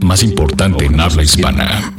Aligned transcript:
más 0.00 0.22
importante 0.22 0.84
en 0.86 1.00
habla 1.00 1.22
hispana. 1.22 1.92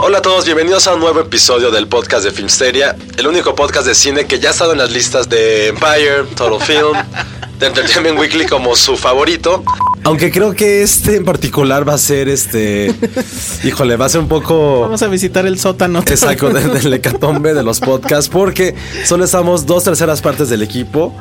Hola 0.00 0.18
a 0.18 0.22
todos, 0.22 0.44
bienvenidos 0.44 0.86
a 0.86 0.94
un 0.94 1.00
nuevo 1.00 1.20
episodio 1.20 1.70
del 1.70 1.86
podcast 1.88 2.24
de 2.24 2.30
Filmsteria, 2.30 2.96
el 3.16 3.26
único 3.26 3.54
podcast 3.54 3.86
de 3.86 3.94
cine 3.94 4.26
que 4.26 4.38
ya 4.38 4.50
ha 4.50 4.52
estado 4.52 4.72
en 4.72 4.78
las 4.78 4.90
listas 4.90 5.28
de 5.28 5.68
Empire, 5.68 6.24
Total 6.36 6.60
Film, 6.60 6.96
de 7.58 7.66
Entertainment 7.66 8.18
Weekly 8.18 8.46
como 8.46 8.76
su 8.76 8.96
favorito. 8.96 9.64
Aunque 10.02 10.30
creo 10.30 10.52
que 10.54 10.82
este 10.82 11.16
en 11.16 11.24
particular 11.24 11.88
va 11.88 11.94
a 11.94 11.98
ser 11.98 12.28
este. 12.28 12.94
Híjole, 13.64 13.96
va 13.96 14.04
a 14.04 14.08
ser 14.10 14.20
un 14.20 14.28
poco. 14.28 14.80
Vamos 14.82 15.02
a 15.02 15.06
visitar 15.08 15.46
el 15.46 15.58
sótano. 15.58 16.00
Exacto, 16.00 16.50
de- 16.50 16.68
del 16.68 16.92
hecatombe 16.92 17.54
de 17.54 17.62
los 17.62 17.80
podcasts, 17.80 18.28
porque 18.28 18.74
solo 19.06 19.24
estamos 19.24 19.64
dos 19.64 19.84
terceras 19.84 20.20
partes 20.20 20.50
del 20.50 20.60
equipo. 20.62 21.16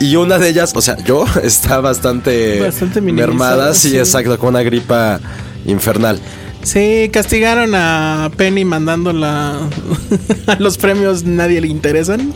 Y 0.00 0.16
una 0.16 0.38
de 0.38 0.48
ellas, 0.48 0.72
o 0.74 0.80
sea, 0.80 0.96
yo, 1.04 1.26
está 1.42 1.80
bastante, 1.80 2.58
Bastante 2.60 3.00
mermada. 3.02 3.74
Sí, 3.74 3.90
sí. 3.90 3.98
exacto, 3.98 4.38
con 4.38 4.48
una 4.50 4.62
gripa 4.62 5.20
infernal. 5.66 6.18
Sí, 6.62 7.10
castigaron 7.12 7.74
a 7.74 8.30
Penny 8.36 8.64
mandándola 8.64 9.58
a 10.46 10.54
los 10.58 10.78
premios 10.78 11.24
nadie 11.24 11.60
le 11.60 11.68
interesan. 11.68 12.32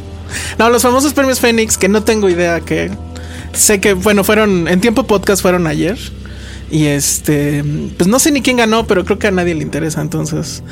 No, 0.58 0.70
los 0.70 0.82
famosos 0.82 1.12
premios 1.12 1.40
Fénix, 1.40 1.76
que 1.78 1.88
no 1.88 2.02
tengo 2.02 2.28
idea 2.28 2.60
que. 2.60 2.90
Sé 3.52 3.80
que, 3.80 3.94
bueno, 3.94 4.24
fueron. 4.24 4.68
En 4.68 4.80
tiempo 4.80 5.06
podcast 5.06 5.40
fueron 5.42 5.66
ayer. 5.66 5.98
Y 6.70 6.86
este. 6.86 7.64
Pues 7.96 8.08
no 8.08 8.18
sé 8.18 8.30
ni 8.30 8.42
quién 8.42 8.56
ganó, 8.56 8.86
pero 8.86 9.04
creo 9.04 9.18
que 9.18 9.28
a 9.28 9.30
nadie 9.30 9.54
le 9.54 9.62
interesa, 9.62 10.00
entonces. 10.00 10.62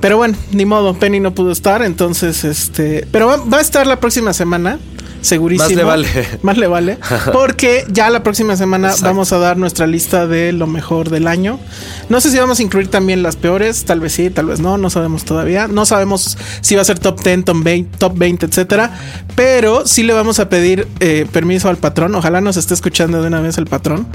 Pero 0.00 0.16
bueno, 0.16 0.36
ni 0.52 0.66
modo, 0.66 0.94
Penny 0.98 1.18
no 1.18 1.34
pudo 1.34 1.50
estar, 1.50 1.82
entonces 1.82 2.44
este. 2.44 3.06
Pero 3.10 3.26
va, 3.26 3.36
va 3.36 3.58
a 3.58 3.62
estar 3.62 3.86
la 3.86 4.00
próxima 4.00 4.32
semana, 4.32 4.78
segurísimo. 5.24 5.68
Más 5.68 5.76
le 5.76 5.84
vale. 5.84 6.08
Más 6.42 6.56
le 6.58 6.66
vale. 6.66 6.98
Porque 7.32 7.84
ya 7.88 8.10
la 8.10 8.22
próxima 8.22 8.56
semana 8.56 8.88
Exacto. 8.88 9.06
vamos 9.06 9.32
a 9.32 9.38
dar 9.38 9.56
nuestra 9.56 9.86
lista 9.86 10.26
de 10.26 10.52
lo 10.52 10.66
mejor 10.66 11.10
del 11.10 11.26
año. 11.26 11.58
No 12.08 12.20
sé 12.20 12.30
si 12.30 12.38
vamos 12.38 12.58
a 12.60 12.62
incluir 12.62 12.88
también 12.88 13.22
las 13.22 13.36
peores, 13.36 13.84
tal 13.84 14.00
vez 14.00 14.12
sí, 14.12 14.30
tal 14.30 14.46
vez 14.46 14.60
no, 14.60 14.78
no 14.78 14.90
sabemos 14.90 15.24
todavía. 15.24 15.66
No 15.68 15.86
sabemos 15.86 16.36
si 16.60 16.74
va 16.76 16.82
a 16.82 16.84
ser 16.84 16.98
top 16.98 17.22
10, 17.22 17.44
top 17.44 17.62
20, 17.62 17.98
top 17.98 18.18
20 18.18 18.46
etcétera. 18.46 18.98
Pero 19.34 19.86
sí 19.86 20.02
le 20.02 20.12
vamos 20.12 20.38
a 20.40 20.48
pedir 20.48 20.86
eh, 21.00 21.26
permiso 21.32 21.68
al 21.68 21.76
patrón. 21.76 22.14
Ojalá 22.14 22.40
nos 22.40 22.56
esté 22.56 22.74
escuchando 22.74 23.20
de 23.22 23.28
una 23.28 23.40
vez 23.40 23.58
el 23.58 23.66
patrón. 23.66 24.06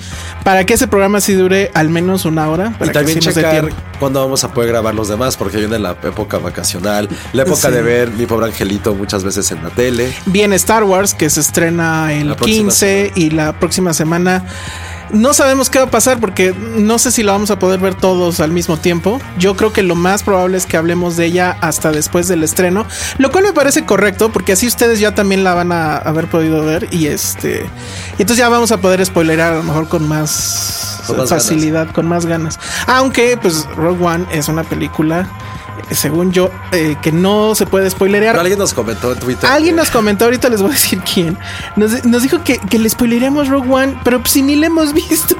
Para 0.44 0.66
que 0.66 0.76
ese 0.76 0.88
programa 0.88 1.20
sí 1.22 1.34
dure 1.34 1.72
al 1.74 1.90
menos 1.90 2.26
una 2.26 2.50
hora. 2.50 2.76
Para 2.78 2.92
Y 2.92 2.94
también 2.94 3.20
que 3.20 3.26
sí 3.26 3.34
checar 3.34 3.70
cuándo 4.00 4.22
vamos 4.22 4.44
a 4.44 4.54
poder 4.54 4.70
grabar 4.70 4.96
los 4.96 5.10
demás, 5.10 5.36
porque 5.36 5.58
viene 5.58 5.78
la 5.80 5.92
época 6.04 6.38
vacacional, 6.38 7.10
la 7.34 7.42
época 7.44 7.68
Sí. 7.70 7.72
de 7.72 7.82
ver 7.82 8.12
mi 8.12 8.26
pobre 8.26 8.46
angelito 8.46 8.96
muchas 8.96 9.24
veces 9.24 9.52
en 9.52 9.62
la 9.64 9.70
tele. 9.70 10.14
Viene 10.28 10.56
Star 10.56 10.84
Wars, 10.84 10.99
que 11.18 11.30
se 11.30 11.40
estrena 11.40 12.14
el 12.14 12.30
La 12.30 12.36
próxima 12.36 12.70
15 12.70 13.14
y 13.16 13.30
la 13.30 13.54
próxima 13.54 13.94
semana. 13.94 14.46
No 15.12 15.34
sabemos 15.34 15.72
qué 15.72 15.80
va 15.80 15.86
a 15.86 15.90
pasar 15.90 16.20
porque 16.20 16.54
no 16.54 17.00
sé 17.00 17.12
si 17.12 17.24
la 17.24 17.32
vamos 17.32 17.50
a 17.50 17.58
poder 17.58 17.80
ver 17.80 17.96
todos 17.96 18.40
al 18.42 18.52
mismo 18.52 18.78
tiempo. 18.78 19.20
Yo 19.40 19.56
creo 19.56 19.74
que 19.74 19.82
lo 19.82 19.96
más 19.96 20.22
probable 20.22 20.58
es 20.58 20.68
que 20.68 20.78
hablemos 20.78 21.18
de 21.18 21.26
ella 21.26 21.58
hasta 21.62 21.92
después 21.92 22.28
del 22.28 22.44
estreno, 22.44 22.86
lo 23.18 23.32
cual 23.32 23.46
me 23.46 23.54
parece 23.54 23.86
correcto 23.86 24.32
porque 24.32 24.52
así 24.52 24.68
ustedes 24.68 25.00
ya 25.00 25.16
también 25.16 25.44
la 25.44 25.56
van 25.56 25.72
a 25.72 25.98
haber 25.98 26.28
podido 26.28 26.64
ver 26.64 26.88
y 26.92 27.08
este 27.08 27.66
y 28.18 28.22
entonces 28.22 28.38
ya 28.38 28.50
vamos 28.50 28.72
a 28.72 28.82
poder 28.82 29.04
spoilerar 29.04 29.54
a 29.54 29.58
lo 29.58 29.64
mejor 29.64 29.88
con 29.88 30.08
más, 30.08 31.02
Con 31.08 31.18
más 31.18 31.30
facilidad, 31.30 31.90
con 31.92 32.08
más 32.08 32.28
ganas. 32.28 32.60
Aunque 32.86 33.36
pues 33.38 33.66
Rogue 33.76 34.06
One 34.06 34.26
es 34.32 34.48
una 34.48 34.64
película 34.64 35.28
según 35.92 36.32
yo 36.32 36.52
eh, 36.72 36.96
que 37.02 37.12
no 37.12 37.56
se 37.56 37.66
puede 37.66 37.90
spoilerear. 37.90 38.34
Pero 38.34 38.42
alguien 38.42 38.60
nos 38.60 38.74
comentó 38.74 39.12
en 39.14 39.20
Twitter. 39.20 39.50
Alguien 39.50 39.76
que- 39.76 39.80
nos 39.82 39.90
comentó, 39.92 40.26
ahorita 40.26 40.50
les 40.50 40.62
voy 40.62 40.72
a 40.72 40.74
decir 40.74 41.00
quién. 41.14 41.38
Nos, 41.76 42.06
nos 42.06 42.22
dijo 42.24 42.44
que, 42.44 42.58
que 42.60 42.80
le 42.80 42.90
spoileríamos 42.90 43.48
Rogue 43.48 43.70
One, 43.72 43.96
pero 44.04 44.20
pues 44.20 44.32
si 44.34 44.42
ni 44.42 44.56
le 44.56 44.68
hemos 44.68 44.94
visto. 44.94 45.36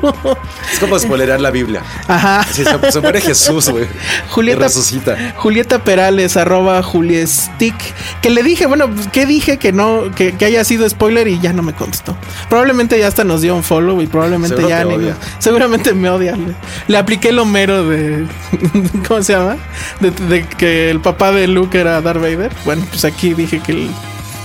Es 0.74 0.80
como 0.80 0.98
spoilerar 1.00 1.40
la 1.42 1.52
Biblia. 1.52 1.82
Ajá. 2.08 2.46
Sí, 2.52 2.64
se, 2.64 2.92
se 2.92 3.00
muere 3.02 3.22
Jesús, 3.22 3.70
güey. 3.70 3.88
Julieta, 4.30 4.62
resucita. 4.64 5.34
Julieta 5.38 5.84
Perales, 5.84 6.38
arroba 6.38 6.82
Juliestick. 6.84 7.76
Que 8.22 8.30
le 8.30 8.44
dije, 8.44 8.66
bueno, 8.66 8.90
pues, 8.90 9.08
¿qué 9.08 9.26
dije 9.26 9.58
que 9.58 9.72
no, 9.72 10.12
que, 10.16 10.34
que 10.36 10.46
haya 10.46 10.64
sido 10.64 10.88
spoiler 10.90 11.28
y 11.28 11.40
ya 11.40 11.54
no 11.54 11.64
me 11.64 11.74
contestó? 11.74 12.16
Probablemente 12.50 12.98
ya 13.00 13.08
hasta 13.08 13.24
nos 13.24 13.42
dio 13.42 13.56
un 13.56 13.64
follow 13.64 14.02
y 14.02 14.08
probablemente 14.08 14.56
Seguro 14.56 14.70
ya 14.70 14.84
ni- 14.84 15.12
seguramente 15.40 15.94
me 15.94 16.10
odia. 16.10 16.36
Le, 16.36 16.56
le 16.88 16.98
apliqué 16.98 17.30
el 17.30 17.40
homero 17.40 17.88
de 17.88 18.26
¿cómo 19.08 19.22
se 19.24 19.34
llama? 19.34 19.58
De, 20.00 20.12
de 20.12 20.39
que 20.44 20.90
el 20.92 21.00
papá 21.00 21.32
de 21.32 21.48
Luke 21.48 21.80
era 21.80 22.02
Darth 22.02 22.22
Vader. 22.22 22.52
Bueno, 22.66 22.86
pues 22.90 23.06
aquí 23.06 23.34
dije 23.34 23.60
que 23.60 23.72
el- 23.74 23.92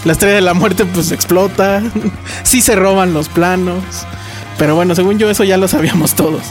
la 0.04 0.12
estrella 0.12 0.34
de 0.36 0.40
la 0.42 0.54
muerte 0.54 0.84
pues 0.84 1.12
explota. 1.12 1.82
sí 2.42 2.60
se 2.60 2.74
roban 2.76 3.14
los 3.14 3.28
planos. 3.28 3.82
Pero 4.58 4.74
bueno, 4.76 4.94
según 4.94 5.18
yo 5.18 5.28
eso 5.30 5.44
ya 5.44 5.56
lo 5.56 5.66
sabíamos 5.68 6.14
todos. 6.14 6.42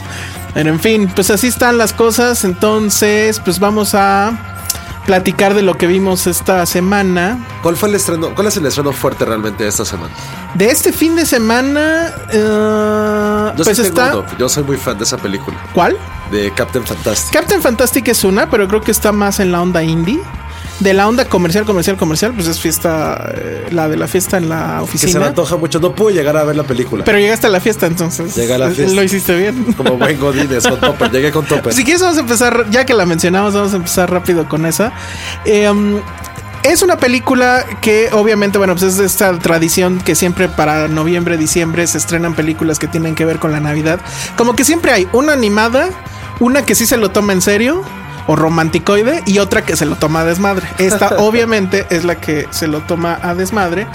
Pero 0.54 0.70
en 0.70 0.78
fin, 0.80 1.10
pues 1.14 1.30
así 1.30 1.46
están 1.48 1.78
las 1.78 1.92
cosas. 1.92 2.44
Entonces, 2.44 3.40
pues 3.40 3.58
vamos 3.60 3.94
a 3.94 4.50
platicar 5.06 5.52
de 5.54 5.62
lo 5.62 5.74
que 5.76 5.86
vimos 5.86 6.26
esta 6.26 6.64
semana. 6.66 7.38
¿Cuál 7.62 7.76
fue 7.76 7.88
el 7.90 7.94
estreno? 7.94 8.34
¿Cuál 8.34 8.46
es 8.48 8.56
el 8.56 8.64
estreno 8.66 8.92
fuerte 8.92 9.24
realmente 9.24 9.62
de 9.64 9.68
esta 9.68 9.84
semana? 9.84 10.12
De 10.54 10.66
este 10.70 10.92
fin 10.92 11.14
de 11.16 11.26
semana, 11.26 12.10
eh, 12.32 13.52
Yo 13.56 13.64
pues 13.64 13.76
sí 13.76 13.82
tengo 13.82 13.88
está. 14.00 14.16
uno. 14.18 14.26
Yo 14.38 14.48
soy 14.48 14.64
muy 14.64 14.76
fan 14.76 14.96
de 14.98 15.04
esa 15.04 15.16
película. 15.18 15.56
¿Cuál? 15.72 15.96
De 16.30 16.52
Captain 16.52 16.84
Fantastic. 16.84 17.32
Captain 17.32 17.60
Fantastic 17.60 18.08
es 18.08 18.24
una, 18.24 18.50
pero 18.50 18.66
creo 18.68 18.80
que 18.80 18.90
está 18.90 19.12
más 19.12 19.40
en 19.40 19.52
la 19.52 19.62
onda 19.62 19.82
indie. 19.82 20.20
De 20.80 20.92
la 20.92 21.06
onda 21.06 21.24
comercial, 21.26 21.64
comercial, 21.64 21.96
comercial, 21.96 22.32
pues 22.34 22.48
es 22.48 22.58
fiesta, 22.58 23.32
eh, 23.36 23.68
la 23.70 23.88
de 23.88 23.96
la 23.96 24.08
fiesta 24.08 24.38
en 24.38 24.48
la 24.48 24.82
que 24.90 24.98
se 24.98 25.06
me 25.06 25.12
oficina. 25.12 25.26
antoja 25.26 25.56
mucho. 25.56 25.78
No 25.78 25.94
pude 25.94 26.14
llegar 26.14 26.36
a 26.36 26.42
ver 26.42 26.56
la 26.56 26.64
película. 26.64 27.04
Pero 27.04 27.18
llegaste 27.18 27.46
a 27.46 27.50
la 27.50 27.60
fiesta, 27.60 27.86
entonces. 27.86 28.34
Llegué 28.34 28.54
a 28.54 28.58
la 28.58 28.70
eh, 28.70 28.74
fiesta. 28.74 28.94
Lo 28.94 29.02
hiciste 29.04 29.36
bien. 29.36 29.72
como 29.76 29.96
buen 29.96 30.18
Godínez 30.18 30.66
con 30.66 30.80
Topper. 30.80 31.12
Llegué 31.12 31.30
con 31.30 31.44
Topper. 31.44 31.72
Si 31.72 31.84
quieres, 31.84 32.02
vamos 32.02 32.16
a 32.16 32.20
empezar, 32.20 32.66
ya 32.70 32.84
que 32.84 32.92
la 32.92 33.06
mencionamos, 33.06 33.54
vamos 33.54 33.72
a 33.72 33.76
empezar 33.76 34.10
rápido 34.10 34.48
con 34.48 34.66
esa. 34.66 34.92
Eh, 35.44 35.70
um, 35.70 36.00
es 36.64 36.80
una 36.80 36.96
película 36.96 37.64
que 37.82 38.08
obviamente, 38.12 38.56
bueno, 38.56 38.74
pues 38.74 38.94
es 38.94 38.98
esta 38.98 39.38
tradición 39.38 39.98
que 40.00 40.14
siempre 40.14 40.48
para 40.48 40.88
noviembre, 40.88 41.36
diciembre 41.36 41.86
se 41.86 41.98
estrenan 41.98 42.34
películas 42.34 42.78
que 42.78 42.88
tienen 42.88 43.14
que 43.14 43.26
ver 43.26 43.38
con 43.38 43.52
la 43.52 43.60
Navidad. 43.60 44.00
Como 44.36 44.56
que 44.56 44.64
siempre 44.64 44.90
hay 44.90 45.06
una 45.12 45.34
animada, 45.34 45.90
una 46.40 46.64
que 46.64 46.74
sí 46.74 46.86
se 46.86 46.96
lo 46.96 47.10
toma 47.10 47.32
en 47.32 47.42
serio 47.42 47.82
o 48.26 48.36
romanticoide 48.36 49.22
y 49.26 49.38
otra 49.38 49.64
que 49.64 49.76
se 49.76 49.86
lo 49.86 49.96
toma 49.96 50.20
a 50.20 50.24
desmadre. 50.24 50.66
Esta 50.78 51.16
obviamente 51.18 51.86
es 51.90 52.04
la 52.04 52.16
que 52.16 52.48
se 52.50 52.66
lo 52.66 52.80
toma 52.80 53.18
a 53.22 53.34
desmadre. 53.34 53.86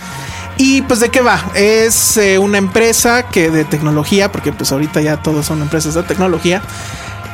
Y 0.58 0.82
pues 0.82 1.00
de 1.00 1.10
qué 1.10 1.22
va? 1.22 1.42
Es 1.56 2.18
eh, 2.18 2.38
una 2.38 2.58
empresa 2.58 3.24
que 3.24 3.50
de 3.50 3.64
tecnología, 3.64 4.30
porque 4.30 4.52
pues 4.52 4.72
ahorita 4.74 5.00
ya 5.00 5.16
todos 5.18 5.46
son 5.46 5.62
empresas 5.62 5.94
de 5.94 6.04
tecnología, 6.04 6.62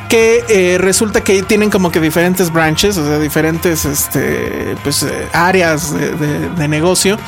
que 0.08 0.44
eh, 0.48 0.78
resulta 0.78 1.22
que 1.22 1.42
tienen 1.42 1.70
como 1.70 1.90
que 1.90 2.00
diferentes 2.00 2.52
branches, 2.52 2.96
o 2.96 3.06
sea, 3.06 3.18
diferentes 3.18 3.84
este, 3.84 4.76
pues, 4.82 5.02
eh, 5.02 5.28
áreas 5.32 5.92
de, 5.92 6.68
negocio. 6.68 7.18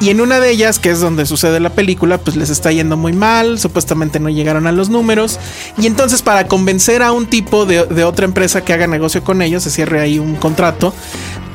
Y 0.00 0.10
en 0.10 0.20
una 0.20 0.40
de 0.40 0.50
ellas, 0.50 0.78
que 0.78 0.90
es 0.90 1.00
donde 1.00 1.26
sucede 1.26 1.60
la 1.60 1.70
película, 1.70 2.18
pues 2.18 2.36
les 2.36 2.50
está 2.50 2.72
yendo 2.72 2.96
muy 2.96 3.12
mal, 3.12 3.58
supuestamente 3.58 4.20
no 4.20 4.28
llegaron 4.28 4.66
a 4.66 4.72
los 4.72 4.88
números. 4.88 5.38
Y 5.78 5.86
entonces 5.86 6.22
para 6.22 6.46
convencer 6.46 7.02
a 7.02 7.12
un 7.12 7.26
tipo 7.26 7.66
de 7.66 8.04
otra 8.04 8.24
empresa 8.24 8.64
que 8.64 8.72
haga 8.72 8.86
negocio 8.86 9.22
con 9.22 9.42
ellos, 9.42 9.62
se 9.62 9.70
cierre 9.70 10.00
ahí 10.00 10.18
un 10.18 10.36
contrato, 10.36 10.94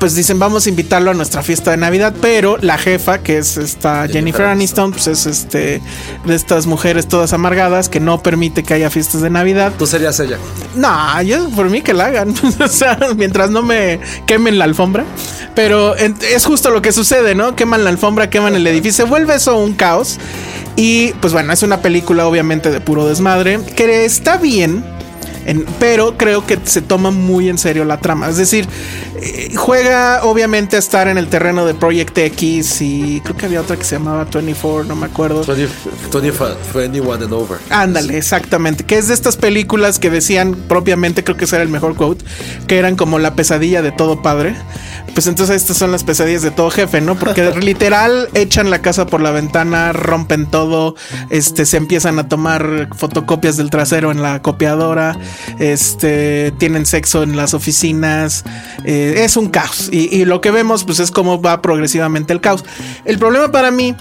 pues 0.02 0.16
dicen 0.16 0.40
vamos 0.40 0.66
a 0.66 0.70
invitarlo 0.70 1.12
a 1.12 1.14
nuestra 1.14 1.44
fiesta 1.44 1.70
de 1.70 1.78
Navidad, 1.78 2.12
pero 2.22 2.58
la 2.60 2.80
jefa, 2.80 3.20
que 3.20 3.38
es 3.38 3.56
esta 3.58 4.08
Jennifer 4.08 4.48
Aniston, 4.48 4.92
pues 4.92 5.06
es 5.06 5.28
este 5.28 5.80
de 6.26 6.36
estas 6.36 6.66
mujeres 6.66 7.08
todas 7.08 7.34
amargadas 7.34 7.88
que 7.88 8.00
no 8.00 8.24
permite 8.24 8.64
que 8.64 8.74
haya 8.74 8.90
fiestas 8.90 9.22
de 9.22 9.30
Navidad. 9.30 9.72
Tú 9.78 9.86
serías 9.86 10.20
ella. 10.20 10.38
No, 10.76 11.22
yo 11.22 11.48
por 11.52 11.70
mí 11.70 11.84
que 11.84 11.94
la 11.94 12.06
hagan. 12.08 12.34
o 12.60 12.68
sea, 12.68 12.98
mientras 13.16 13.52
no 13.52 13.62
me 13.62 14.00
quemen 14.26 14.58
la 14.58 14.66
alfombra. 14.66 15.06
Pero 15.54 15.96
es 15.96 16.46
justo 16.46 16.72
lo 16.72 16.82
que 16.82 16.92
sucede, 16.92 17.36
¿no? 17.36 17.56
Queman 17.56 17.84
la 17.84 17.92
alfombra, 17.92 18.28
queman 18.30 18.56
el 18.56 18.66
edificio. 18.66 19.06
Se 19.06 19.10
vuelve 19.10 19.36
eso 19.36 19.56
un 19.60 19.74
caos. 19.74 20.18
Y 20.76 21.12
pues 21.22 21.32
bueno, 21.32 21.54
es 21.54 21.62
una 21.62 21.82
película 21.84 22.26
obviamente 22.26 22.72
de 22.72 22.82
puro 22.82 23.06
desmadre. 23.08 23.60
Que 23.76 24.04
está 24.06 24.38
bien. 24.38 24.84
en- 25.46 25.66
pero 25.80 26.18
creo 26.18 26.46
que 26.46 26.60
se 26.64 26.82
toma 26.82 27.12
muy 27.12 27.50
en 27.50 27.58
serio 27.58 27.84
la 27.84 27.98
trama. 28.00 28.30
Es 28.30 28.38
decir, 28.38 28.68
eh, 29.22 29.54
juega 29.56 30.24
obviamente 30.24 30.76
a 30.78 30.80
estar 30.80 31.08
en 31.08 31.18
el 31.18 31.28
terreno 31.28 31.66
de 31.66 31.76
Project 31.76 32.18
X 32.18 32.82
y 32.82 33.22
creo 33.22 33.38
que 33.38 33.46
había 33.46 33.62
otra 33.62 33.78
que 33.78 33.84
se 33.84 33.98
llamaba 33.98 34.26
24, 34.26 34.86
no 34.86 34.96
me 34.96 35.06
acuerdo. 35.06 35.44
20, 35.44 35.68
25, 36.12 36.58
21 36.74 37.14
and 37.14 37.34
over. 37.34 37.60
Ándale, 37.70 38.18
exactamente. 38.18 38.84
Que 38.84 38.98
es 38.98 39.10
de 39.10 39.14
estas 39.14 39.38
películas 39.38 40.00
que 40.00 40.10
decían 40.10 40.56
propiamente, 40.68 41.24
creo 41.24 41.38
que 41.38 41.46
ese 41.46 41.56
era 41.56 41.64
el 41.64 41.70
mejor 41.70 41.96
quote, 41.96 42.26
que 42.68 42.80
eran 42.80 42.96
como 42.96 43.20
la 43.20 43.36
pesadilla 43.36 43.82
de 43.82 43.92
todo 43.92 44.22
padre. 44.24 44.56
Pues 45.14 45.28
entonces 45.28 45.58
estas 45.58 45.78
son 45.78 45.92
las 45.92 46.04
pesadillas 46.04 46.42
de 46.42 46.52
todo 46.52 46.70
jefe, 46.70 47.02
¿no? 47.02 47.16
Porque 47.16 47.52
literal 47.62 48.30
echan 48.34 48.70
la 48.70 48.82
casa 48.82 49.06
por 49.06 49.22
la 49.22 49.32
ventana, 49.32 49.92
rompen 49.92 50.46
todo, 50.46 50.96
este, 51.30 51.66
se 51.66 51.78
empiezan 51.78 52.18
a 52.18 52.28
tomar 52.30 52.90
fotocopias 52.96 53.58
del 53.58 53.70
trasero 53.70 54.12
en 54.12 54.22
la 54.22 54.42
copiadora, 54.42 55.18
este, 55.60 56.54
tienen 56.58 56.86
sexo 56.86 57.24
en 57.24 57.36
las 57.36 57.54
oficinas, 57.54 58.46
eh, 58.86 59.11
es 59.12 59.38
un 59.38 59.50
caos. 59.50 59.90
Y, 59.92 60.16
y 60.16 60.26
lo 60.26 60.42
que 60.42 60.52
vemos, 60.52 60.84
pues 60.84 61.00
es 61.00 61.12
cómo 61.12 61.42
va 61.42 61.62
progresivamente 61.62 62.34
el 62.34 62.42
caos. 62.42 62.64
El 63.06 63.20
problema 63.20 63.52
para 63.52 63.72
mí 63.72 63.96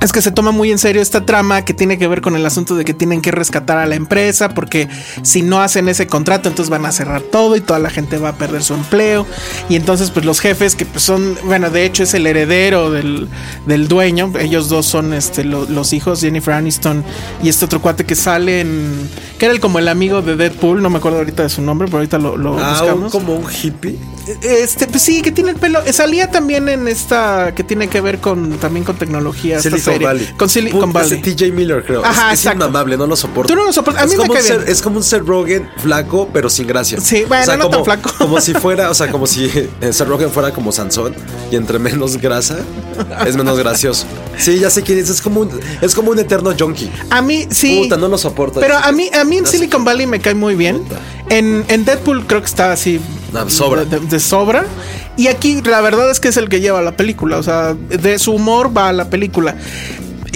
es 0.00 0.12
que 0.12 0.20
se 0.20 0.30
toma 0.30 0.50
muy 0.50 0.70
en 0.70 0.76
serio 0.78 1.00
esta 1.00 1.24
trama 1.24 1.64
que 1.64 1.72
tiene 1.72 1.96
que 1.96 2.06
ver 2.08 2.20
con 2.20 2.36
el 2.36 2.44
asunto 2.44 2.74
de 2.76 2.84
que 2.84 2.92
tienen 2.92 3.22
que 3.22 3.30
rescatar 3.30 3.78
a 3.78 3.86
la 3.86 3.94
empresa 3.94 4.50
porque 4.50 4.86
si 5.22 5.40
no 5.40 5.62
hacen 5.62 5.88
ese 5.88 6.06
contrato 6.06 6.48
entonces 6.50 6.68
van 6.70 6.84
a 6.84 6.92
cerrar 6.92 7.22
todo 7.22 7.56
y 7.56 7.62
toda 7.62 7.78
la 7.78 7.88
gente 7.88 8.18
va 8.18 8.30
a 8.30 8.34
perder 8.36 8.62
su 8.62 8.74
empleo 8.74 9.26
y 9.70 9.76
entonces 9.76 10.10
pues 10.10 10.26
los 10.26 10.40
jefes 10.40 10.76
que 10.76 10.84
pues 10.84 11.02
son 11.02 11.38
bueno 11.46 11.70
de 11.70 11.86
hecho 11.86 12.02
es 12.02 12.12
el 12.12 12.26
heredero 12.26 12.90
del, 12.90 13.28
del 13.66 13.88
dueño 13.88 14.30
ellos 14.38 14.68
dos 14.68 14.84
son 14.84 15.14
este 15.14 15.42
lo- 15.42 15.64
los 15.66 15.94
hijos 15.94 16.20
Jennifer 16.20 16.52
Aniston 16.52 17.02
y 17.42 17.48
este 17.48 17.64
otro 17.64 17.80
cuate 17.80 18.04
que 18.04 18.14
sale 18.14 18.60
en 18.60 19.08
que 19.38 19.46
era 19.46 19.54
el, 19.54 19.60
como 19.60 19.78
el 19.78 19.88
amigo 19.88 20.20
de 20.20 20.36
Deadpool 20.36 20.82
no 20.82 20.90
me 20.90 20.98
acuerdo 20.98 21.18
ahorita 21.18 21.44
de 21.44 21.48
su 21.48 21.62
nombre 21.62 21.86
pero 21.88 21.98
ahorita 21.98 22.18
lo, 22.18 22.36
lo 22.36 22.58
Ah, 22.62 22.78
buscamos 22.80 23.10
como 23.12 23.34
un 23.36 23.46
hippie. 23.50 23.98
este, 24.42 24.86
pues 24.86 25.02
sí, 25.02 25.20
que 25.22 25.32
tiene 25.32 25.50
el 25.50 25.56
pelo. 25.56 25.80
Salía 25.92 26.30
también 26.30 26.68
en 26.70 26.88
esta 26.88 27.52
que 27.54 27.62
tiene 27.62 27.88
que 27.88 28.00
ver 28.00 28.20
con 28.20 28.52
también 28.58 28.84
con 28.84 28.96
tecnología. 28.96 29.60
Silicon 29.80 29.92
serie. 29.94 30.06
Valley. 30.06 30.26
Con 30.36 30.48
Silicon 30.48 30.92
Valley. 30.92 31.20
TJ 31.22 31.52
Miller, 31.52 31.84
creo. 31.84 32.04
Ajá, 32.04 32.32
es, 32.32 32.44
es 32.46 32.52
inmamable, 32.52 32.96
no 32.96 33.06
lo 33.06 33.16
soporto. 33.16 33.52
Tú 33.52 33.58
no 33.58 33.64
lo 33.66 33.72
soportas. 33.72 34.02
A 34.02 34.04
es 34.06 34.10
me 34.12 34.16
como 34.18 34.32
cae 34.34 34.42
un 34.42 34.48
ser- 34.48 34.58
bien. 34.58 34.70
Es 34.72 34.82
como 34.82 34.96
un 34.98 35.02
Seth 35.02 35.22
Rogen 35.26 35.68
flaco, 35.78 36.28
pero 36.32 36.48
sin 36.50 36.66
gracia. 36.66 37.00
Sí, 37.00 37.24
bueno, 37.26 37.56
no 37.56 37.64
como, 37.64 37.76
tan 37.76 37.84
flaco. 37.84 38.10
Como 38.18 38.40
si 38.40 38.52
fuera, 38.54 38.90
o 38.90 38.94
sea, 38.94 39.10
como 39.10 39.26
si 39.26 39.44
eh, 39.46 39.92
Seth 39.92 40.08
Rogen 40.08 40.30
fuera 40.30 40.52
como 40.52 40.72
Sansón 40.72 41.14
y 41.50 41.56
entre 41.56 41.78
menos 41.78 42.16
grasa 42.18 42.58
es 43.26 43.36
menos 43.36 43.58
gracioso. 43.58 44.06
Sí, 44.38 44.58
ya 44.58 44.70
sé 44.70 44.82
quién 44.82 44.98
es. 44.98 45.08
Es 45.10 45.20
como 45.22 45.40
un, 45.40 45.50
es 45.80 45.94
como 45.94 46.10
un 46.10 46.18
eterno 46.18 46.52
junkie. 46.58 46.90
A 47.10 47.22
mí 47.22 47.46
sí. 47.50 47.80
Puta, 47.82 47.96
no 47.96 48.08
lo 48.08 48.18
soporto. 48.18 48.60
Pero 48.60 48.76
a 48.76 48.90
mí, 48.92 49.10
a 49.12 49.24
mí 49.24 49.38
en. 49.38 49.46
Silicon 49.46 49.84
Valley 49.84 50.06
me 50.06 50.20
cae 50.20 50.34
muy 50.34 50.54
bien. 50.54 50.78
Puta. 50.80 50.96
En, 51.28 51.64
en 51.68 51.84
Deadpool 51.84 52.26
creo 52.26 52.40
que 52.40 52.46
está 52.46 52.72
así. 52.72 53.00
No, 53.32 53.48
sobra. 53.50 53.84
De, 53.84 53.98
de- 53.98 54.06
de 54.06 54.20
sobra. 54.20 54.64
Y 55.16 55.28
aquí 55.28 55.60
la 55.62 55.80
verdad 55.80 56.10
es 56.10 56.18
que 56.20 56.28
es 56.28 56.36
el 56.36 56.48
que 56.48 56.60
lleva 56.60 56.82
la 56.82 56.96
película. 56.96 57.38
O 57.38 57.42
sea, 57.42 57.74
de 57.74 58.18
su 58.18 58.32
humor 58.32 58.76
va 58.76 58.88
a 58.88 58.92
la 58.92 59.10
película. 59.10 59.54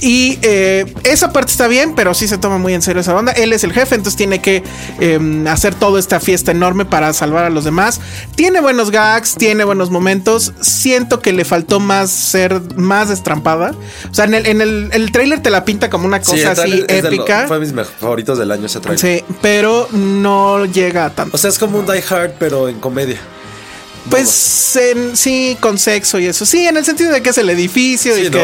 Y 0.00 0.38
eh, 0.42 0.86
esa 1.02 1.32
parte 1.32 1.50
está 1.50 1.66
bien, 1.66 1.96
pero 1.96 2.14
sí 2.14 2.28
se 2.28 2.38
toma 2.38 2.56
muy 2.58 2.72
en 2.72 2.82
serio 2.82 3.00
esa 3.00 3.16
onda. 3.16 3.32
Él 3.32 3.52
es 3.52 3.64
el 3.64 3.72
jefe, 3.72 3.96
entonces 3.96 4.16
tiene 4.16 4.40
que 4.40 4.62
eh, 5.00 5.44
hacer 5.48 5.74
toda 5.74 5.98
esta 5.98 6.20
fiesta 6.20 6.52
enorme 6.52 6.84
para 6.84 7.12
salvar 7.12 7.44
a 7.44 7.50
los 7.50 7.64
demás. 7.64 8.00
Tiene 8.36 8.60
buenos 8.60 8.92
gags, 8.92 9.34
tiene 9.34 9.64
buenos 9.64 9.90
momentos. 9.90 10.52
Siento 10.60 11.18
que 11.18 11.32
le 11.32 11.44
faltó 11.44 11.80
más 11.80 12.12
ser 12.12 12.60
más 12.76 13.08
destrampada. 13.08 13.72
O 14.08 14.14
sea, 14.14 14.26
en 14.26 14.34
el, 14.34 14.46
en 14.46 14.60
el, 14.60 14.88
el 14.92 15.10
trailer 15.10 15.42
te 15.42 15.50
la 15.50 15.64
pinta 15.64 15.90
como 15.90 16.06
una 16.06 16.20
cosa 16.20 16.36
Sí, 16.36 16.44
así 16.44 16.70
de 16.82 17.02
lo- 17.02 17.08
épica. 17.08 17.46
fue 17.48 17.58
mis 17.58 17.72
favoritos 17.98 18.38
del 18.38 18.52
año 18.52 18.66
ese 18.66 18.78
trailer. 18.78 19.00
Sí, 19.00 19.24
pero 19.42 19.88
no 19.90 20.64
llega 20.66 21.06
a 21.06 21.10
tanto. 21.10 21.34
O 21.34 21.38
sea, 21.38 21.50
es 21.50 21.58
como 21.58 21.76
un 21.80 21.86
Die 21.86 22.04
Hard, 22.08 22.34
pero 22.38 22.68
en 22.68 22.78
comedia. 22.78 23.18
Pues 24.10 24.76
en- 24.76 25.16
sí, 25.16 25.56
con 25.60 25.78
sexo 25.78 26.18
y 26.18 26.26
eso. 26.26 26.46
Sí, 26.46 26.66
en 26.66 26.76
el 26.76 26.84
sentido 26.84 27.10
de 27.12 27.22
que 27.22 27.30
es 27.30 27.38
el 27.38 27.50
edificio 27.50 28.14
Sí, 28.14 28.22
y 28.26 28.30
no, 28.30 28.38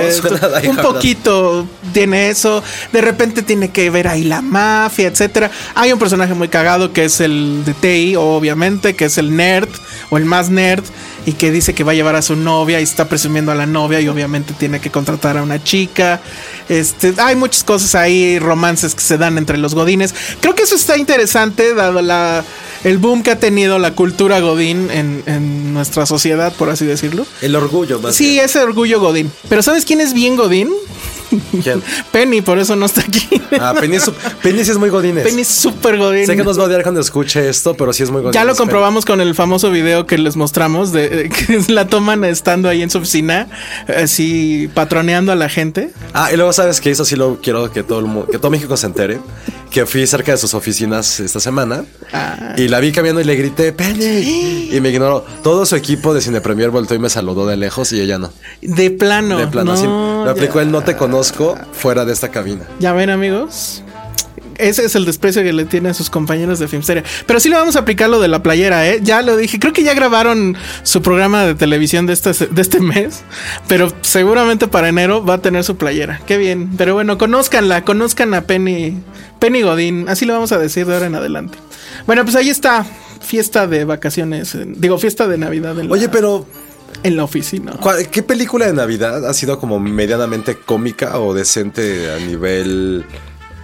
que 0.63 0.69
un 0.69 0.77
poquito 0.77 1.67
tiene 1.93 2.29
eso. 2.31 2.63
De 2.93 3.01
repente 3.01 3.43
tiene 3.43 3.71
que 3.71 3.91
ver 3.91 4.09
ahí 4.09 4.25
la 4.25 4.41
mafia, 4.43 5.09
etcétera. 5.09 5.51
Hay 5.75 5.93
un 5.93 5.99
personaje 5.99 6.35
muy 6.35 6.49
cagado 6.49 6.93
que 6.93 7.05
es 7.05 7.21
el 7.21 7.65
de 7.65 7.75
Tei, 7.75 8.17
obviamente, 8.17 8.95
que 8.95 9.07
es 9.07 9.19
el 9.19 9.35
nerd 9.37 9.69
o 10.11 10.17
el 10.19 10.25
más 10.25 10.51
nerd 10.51 10.85
y 11.27 11.33
que 11.33 11.51
dice 11.51 11.75
que 11.75 11.85
va 11.85 11.93
a 11.93 11.95
llevar 11.95 12.17
a 12.17 12.23
su 12.23 12.37
novia 12.37 12.81
y 12.81 12.83
está 12.83 13.09
presumiendo 13.09 13.53
a 13.53 13.55
la 13.55 13.67
novia 13.67 14.01
y 14.01 14.09
obviamente 14.09 14.55
tiene 14.55 14.81
que 14.81 14.91
contratar 14.91 15.39
a 15.39 15.43
una 15.43 15.63
chica. 15.63 16.21
Este, 16.69 17.15
hay 17.19 17.37
muchas 17.37 17.65
cosas 17.65 17.95
ahí, 17.95 18.39
romances 18.39 18.95
que 18.95 19.01
se 19.01 19.19
dan 19.19 19.39
entre 19.39 19.59
los 19.59 19.75
godines. 19.75 20.15
Creo 20.41 20.55
que 20.55 20.63
eso 20.63 20.75
está 20.75 20.97
interesante 20.97 21.75
dado 21.75 22.03
la 22.03 22.45
el 22.85 22.99
boom 22.99 23.23
que 23.23 23.31
ha 23.31 23.39
tenido 23.39 23.79
la 23.79 23.95
cultura 23.95 24.41
godín 24.41 24.91
en, 24.91 25.23
en 25.27 25.73
nuestra 25.73 26.05
sociedad, 26.05 26.53
por 26.53 26.69
así 26.69 26.85
decirlo. 26.85 27.27
El 27.41 27.57
orgullo 27.57 27.99
más. 27.99 28.15
Sí, 28.15 28.39
ese 28.39 28.61
orgullo 28.61 29.01
godín. 29.01 29.33
Pero 29.49 29.63
¿sabes 29.63 29.87
quién 29.87 30.03
es 30.03 30.13
bien 30.13 30.37
godín? 30.37 30.71
¿Quién? 31.63 31.83
Penny, 32.13 32.41
por 32.41 32.59
eso 32.59 32.77
no 32.77 32.87
está 32.87 33.01
aquí. 33.01 33.29
Ah, 33.61 33.75
Penny, 33.79 33.97
es 33.97 34.11
Penny 34.43 34.65
sí 34.65 34.71
es 34.71 34.79
muy 34.79 34.91
godines. 34.91 35.25
Penny 35.25 35.43
es 35.43 35.49
súper 35.49 35.97
godín. 35.97 36.27
Sé 36.27 36.37
que 36.37 36.45
nos 36.45 36.59
va 36.59 36.65
a 36.65 36.67
odiar 36.67 36.83
cuando 36.83 37.01
escuche 37.01 37.49
esto, 37.49 37.75
pero 37.75 37.93
sí 37.93 38.03
es 38.03 38.11
muy 38.11 38.23
godines. 38.23 38.35
Ya 38.35 38.45
lo 38.45 38.55
comprobamos 38.57 39.05
con 39.05 39.21
el 39.21 39.35
famoso 39.35 39.71
video 39.71 40.07
que 40.07 40.19
les 40.19 40.37
mostramos 40.37 40.93
de 40.93 41.31
que 41.47 41.73
la 41.73 41.87
toman 41.87 42.25
estando 42.25 42.69
ahí 42.69 42.83
en 42.83 42.91
su 42.91 42.99
oficina, 42.99 43.49
así 43.89 44.69
patroneando 44.75 45.33
a 45.33 45.37
la 45.37 45.49
gente. 45.49 45.91
Ah, 46.13 46.31
y 46.33 46.37
luego 46.37 46.53
sabes 46.53 46.81
que 46.81 46.91
eso 46.91 47.05
sí 47.05 47.17
lo 47.17 47.41
quiero 47.41 47.71
que 47.71 47.83
todo 47.83 48.01
el 48.01 48.07
mundo, 48.07 48.29
que 48.31 48.39
todo 48.39 48.51
México 48.51 48.77
se 48.77 48.87
entere. 48.87 49.21
Que 49.75 49.87
fui 49.87 50.07
cerca 50.07 50.31
de 50.31 50.39
sus 50.39 50.55
oficinas 50.55 51.19
esta 51.19 51.41
semana 51.41 51.85
Ah. 52.13 52.55
y 52.57 52.69
la 52.69 52.79
vi 52.79 52.93
caminando 52.93 53.21
y 53.21 53.25
le 53.25 53.35
grité 53.35 53.73
Penny 53.73 54.69
y 54.73 54.81
me 54.81 54.91
ignoró. 54.91 55.27
Todo 55.43 55.67
su 55.67 55.75
equipo 55.75 56.15
de 56.15 56.21
Cine 56.21 56.41
Premier 56.41 56.71
voltó 56.71 56.95
y 56.95 57.01
me 57.01 57.11
saludó 57.11 57.45
de 57.45 57.57
lejos 57.57 57.93
y 57.93 58.01
ella 58.01 58.19
no. 58.19 58.31
De 58.63 58.93
plano. 58.93 59.37
De 59.37 59.49
plano, 59.49 59.73
no, 59.73 59.77
así 59.77 59.85
me 60.25 60.31
aplicó 60.31 60.61
el 60.61 60.71
no 60.71 60.83
te 60.83 60.95
conozco 60.97 61.59
fuera 61.73 62.05
de 62.05 62.13
esta 62.13 62.29
cabina. 62.29 62.63
Ya 62.79 62.93
ven, 62.93 63.11
amigos. 63.11 63.83
Ese 64.59 64.85
es 64.85 64.95
el 64.95 65.05
desprecio 65.05 65.43
que 65.43 65.53
le 65.53 65.65
tiene 65.65 65.89
a 65.91 65.95
sus 65.95 66.11
compañeros 66.11 66.59
de 66.59 66.69
Filmsteria. 66.69 67.03
Pero 67.27 67.41
sí 67.41 67.49
le 67.49 67.57
vamos 67.57 67.77
a 67.77 67.81
aplicar 67.81 68.09
lo 68.11 68.21
de 68.21 68.29
la 68.29 68.43
playera, 68.43 68.89
¿eh? 68.89 69.01
Ya 69.03 69.23
lo 69.23 69.37
dije. 69.37 69.59
Creo 69.59 69.73
que 69.73 69.83
ya 69.83 69.95
grabaron 69.95 70.57
su 70.83 71.03
programa 71.03 71.45
de 71.45 71.55
televisión 71.55 72.07
de 72.07 72.13
este, 72.13 72.33
de 72.33 72.63
este 72.63 72.81
mes. 72.81 73.23
Pero 73.69 73.93
seguramente 74.03 74.69
para 74.69 74.89
enero 74.89 75.25
va 75.25 75.35
a 75.35 75.39
tener 75.43 75.65
su 75.65 75.77
playera. 75.77 76.21
Qué 76.27 76.37
bien. 76.39 76.71
Pero 76.77 76.95
bueno, 76.95 77.19
conózcanla. 77.19 77.85
Conozcan 77.85 78.35
a 78.35 78.43
Penny. 78.43 78.99
Penny 79.39 79.63
Godín. 79.63 80.09
Así 80.09 80.25
le 80.27 80.33
vamos 80.33 80.53
a 80.53 80.59
decir 80.59 80.87
de 80.87 80.95
ahora 80.95 81.07
en 81.07 81.15
adelante. 81.15 81.59
Bueno, 82.07 82.23
pues 82.25 82.37
ahí 82.37 82.49
está. 82.51 82.87
Fiesta 83.21 83.67
de 83.67 83.85
vacaciones. 83.85 84.57
digo, 84.77 84.99
fiesta 84.99 85.27
de 85.27 85.39
Navidad 85.39 85.79
en 85.79 85.89
la, 85.89 85.95
Oye, 85.95 86.09
pero 86.11 86.47
en 87.03 87.17
la 87.17 87.25
oficina. 87.25 87.73
¿cuál- 87.81 88.09
¿qué 88.11 88.23
película 88.23 88.67
de 88.67 88.73
Navidad 88.75 89.27
ha 89.29 89.33
sido 89.35 89.59
como 89.59 89.81
medianamente 89.81 90.57
cómica 90.57 91.19
o 91.19 91.33
decente 91.35 92.11
a 92.13 92.19
nivel 92.19 93.05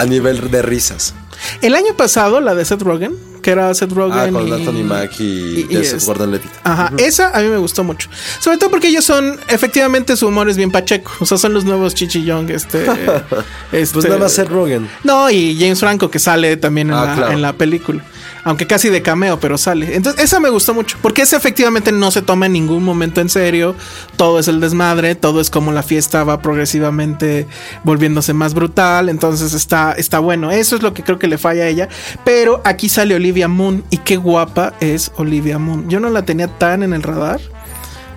a 0.00 0.06
nivel 0.06 0.50
de 0.50 0.62
risas? 0.62 1.14
El 1.60 1.74
año 1.74 1.94
pasado, 1.94 2.40
la 2.40 2.54
de 2.54 2.64
Seth 2.64 2.82
Rogen, 2.82 3.16
que 3.40 3.50
era 3.50 3.72
Seth 3.74 3.92
Rogen. 3.92 4.18
Ah, 4.18 4.28
con 4.32 4.48
y- 4.48 4.52
Anthony 4.52 4.84
Mack 4.84 5.20
y, 5.20 5.22
y- 5.24 5.66
y 5.70 5.76
Joseph 5.76 5.96
es- 5.96 6.06
Gordon-Levitt. 6.06 6.50
Ajá, 6.64 6.92
esa 6.98 7.30
a 7.36 7.40
mí 7.40 7.48
me 7.48 7.56
gustó 7.58 7.84
mucho. 7.84 8.08
Sobre 8.40 8.58
todo 8.58 8.70
porque 8.70 8.88
ellos 8.88 9.04
son, 9.04 9.38
efectivamente, 9.48 10.16
su 10.16 10.28
humor 10.28 10.48
es 10.48 10.56
bien 10.56 10.70
pacheco. 10.70 11.10
O 11.20 11.26
sea, 11.26 11.38
son 11.38 11.52
los 11.54 11.64
nuevos 11.64 11.94
Chichi 11.94 12.24
Young, 12.24 12.50
este. 12.50 12.84
este 13.72 13.92
Pues 13.94 14.04
nada 14.06 14.18
más 14.18 14.32
Seth 14.32 14.48
Rogen. 14.48 14.88
No, 15.04 15.30
y 15.30 15.56
James 15.58 15.80
Franco, 15.80 16.10
que 16.10 16.18
sale 16.18 16.56
también 16.56 16.88
en, 16.88 16.94
Ah, 16.94 17.04
la, 17.06 17.14
claro. 17.14 17.32
en 17.32 17.42
la 17.42 17.52
película. 17.54 18.04
Aunque 18.42 18.66
casi 18.66 18.88
de 18.88 19.02
cameo, 19.02 19.38
pero 19.38 19.58
sale. 19.58 19.94
Entonces, 19.96 20.24
esa 20.24 20.40
me 20.40 20.48
gustó 20.48 20.72
mucho. 20.72 20.96
Porque 21.02 21.22
ese 21.22 21.36
efectivamente 21.36 21.92
no 21.92 22.10
se 22.10 22.22
toma 22.22 22.46
en 22.46 22.52
ningún 22.54 22.82
momento 22.82 23.20
en 23.20 23.28
serio. 23.28 23.76
Todo 24.16 24.38
es 24.38 24.48
el 24.48 24.60
desmadre. 24.60 25.14
Todo 25.14 25.42
es 25.42 25.50
como 25.50 25.72
la 25.72 25.82
fiesta 25.82 26.24
va 26.24 26.40
progresivamente 26.40 27.46
volviéndose 27.84 28.32
más 28.32 28.54
brutal. 28.54 29.10
Entonces 29.10 29.52
está, 29.52 29.92
está 29.92 30.20
bueno. 30.20 30.50
Eso 30.50 30.74
es 30.74 30.82
lo 30.82 30.94
que 30.94 31.02
creo 31.02 31.18
que 31.18 31.26
le 31.26 31.36
falla 31.36 31.64
a 31.64 31.66
ella. 31.68 31.90
Pero 32.24 32.62
aquí 32.64 32.88
sale 32.88 33.14
Olivia 33.14 33.29
Moon. 33.48 33.84
Y 33.90 33.98
qué 33.98 34.16
guapa 34.16 34.74
es 34.80 35.12
Olivia 35.16 35.58
Moon. 35.58 35.88
Yo 35.88 36.00
no 36.00 36.10
la 36.10 36.22
tenía 36.22 36.48
tan 36.48 36.82
en 36.82 36.92
el 36.92 37.02
radar. 37.02 37.40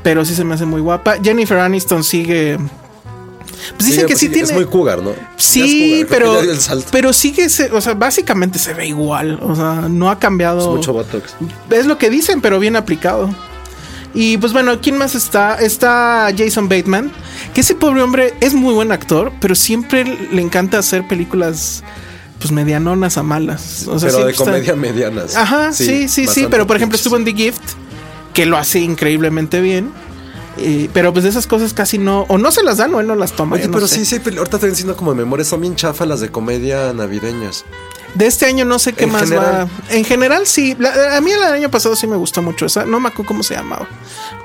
Pero 0.04 0.26
sí 0.26 0.36
se 0.36 0.44
me 0.44 0.56
hace 0.56 0.66
muy 0.66 0.82
guapa. 0.82 1.16
Jennifer 1.24 1.58
Aniston 1.60 2.04
sigue. 2.04 2.58
Pues 3.78 3.86
dicen 3.90 4.02
Sí, 4.02 4.06
que 4.08 4.16
sí 4.18 4.28
tiene. 4.30 4.44
Es 4.50 4.54
muy 4.54 4.66
cougar, 4.66 5.02
¿no? 5.02 5.12
Sí, 5.38 6.04
cougar, 6.04 6.08
pero, 6.10 6.40
el 6.42 6.60
salto. 6.60 6.88
pero 6.92 7.14
sigue, 7.14 7.48
se- 7.50 7.72
o 7.72 7.80
sea, 7.80 7.94
básicamente 7.94 8.60
se 8.60 8.74
ve 8.74 8.88
igual, 8.88 9.40
o 9.42 9.56
sea, 9.56 9.88
no 9.90 10.10
ha 10.10 10.20
cambiado. 10.20 10.60
Es 10.60 10.68
mucho 10.68 10.92
botox. 10.92 11.36
Es 11.70 11.86
lo 11.86 11.98
que 11.98 12.10
dicen, 12.10 12.42
pero 12.42 12.60
bien 12.60 12.76
aplicado. 12.76 13.34
Y 14.14 14.38
pues 14.38 14.52
bueno, 14.52 14.80
¿quién 14.82 14.98
más 14.98 15.16
está? 15.16 15.56
Está 15.56 16.30
Jason 16.38 16.68
Bateman, 16.68 17.12
que 17.54 17.62
ese 17.62 17.74
pobre 17.74 18.02
hombre 18.02 18.34
es 18.42 18.54
muy 18.54 18.74
buen 18.74 18.92
actor, 18.92 19.32
pero 19.40 19.56
siempre 19.56 20.04
le 20.32 20.42
encanta 20.42 20.78
hacer 20.80 21.08
películas 21.08 21.84
pues 22.44 22.52
medianonas 22.52 23.18
a 23.18 23.24
malas. 23.24 23.88
O 23.88 23.98
sea, 23.98 24.10
pero 24.10 24.26
de 24.26 24.32
está- 24.32 24.44
comedia 24.46 24.76
medianas. 24.76 25.36
Ajá, 25.36 25.74
sí, 25.74 26.08
sí, 26.08 26.28
sí, 26.28 26.48
pero 26.50 26.68
por 26.68 26.78
ejemplo 26.78 26.96
estuvo 26.96 27.16
en 27.18 27.26
The 27.26 27.34
Gift, 27.34 27.62
que 28.34 28.46
lo 28.46 28.58
hace 28.58 28.80
increíblemente 28.80 29.62
bien. 29.62 29.92
eh, 30.60 30.88
pero 30.94 31.12
pues 31.12 31.24
de 31.24 31.30
esas 31.32 31.48
cosas 31.48 31.74
casi 31.74 31.98
no, 31.98 32.26
o 32.30 32.38
no 32.38 32.52
se 32.52 32.62
las 32.62 32.78
dan 32.78 32.94
o 32.94 33.00
él 33.00 33.08
no 33.08 33.16
las 33.16 33.32
toma. 33.32 33.56
Oye, 33.56 33.66
no 33.68 33.74
pero 33.74 33.88
sé. 33.88 34.06
sí, 34.06 34.06
sí, 34.06 34.22
ahorita 34.38 34.58
estoy 34.58 34.70
diciendo 34.70 34.96
como 34.96 35.12
de 35.12 35.18
memoria, 35.18 35.44
son 35.44 35.62
bien 35.62 35.76
chafas 35.76 36.08
las 36.08 36.20
de 36.20 36.30
comedia 36.30 36.94
navideñas. 36.94 37.66
De 38.14 38.28
este 38.28 38.46
año 38.46 38.64
no 38.64 38.78
sé 38.78 38.94
qué 38.94 39.06
En 39.06 39.12
más 39.12 39.24
general. 39.24 39.68
va. 39.68 39.96
En 39.96 40.06
general, 40.06 40.46
sí. 40.46 40.76
La- 40.78 41.18
a 41.18 41.22
mí 41.22 41.32
el 41.32 41.42
año 41.42 41.72
pasado 41.72 41.96
sí 41.96 42.06
me 42.06 42.16
gustó 42.18 42.44
mucho 42.44 42.68
esa. 42.68 42.86
No 42.86 43.00
me 43.00 43.08
acuerdo 43.08 43.30
cómo 43.30 43.42
se 43.42 43.56
llamaba. 43.56 43.88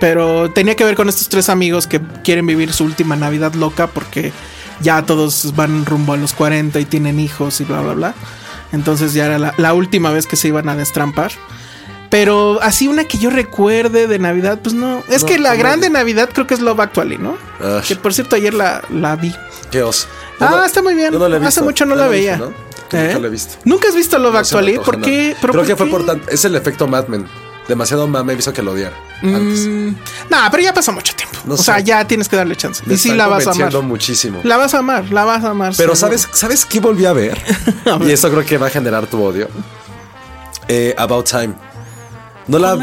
Pero 0.00 0.50
tenía 0.50 0.74
que 0.74 0.84
ver 0.84 0.94
con 0.96 1.10
estos 1.10 1.28
tres 1.28 1.50
amigos 1.50 1.86
que 1.86 2.00
quieren 2.24 2.46
vivir 2.46 2.72
su 2.72 2.84
última 2.84 3.14
Navidad 3.14 3.52
loca 3.52 3.86
porque 3.88 4.32
ya 4.80 5.04
todos 5.04 5.54
van 5.56 5.84
rumbo 5.86 6.12
a 6.12 6.16
los 6.16 6.32
40 6.32 6.78
y 6.80 6.84
tienen 6.84 7.20
hijos 7.20 7.60
y 7.60 7.64
bla, 7.64 7.80
bla, 7.80 7.94
bla. 7.94 8.14
Entonces 8.72 9.12
ya 9.14 9.26
era 9.26 9.38
la, 9.38 9.54
la 9.56 9.72
última 9.74 10.10
vez 10.12 10.26
que 10.26 10.36
se 10.36 10.48
iban 10.48 10.68
a 10.68 10.76
destrampar. 10.76 11.32
Pero 12.10 12.58
así 12.62 12.88
una 12.88 13.04
que 13.04 13.18
yo 13.18 13.28
recuerde 13.28 14.06
de 14.06 14.18
Navidad, 14.18 14.60
pues 14.62 14.74
no. 14.74 15.02
Es 15.10 15.22
No, 15.22 15.28
que 15.28 15.38
la 15.38 15.52
no, 15.52 15.58
grande 15.58 15.90
no. 15.90 15.98
Navidad 15.98 16.30
creo 16.32 16.46
que 16.46 16.54
es 16.54 16.60
Love 16.60 16.80
Actually, 16.80 17.18
¿no? 17.18 17.36
Ah. 17.60 17.82
Que 17.86 17.96
por 17.96 18.14
cierto 18.14 18.34
ayer 18.36 18.54
la, 18.54 18.82
la 18.90 19.14
vi. 19.16 19.34
Qué. 19.70 19.78
Yo 19.80 19.90
Ah, 20.40 20.48
no- 20.52 20.64
está 20.64 20.80
muy 20.82 20.94
bien. 20.94 21.14
Hace 21.14 21.38
visto. 21.38 21.64
mucho 21.64 21.84
no 21.84 21.96
la 21.96 22.08
veía. 22.08 22.36
¿no? 22.38 22.52
Que 22.88 22.96
¿Eh? 22.98 23.06
Nunca 23.08 23.18
la 23.18 23.26
he 23.26 23.30
visto. 23.30 23.54
¿Nunca 23.64 23.88
has 23.88 23.94
visto 23.94 24.18
Love 24.18 24.36
Actually? 24.36 24.78
¿Por 24.78 25.00
qué? 25.02 25.28
nada. 25.28 25.38
¿Pero 25.42 25.52
Creo 25.52 25.64
que 25.66 25.76
fue 25.76 25.86
por 25.88 26.20
Es 26.30 26.44
el 26.46 26.54
efecto 26.54 26.86
Mad 26.86 27.08
Men. 27.08 27.26
Demasiado 27.68 28.08
mame 28.08 28.34
hizo 28.34 28.52
que 28.52 28.62
lo 28.62 28.72
odiara. 28.72 28.96
Antes. 29.22 29.66
Mm, 29.68 29.94
nah, 30.30 30.48
pero 30.50 30.62
ya 30.62 30.72
pasó 30.72 30.90
mucho 30.92 31.14
tiempo. 31.14 31.38
No 31.44 31.54
o 31.54 31.56
sé. 31.56 31.64
sea, 31.64 31.80
ya 31.80 32.06
tienes 32.06 32.28
que 32.28 32.36
darle 32.36 32.56
chance. 32.56 32.82
Me 32.86 32.94
y 32.94 32.98
sí 32.98 33.12
la 33.12 33.26
vas 33.26 33.46
a 33.46 33.50
amar. 33.50 33.82
muchísimo. 33.82 34.40
La 34.42 34.56
vas 34.56 34.72
a 34.74 34.78
amar, 34.78 35.10
la 35.12 35.24
vas 35.24 35.44
a 35.44 35.50
amar. 35.50 35.74
Pero 35.76 35.94
seguro. 35.94 36.18
¿sabes, 36.18 36.38
¿sabes 36.38 36.64
qué 36.64 36.80
volví 36.80 37.04
a 37.04 37.12
ver? 37.12 37.38
y 38.06 38.10
esto 38.10 38.30
creo 38.30 38.44
que 38.44 38.56
va 38.56 38.68
a 38.68 38.70
generar 38.70 39.06
tu 39.06 39.22
odio. 39.22 39.48
Eh, 40.66 40.94
About 40.96 41.28
Time. 41.28 41.54
No 42.46 42.58
la, 42.58 42.76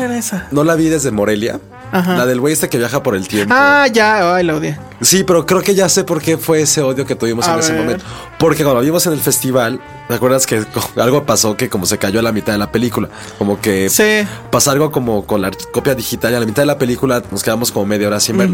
no 0.52 0.64
la 0.64 0.76
vi 0.76 0.90
desde 0.90 1.10
Morelia. 1.10 1.60
Ajá. 1.92 2.18
La 2.18 2.26
del 2.26 2.40
güey 2.40 2.54
este 2.54 2.68
que 2.70 2.78
viaja 2.78 3.02
por 3.04 3.16
el 3.16 3.28
tiempo. 3.28 3.54
Ah, 3.58 3.88
ya, 3.92 4.36
ay, 4.36 4.44
la 4.44 4.56
odié. 4.56 4.78
Sí, 5.02 5.24
pero 5.24 5.46
creo 5.46 5.62
que 5.62 5.76
ya 5.76 5.88
sé 5.90 6.04
por 6.04 6.22
qué 6.22 6.38
fue 6.38 6.62
ese 6.62 6.82
odio 6.82 7.06
que 7.06 7.16
tuvimos 7.16 7.48
A 7.48 7.54
en 7.56 7.60
ese 7.60 7.74
momento. 7.74 8.04
Porque 8.40 8.64
cuando 8.64 8.80
lo 8.82 8.86
vimos 8.86 9.06
en 9.08 9.14
el 9.14 9.20
festival, 9.20 9.80
¿te 10.08 10.14
acuerdas 10.14 10.46
que 10.46 10.66
algo 10.98 11.26
pasó 11.26 11.56
que 11.58 11.70
como 11.70 11.86
se 11.86 11.98
cayó 11.98 12.20
a 12.20 12.24
la 12.24 12.32
mitad 12.32 12.54
de 12.54 12.60
la 12.60 12.72
película? 12.72 13.10
Como 13.38 13.60
que 13.62 13.90
Sí. 13.90 14.28
pasa 14.52 14.72
algo 14.72 14.92
como 14.92 15.26
con 15.26 15.42
la 15.42 15.52
copia 15.72 15.96
digital 15.96 16.32
y 16.34 16.36
a 16.36 16.40
la 16.40 16.46
mitad 16.46 16.62
de 16.62 16.68
la 16.68 16.78
película 16.78 17.22
nos 17.32 17.44
quedamos 17.44 17.72
como 17.72 17.86
media 17.86 18.08
hora 18.08 18.20
sin 18.20 18.38
ver. 18.38 18.50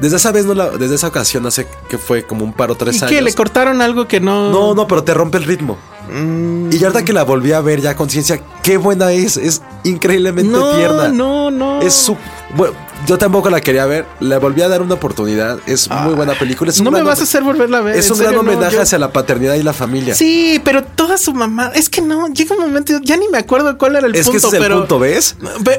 Desde 0.00 0.16
esa 0.16 0.32
vez, 0.32 0.44
no 0.46 0.54
la- 0.54 0.70
desde 0.70 0.94
esa 0.96 1.08
ocasión, 1.08 1.46
hace 1.46 1.66
que 1.88 1.98
fue 1.98 2.24
como 2.24 2.44
un 2.44 2.52
par 2.52 2.70
o 2.70 2.74
tres 2.74 2.96
¿Y 2.96 2.98
años. 3.04 3.10
qué? 3.10 3.22
¿Le 3.22 3.32
cortaron 3.34 3.80
algo 3.82 4.06
que 4.08 4.20
no...? 4.20 4.50
No, 4.50 4.74
no, 4.74 4.86
pero 4.86 5.02
te 5.04 5.14
rompe 5.14 5.38
el 5.38 5.44
ritmo. 5.44 5.78
Mm. 6.12 6.70
Y 6.72 6.78
ya 6.78 6.88
ahorita 6.88 7.04
que 7.04 7.12
la 7.12 7.22
volví 7.22 7.52
a 7.52 7.60
ver 7.60 7.80
ya 7.80 7.96
conciencia, 7.96 8.40
qué 8.62 8.76
buena 8.76 9.12
es. 9.12 9.36
Es 9.36 9.62
increíblemente 9.84 10.50
no, 10.50 10.74
tierna. 10.76 11.08
no, 11.08 11.50
no. 11.50 11.80
Es 11.80 11.94
su. 11.94 12.16
Bueno, 12.54 12.74
yo 13.06 13.16
tampoco 13.18 13.48
la 13.50 13.60
quería 13.60 13.86
ver. 13.86 14.06
Le 14.20 14.36
volví 14.38 14.62
a 14.62 14.68
dar 14.68 14.82
una 14.82 14.94
oportunidad. 14.94 15.58
Es 15.66 15.88
muy 15.90 16.14
buena 16.14 16.34
película. 16.34 16.70
Es 16.70 16.80
No 16.82 16.90
me 16.90 16.98
gran 16.98 17.06
vas 17.06 17.20
a 17.20 17.22
hacer 17.22 17.42
volverla 17.42 17.78
a 17.78 17.80
ver. 17.80 17.96
Es 17.96 18.10
un 18.10 18.18
gran 18.18 18.30
serio, 18.30 18.42
no, 18.42 18.50
homenaje 18.52 18.76
yo- 18.76 18.82
hacia 18.82 18.98
la 18.98 19.12
paternidad 19.12 19.54
y 19.54 19.62
la 19.62 19.72
familia. 19.72 20.14
Sí, 20.14 20.60
pero 20.64 20.82
toda 20.84 21.16
su 21.18 21.32
mamá... 21.32 21.72
Es 21.74 21.88
que 21.88 22.02
no, 22.02 22.28
llega 22.28 22.54
un 22.54 22.62
momento... 22.62 22.92
Ya 23.02 23.16
ni 23.16 23.28
me 23.28 23.38
acuerdo 23.38 23.76
cuál 23.78 23.96
era 23.96 24.06
el 24.06 24.14
es 24.14 24.26
que 24.26 24.32
punto, 24.32 24.38
ese 24.38 24.46
es 24.48 24.52
el 24.54 24.60
pero... 24.68 24.78
punto, 24.80 24.98
¿ves? 24.98 25.36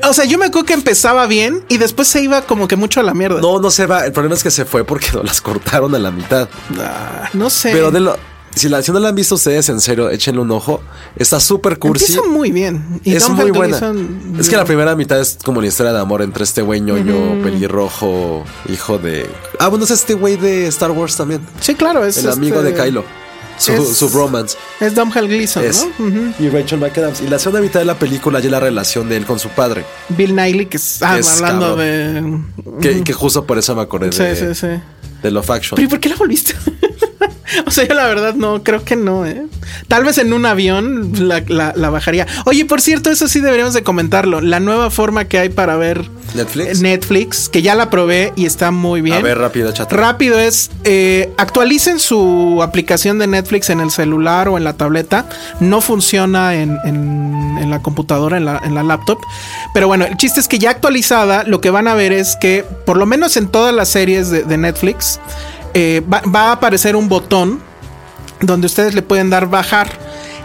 O 0.09 0.13
sea, 0.13 0.25
yo 0.25 0.37
me 0.37 0.45
acuerdo 0.45 0.65
que 0.65 0.73
empezaba 0.73 1.27
bien 1.27 1.63
y 1.69 1.77
después 1.77 2.07
se 2.07 2.21
iba 2.21 2.41
como 2.41 2.67
que 2.67 2.75
mucho 2.75 2.99
a 2.99 3.03
la 3.03 3.13
mierda. 3.13 3.39
No, 3.39 3.59
no 3.59 3.69
se 3.71 3.85
va. 3.85 4.05
El 4.05 4.11
problema 4.11 4.35
es 4.35 4.43
que 4.43 4.51
se 4.51 4.65
fue 4.65 4.83
porque 4.83 5.07
las 5.23 5.41
cortaron 5.41 5.93
a 5.95 5.99
la 5.99 6.11
mitad. 6.11 6.49
Ah, 6.79 7.29
no 7.33 7.49
sé. 7.49 7.71
Pero 7.71 7.91
de 7.91 7.99
lo. 7.99 8.17
Si, 8.55 8.69
la, 8.69 8.81
si 8.83 8.91
no 8.91 8.99
la 8.99 9.09
han 9.09 9.15
visto 9.15 9.35
ustedes, 9.35 9.67
en 9.69 9.81
serio, 9.81 10.09
échenle 10.09 10.41
un 10.41 10.51
ojo. 10.51 10.81
Está 11.15 11.39
súper 11.39 11.79
cursi. 11.79 12.05
Empieza 12.05 12.27
muy 12.29 12.51
bien. 12.51 12.99
Y 13.03 13.15
es 13.15 13.23
Tom 13.25 13.35
muy 13.35 13.51
buena. 13.51 13.93
Es 14.39 14.47
que 14.49 14.55
la 14.57 14.65
primera 14.65 14.95
mitad 14.95 15.19
es 15.19 15.37
como 15.43 15.59
la 15.61 15.67
historia 15.67 15.91
de 15.93 15.99
amor 15.99 16.21
entre 16.21 16.43
este 16.43 16.61
güey 16.61 16.79
ñoño, 16.81 17.41
pelirrojo, 17.43 18.43
hijo 18.71 18.97
de. 18.99 19.29
Ah, 19.59 19.67
bueno, 19.69 19.85
es 19.85 19.91
este 19.91 20.13
güey 20.13 20.37
de 20.37 20.67
Star 20.67 20.91
Wars 20.91 21.15
también. 21.17 21.41
Sí, 21.59 21.73
claro, 21.75 22.05
es 22.05 22.17
el 22.17 22.29
amigo 22.29 22.61
este- 22.61 22.73
de 22.73 22.83
Kylo. 22.83 23.03
Su, 23.57 23.71
es- 23.71 23.97
su 23.97 24.09
romance. 24.09 24.57
Es 24.79 24.95
Domhnall 24.95 25.27
Gleeson, 25.27 25.63
Es. 25.63 25.85
¿no? 25.99 26.33
Y 26.39 26.49
Rachel 26.49 26.79
McAdams. 26.79 27.21
Y 27.21 27.27
la 27.27 27.37
segunda 27.37 27.61
mitad 27.61 27.79
de 27.79 27.85
la 27.85 27.93
película 27.97 28.39
ya 28.39 28.49
la 28.49 28.59
relación 28.59 29.07
de 29.07 29.15
él 29.17 29.25
con 29.27 29.37
su 29.39 29.49
padre. 29.49 29.85
Bill 30.09 30.35
Nighy, 30.35 30.65
que 30.65 30.77
es, 30.77 31.01
ah, 31.03 31.13
hablando 31.13 31.75
cabrón. 31.75 32.53
de. 32.57 32.81
Que, 32.81 33.03
que 33.03 33.13
justo 33.13 33.45
por 33.45 33.57
eso 33.59 33.75
me 33.75 33.83
acordé 33.83 34.11
Sí, 34.11 34.23
de, 34.23 34.35
sí, 34.55 34.59
sí. 34.59 34.67
de 35.21 35.31
Love 35.31 35.49
Action. 35.51 35.75
Pero 35.75 35.85
¿y 35.85 35.89
por 35.89 35.99
qué 35.99 36.09
la 36.09 36.15
volviste? 36.15 36.55
o 37.65 37.71
sea, 37.71 37.87
yo 37.87 37.93
la 37.93 38.07
verdad 38.07 38.33
no, 38.35 38.63
creo 38.63 38.83
que 38.83 38.95
no, 38.95 39.25
¿eh? 39.25 39.45
Tal 39.87 40.03
vez 40.03 40.17
en 40.17 40.33
un 40.33 40.45
avión 40.45 41.11
la, 41.27 41.43
la- 41.47 41.73
la 41.75 41.89
bajaría. 41.89 42.25
Oye, 42.45 42.65
por 42.65 42.81
cierto, 42.81 43.09
eso 43.11 43.27
sí 43.27 43.39
deberíamos 43.41 43.73
de 43.73 43.83
comentarlo. 43.83 44.41
La 44.41 44.59
nueva 44.59 44.89
forma 44.89 45.25
que 45.25 45.39
hay 45.39 45.49
para 45.49 45.75
ver 45.77 46.03
Netflix. 46.35 46.81
Netflix, 46.81 47.49
que 47.49 47.61
ya 47.61 47.75
la 47.75 47.89
probé 47.89 48.33
y 48.35 48.45
está 48.45 48.71
muy 48.71 49.01
bien. 49.01 49.17
A 49.17 49.21
ver, 49.21 49.37
rápido, 49.37 49.69
échate. 49.69 49.95
Rápido 49.95 50.39
es, 50.39 50.71
eh, 50.83 51.31
actualicen 51.37 51.99
su 51.99 52.61
aplicación 52.63 53.19
de 53.19 53.27
Netflix 53.27 53.69
en 53.69 53.79
el 53.81 53.91
celular 53.91 54.47
o 54.47 54.57
en 54.57 54.63
la 54.63 54.73
tableta. 54.73 55.25
No 55.59 55.81
funciona 55.81 56.55
en, 56.55 56.77
en- 56.85 57.57
en 57.59 57.69
la 57.69 57.81
computadora, 57.81 58.37
en 58.37 58.45
la, 58.45 58.61
en 58.63 58.73
la 58.75 58.83
laptop. 58.83 59.19
Pero 59.73 59.87
bueno, 59.87 60.05
el 60.05 60.17
chiste 60.17 60.39
es 60.39 60.47
que 60.47 60.59
ya 60.59 60.71
actualizada, 60.71 61.43
lo 61.43 61.61
que 61.61 61.69
van 61.69 61.87
a 61.87 61.93
ver 61.93 62.11
es 62.11 62.35
que, 62.35 62.65
por 62.85 62.97
lo 62.97 63.05
menos 63.05 63.37
en 63.37 63.47
todas 63.47 63.73
las 63.73 63.89
series 63.89 64.29
de, 64.29 64.43
de 64.43 64.57
Netflix, 64.57 65.19
eh, 65.73 66.01
va, 66.11 66.21
va 66.33 66.49
a 66.49 66.51
aparecer 66.53 66.95
un 66.95 67.09
botón 67.09 67.61
donde 68.41 68.67
ustedes 68.67 68.93
le 68.93 69.01
pueden 69.01 69.29
dar 69.29 69.47
bajar. 69.47 69.87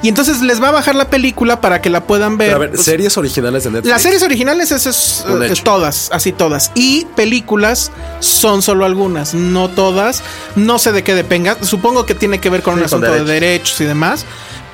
Y 0.00 0.08
entonces 0.08 0.40
les 0.42 0.62
va 0.62 0.68
a 0.68 0.70
bajar 0.70 0.94
la 0.94 1.10
película 1.10 1.60
para 1.60 1.82
que 1.82 1.90
la 1.90 2.04
puedan 2.06 2.38
ver. 2.38 2.48
Pero 2.50 2.56
a 2.56 2.60
ver, 2.60 2.70
Pues, 2.70 2.84
series 2.84 3.16
originales 3.18 3.64
de 3.64 3.70
Netflix. 3.70 3.90
las 3.90 4.00
series 4.02 4.22
originales 4.22 4.70
es, 4.70 4.86
es, 4.86 5.24
eh, 5.28 5.52
todas, 5.64 6.08
así 6.12 6.30
todas. 6.30 6.70
Y 6.76 7.04
películas 7.16 7.90
son 8.20 8.62
solo 8.62 8.84
algunas, 8.84 9.34
no 9.34 9.68
todas. 9.68 10.22
No 10.54 10.78
sé 10.78 10.92
de 10.92 11.02
qué 11.02 11.14
dependa. 11.16 11.56
Supongo 11.64 12.06
que 12.06 12.14
tiene 12.14 12.38
que 12.38 12.48
ver 12.48 12.62
con 12.62 12.74
Sí, 12.74 12.78
un 12.80 12.84
asunto 12.84 13.10
de 13.10 13.24
derechos 13.24 13.80
y 13.80 13.86
demás. 13.86 14.24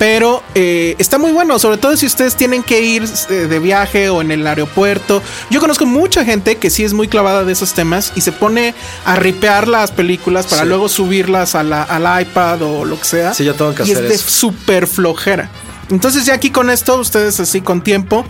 Pero 0.05 0.43
eh, 0.55 0.97
está 0.99 1.17
muy 1.17 1.33
bueno, 1.33 1.59
sobre 1.59 1.79
todo 1.79 1.97
si 1.97 2.05
ustedes 2.05 2.37
tienen 2.37 2.63
que 2.63 2.83
ir 2.83 3.05
eh, 3.31 3.33
de 3.49 3.59
viaje 3.59 4.11
o 4.11 4.21
en 4.21 4.33
el 4.33 4.47
aeropuerto. 4.47 5.23
Yo 5.49 5.61
conozco 5.61 5.87
mucha 5.87 6.27
gente 6.27 6.57
que 6.57 6.69
sí 6.69 6.85
es 6.85 6.93
muy 6.93 7.09
clavada 7.09 7.43
de 7.45 7.55
esos 7.55 7.73
temas 7.73 8.13
y 8.15 8.21
se 8.21 8.31
pone 8.31 8.75
a 9.07 9.17
ripear 9.17 9.67
las 9.67 9.93
películas 9.93 10.47
para 10.47 10.61
Sí. 10.65 10.69
luego 10.69 10.91
subirlas 10.91 11.55
a 11.55 11.63
la- 11.63 11.85
al 11.85 12.21
iPad 12.21 12.61
o 12.61 12.85
lo 12.85 12.99
que 12.99 13.05
sea. 13.07 13.33
Sí, 13.33 13.47
yo 13.47 13.55
tengo 13.55 13.75
que 13.75 13.85
y 13.85 13.93
hacer 13.93 14.05
es 14.05 14.11
de 14.11 14.19
súper 14.19 14.87
flojera. 14.87 15.49
Entonces 15.91 16.27
ya 16.27 16.35
aquí 16.35 16.51
con 16.51 16.69
esto, 16.69 16.97
ustedes 17.01 17.41
así 17.41 17.63
con 17.63 17.83
tiempo. 17.83 18.27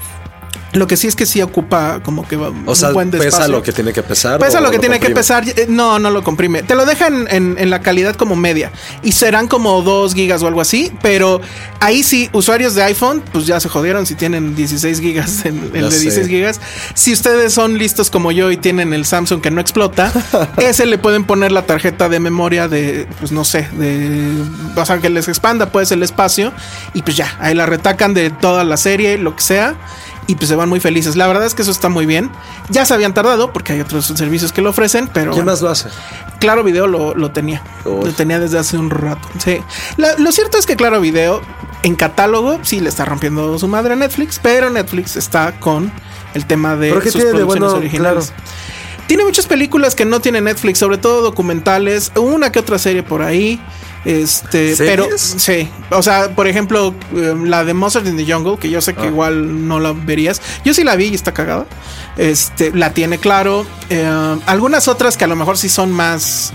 Lo 0.73 0.87
que 0.87 0.97
sí 0.97 1.07
es 1.07 1.15
que 1.15 1.27
sí 1.27 1.41
ocupa 1.41 2.01
como 2.03 2.27
que 2.27 2.37
va 2.37 2.51
O 2.67 2.75
sea, 2.75 2.89
un 2.89 2.95
buen 2.95 3.11
pesa 3.11 3.47
lo 3.49 3.63
que 3.63 3.73
tiene 3.73 3.93
que 3.93 4.03
pesar. 4.03 4.39
Pesa 4.41 4.61
lo 4.61 4.71
que 4.71 4.79
tiene 4.79 4.99
que 4.99 5.11
pesar. 5.11 5.45
eh, 5.49 5.67
No, 5.69 5.99
no 5.99 6.11
lo 6.11 6.25
comprime. 6.25 6.63
Te 6.63 6.75
lo 6.75 6.85
dejan 6.85 7.27
en, 7.31 7.57
en 7.59 7.71
la 7.71 7.81
calidad 7.81 8.17
como 8.17 8.35
media. 8.37 8.73
Y 9.03 9.13
serán 9.13 9.47
como 9.47 9.83
2 9.83 10.15
gigas 10.15 10.43
o 10.43 10.49
algo 10.49 10.61
así. 10.61 10.93
Pero 11.03 11.41
ahí 11.81 12.03
sí, 12.03 12.29
usuarios 12.33 12.75
de 12.75 12.83
iPhone, 12.83 13.23
pues 13.33 13.47
ya 13.47 13.61
se 13.61 13.69
jodieron 13.69 14.07
si 14.07 14.15
tienen 14.15 14.55
16 14.57 15.01
gigas 15.01 15.45
en 15.45 15.71
el 15.75 15.91
de 15.91 15.91
sé. 15.93 16.01
16 16.01 16.27
gigas. 16.29 16.61
Si 16.95 17.13
ustedes 17.13 17.53
son 17.53 17.79
listos 17.79 18.11
como 18.11 18.33
yo 18.33 18.51
y 18.51 18.57
tienen 18.57 18.93
el 18.93 19.05
Samsung 19.05 19.41
que 19.41 19.51
no 19.51 19.61
explota, 19.61 20.13
ese 20.59 20.87
le 20.87 20.99
pueden 20.99 21.25
poner 21.25 21.53
la 21.53 21.63
tarjeta 21.67 22.09
de 22.09 22.19
memoria 22.21 22.69
de, 22.69 23.07
pues 23.21 23.31
no 23.33 23.45
sé, 23.45 23.69
de. 23.79 24.33
O 24.77 24.85
sea, 24.85 24.99
que 24.99 25.11
les 25.11 25.29
expanda 25.29 25.71
pues 25.71 25.93
el 25.93 26.03
espacio. 26.03 26.53
Y 26.95 27.03
pues 27.03 27.17
ya, 27.17 27.37
ahí 27.39 27.55
la 27.55 27.67
retacan 27.67 28.15
de 28.15 28.31
toda 28.31 28.65
la 28.65 28.77
serie, 28.77 29.19
lo 29.19 29.37
que 29.37 29.43
sea 29.43 29.75
y 30.27 30.35
pues 30.37 30.49
se 30.49 30.57
van 30.57 30.69
muy 30.69 30.81
felices. 30.81 31.17
La 31.17 31.27
verdad 31.27 31.45
es 31.47 31.55
que 31.55 31.63
eso 31.63 31.71
está 31.71 31.89
muy 31.89 32.07
bien. 32.07 32.31
Ya 32.71 32.85
se 32.87 32.95
habían 32.95 33.13
tardado 33.15 33.53
porque 33.53 33.73
hay 33.75 33.81
otros 33.81 34.07
servicios 34.07 34.53
que 34.53 34.63
lo 34.63 34.71
ofrecen, 34.71 35.09
pero 35.13 35.33
¿Quién 35.33 35.45
bueno, 35.45 35.53
más 35.53 35.63
lo 35.63 35.69
hace? 35.71 35.89
Claro 36.41 36.63
Video 36.65 36.87
lo, 36.87 37.15
lo 37.15 37.31
tenía. 37.31 37.63
Uy. 37.85 38.07
Lo 38.07 38.13
tenía 38.13 38.39
desde 38.41 38.59
hace 38.59 38.79
un 38.79 38.91
rato. 38.91 39.29
Sí. 39.39 39.59
La- 39.97 40.17
lo 40.19 40.33
cierto 40.33 40.59
es 40.59 40.67
que 40.67 40.77
Claro 40.77 41.01
Video 41.01 41.41
en 41.83 41.97
catálogo 41.97 42.59
sí 42.63 42.81
le 42.81 42.89
está 42.89 43.05
rompiendo 43.05 43.59
su 43.59 43.69
madre 43.69 43.93
a 43.93 43.97
Netflix, 43.97 44.39
pero 44.43 44.71
Netflix 44.71 45.17
está 45.17 45.53
con 45.61 45.93
el 46.35 46.47
tema 46.47 46.77
de 46.77 46.89
Pero 46.89 47.01
¿qué 47.03 47.11
sus 47.11 47.21
tiene 47.21 47.27
de 47.39 47.45
producciones 47.45 47.71
bueno? 47.73 47.79
originales. 47.79 48.33
Tiene 49.07 49.25
muchas 49.25 49.47
películas 49.47 49.95
que 49.95 50.07
no 50.07 50.21
tiene 50.21 50.41
Netflix, 50.41 50.79
sobre 50.79 50.97
todo 50.97 51.21
documentales, 51.21 52.11
una 52.17 52.51
que 52.51 52.59
otra 52.59 52.79
serie 52.79 53.03
por 53.03 53.21
ahí. 53.21 53.61
Este, 54.05 54.77
¿Series? 54.77 54.79
pero 54.79 55.07
sí, 55.17 55.69
o 55.91 56.03
sea, 56.03 56.35
por 56.35 56.47
ejemplo, 56.47 56.95
eh, 57.15 57.35
la 57.45 57.65
de 57.65 57.73
Monsters 57.75 58.07
in 58.09 58.17
the 58.17 58.31
Jungle, 58.31 58.59
que 58.59 58.69
yo 58.69 58.81
sé 58.83 58.95
que 58.95 59.03
Ah. 59.03 59.07
igual 59.07 59.67
no 59.67 59.81
la 59.81 59.93
verías. 59.93 60.43
Yo 60.65 60.75
sí 60.75 60.85
la 60.85 60.95
vi 60.97 61.07
y 61.07 61.15
está 61.15 61.33
cagada. 61.33 61.67
Este, 62.17 62.71
la 62.75 62.91
tiene 62.93 63.19
claro. 63.19 63.67
Eh, 63.91 64.07
algunas 64.47 64.89
otras 64.89 65.17
que 65.17 65.25
a 65.25 65.27
lo 65.27 65.37
mejor 65.37 65.57
sí 65.59 65.69
son 65.69 65.91
más 65.91 66.53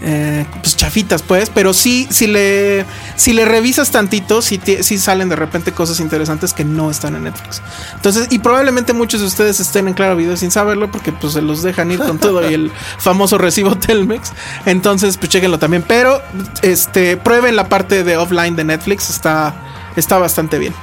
eh, 0.00 0.46
pues 0.62 0.76
chafitas, 0.76 1.22
pues, 1.22 1.50
pero 1.50 1.72
sí, 1.74 2.06
si 2.10 2.26
le, 2.26 2.84
si 3.16 3.32
le 3.32 3.44
revisas 3.44 3.90
tantito, 3.90 4.42
sí, 4.42 4.60
sí 4.80 4.98
salen 4.98 5.28
de 5.28 5.36
repente 5.36 5.72
cosas 5.72 6.00
interesantes 6.00 6.52
que 6.52 6.64
no 6.64 6.90
están 6.90 7.16
en 7.16 7.24
Netflix. 7.24 7.60
Entonces, 7.94 8.28
y 8.30 8.38
probablemente 8.38 8.92
muchos 8.92 9.20
de 9.20 9.26
ustedes 9.26 9.58
estén 9.60 9.88
en 9.88 9.94
Claro 9.94 10.16
Video 10.16 10.36
sin 10.36 10.50
saberlo, 10.50 10.90
porque 10.90 11.12
pues 11.12 11.32
se 11.32 11.42
los 11.42 11.62
dejan 11.62 11.90
ir 11.90 11.98
con 11.98 12.18
todo 12.20 12.48
y 12.48 12.54
el 12.54 12.70
famoso 12.98 13.38
recibo 13.38 13.76
Telmex. 13.76 14.32
Entonces, 14.66 15.16
pues 15.16 15.30
chequenlo 15.30 15.58
también. 15.58 15.84
Pero, 15.86 16.22
este, 16.62 17.16
prueben 17.16 17.56
la 17.56 17.68
parte 17.68 18.04
de 18.04 18.16
offline 18.16 18.54
de 18.54 18.64
Netflix, 18.64 19.10
está, 19.10 19.54
está 19.96 20.18
bastante 20.18 20.58
bien. 20.58 20.74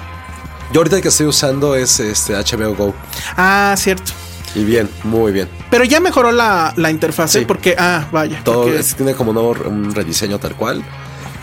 Yo 0.74 0.80
ahorita 0.82 0.98
el 0.98 1.02
que 1.02 1.10
estoy 1.10 1.28
usando 1.28 1.76
es 1.76 2.00
este 2.00 2.34
HBO 2.34 2.76
Go. 2.76 2.96
Ah, 3.38 3.76
cierto. 3.78 4.12
Y 4.56 4.64
bien, 4.64 4.90
muy 5.04 5.32
bien. 5.34 5.50
Pero 5.70 5.84
ya 5.84 6.00
mejoró 6.00 6.32
la, 6.32 6.74
la 6.78 6.90
interfase 6.90 7.40
Sí. 7.40 7.46
porque, 7.46 7.76
ah, 7.78 8.08
vaya. 8.12 8.42
Todo 8.44 8.64
porque- 8.64 8.80
es- 8.80 8.96
tiene 8.96 9.14
como 9.14 9.34
nuevo 9.34 9.56
un 9.68 9.94
rediseño 9.94 10.40
tal 10.40 10.56
cual. 10.56 10.84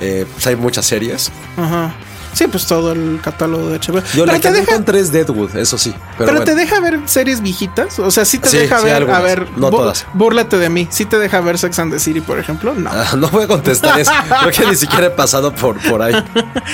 Eh, 0.00 0.26
pues 0.32 0.46
hay 0.46 0.56
muchas 0.56 0.86
series. 0.86 1.30
Ajá. 1.56 1.92
Sí, 2.32 2.46
pues 2.46 2.66
todo 2.66 2.92
el 2.92 3.20
catálogo 3.22 3.68
de 3.68 3.78
HBO. 3.78 4.02
Yo 4.14 4.24
la 4.26 4.32
pero 4.32 4.42
que 4.42 4.48
te 4.48 4.52
deja, 4.52 4.72
encontré 4.72 5.00
es 5.00 5.12
Deadwood, 5.12 5.56
eso 5.56 5.76
sí. 5.76 5.90
Pero, 5.92 6.08
pero 6.18 6.30
bueno. 6.32 6.44
te 6.44 6.54
deja 6.54 6.80
ver 6.80 7.00
series 7.06 7.40
viejitas. 7.42 7.98
O 7.98 8.10
sea, 8.10 8.24
sí 8.24 8.38
te 8.38 8.48
Sí, 8.48 8.56
deja 8.58 8.78
sí, 8.78 8.84
ver. 8.86 8.94
algunas, 8.94 9.18
a 9.18 9.22
ver, 9.22 9.48
no 9.56 9.70
todas. 9.70 10.06
Búrlate 10.14 10.58
de 10.58 10.68
mí. 10.68 10.88
Sí 10.90 11.04
te 11.04 11.18
deja 11.18 11.40
ver 11.40 11.58
Sex 11.58 11.78
and 11.78 11.92
the 11.92 11.98
City, 11.98 12.20
por 12.20 12.38
ejemplo. 12.38 12.74
No. 12.74 12.90
Ah, 12.92 13.14
no 13.16 13.28
voy 13.28 13.44
a 13.44 13.48
contestar 13.48 14.00
eso. 14.00 14.12
Creo 14.40 14.50
que 14.52 14.66
ni 14.66 14.76
siquiera 14.76 15.06
he 15.06 15.10
pasado 15.10 15.54
por, 15.54 15.78
por 15.88 16.02
ahí. 16.02 16.14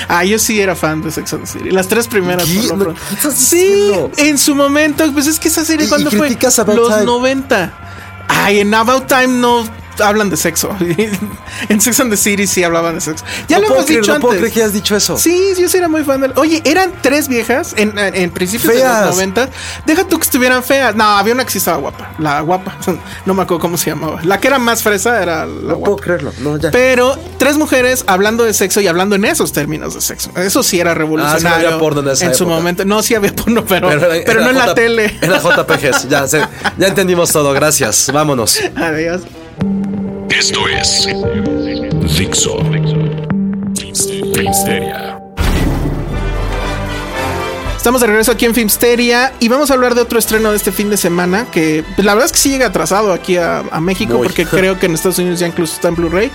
Ah, 0.09 0.25
yo 0.25 0.39
sí 0.39 0.61
era 0.61 0.75
fan 0.75 1.03
de 1.03 1.11
Sex 1.11 1.33
and 1.33 1.45
the 1.45 1.47
City. 1.51 1.71
Las 1.71 1.89
tres 1.89 2.09
primeras. 2.09 2.45
¿Qué? 2.49 2.61
por 2.69 2.69
lo 2.69 2.77
No, 2.77 2.83
pronto. 2.85 3.01
¿qué 3.09 3.15
estás 3.15 3.35
sí, 3.35 3.93
en 4.17 4.39
su 4.39 4.55
momento. 4.55 5.05
Pues 5.13 5.27
es 5.27 5.39
que 5.39 5.49
esa 5.49 5.65
serie 5.65 5.89
cuando 5.89 6.11
fue 6.11 6.31
los 6.31 6.89
Time. 6.89 7.05
90. 7.05 7.73
Ay, 8.29 8.61
en 8.61 8.75
About 8.75 9.07
Time 9.07 9.29
no 9.29 9.65
hablan 10.01 10.31
de 10.31 10.37
sexo. 10.37 10.71
en 11.69 11.81
Sex 11.81 12.01
and 12.01 12.11
the 12.11 12.17
City 12.17 12.47
sí 12.47 12.63
hablaban 12.65 12.95
de 12.95 13.01
sexo. 13.01 13.25
Ya 13.49 13.57
no 13.57 13.63
lo 13.63 13.69
puedo 13.69 13.79
hemos 13.81 13.87
creer, 13.87 14.01
dicho 14.03 14.15
no 14.15 14.21
puedo 14.21 14.33
antes. 14.33 14.41
creer 14.43 14.55
que 14.55 14.61
hayas 14.63 14.73
dicho 14.73 14.97
eso. 14.97 15.17
Sí, 15.17 15.55
yo 15.59 15.69
sí 15.69 15.77
era 15.77 15.89
muy 15.89 16.05
fan 16.05 16.21
del. 16.21 16.33
Oye, 16.37 16.63
eran 16.65 16.93
tres 17.03 17.29
viejas 17.29 17.75
en, 17.77 17.99
en, 17.99 18.15
en 18.15 18.31
principios 18.31 18.75
de 18.75 18.83
los 18.83 19.17
90. 19.17 19.49
Deja 19.87 20.05
tú 20.05 20.19
que 20.19 20.25
estuvieran 20.25 20.63
feas. 20.63 20.95
No, 20.95 21.05
había 21.05 21.35
una 21.35 21.45
que 21.45 21.51
sí 21.51 21.59
estaba 21.59 21.79
guapa. 21.79 22.13
La 22.19 22.41
guapa. 22.41 22.77
No 23.27 23.35
me 23.35 23.43
acuerdo 23.43 23.61
cómo 23.61 23.77
se 23.77 23.91
llamaba. 23.91 24.21
La 24.23 24.41
que 24.41 24.49
era 24.49 24.59
más 24.59 24.83
fresa 24.83 25.23
era 25.23 25.45
la 25.45 25.53
No 25.53 25.77
guapa. 25.77 25.85
puedo 25.85 25.97
creerlo. 25.99 26.33
No, 26.41 26.57
ya. 26.57 26.71
Pero 26.71 27.17
tres 27.39 27.57
mujeres 27.57 28.05
hablando 28.07 28.45
de 28.45 28.55
sexo 28.55 28.81
y 28.81 28.87
hablando 28.87 29.17
en 29.17 29.25
esos 29.25 29.53
términos 29.53 29.95
de 29.95 30.01
sexo. 30.01 30.31
Eso 30.37 30.63
sí 30.63 30.81
era 30.81 30.95
revolucionario. 30.95 31.49
Ah, 31.49 31.61
sí 31.61 31.67
había 31.67 31.79
porno 31.79 32.01
en 32.01 32.09
esa 32.09 32.33
su 32.35 32.45
época. 32.45 32.57
momento. 32.57 32.85
No, 32.85 33.03
sí 33.03 33.15
había 33.15 33.35
porno, 33.35 33.65
pero, 33.67 33.89
pero, 33.89 34.13
era- 34.13 34.17
era 34.17 34.41
no 34.45 34.51
en 34.51 34.57
la 34.59 34.75
tele. 34.75 35.17
Era 35.21 35.39
JPGs. 35.41 36.09
Ya, 36.09 36.25
ya 36.27 36.87
entendimos 36.87 37.31
todo. 37.33 37.53
Gracias. 37.53 38.11
Vámonos. 38.13 38.59
Adiós. 38.77 39.23
Esto 40.31 40.69
es 40.69 41.07
Dixo. 42.17 42.59
Filmsteria. 44.35 45.19
Estamos 47.77 48.01
de 48.01 48.07
regreso 48.07 48.33
aquí 48.33 48.45
en 48.45 48.55
Filmsteria 48.55 49.33
y 49.41 49.49
vamos 49.49 49.71
a 49.71 49.75
hablar 49.75 49.95
de 49.95 50.03
otro 50.03 50.19
estreno 50.19 50.51
de 50.51 50.57
este 50.57 50.73
fin 50.73 50.91
de 50.91 50.97
semana 50.97 51.47
que 51.51 51.85
pues, 51.97 52.05
la 52.05 52.15
verdad 52.15 52.27
es 52.27 52.33
que 52.33 52.39
sí 52.39 52.51
llega 52.51 52.67
atrasado 52.67 53.13
aquí 53.13 53.37
a, 53.37 53.61
a 53.71 53.81
México 53.81 54.15
Muy. 54.19 54.27
porque 54.27 54.45
creo 54.51 54.79
que 54.79 54.87
en 54.87 54.95
Estados 54.95 55.19
Unidos 55.19 55.41
ya 55.41 55.47
incluso 55.47 55.75
está 55.75 55.89
en 55.89 55.95
Blu-ray. 55.97 56.31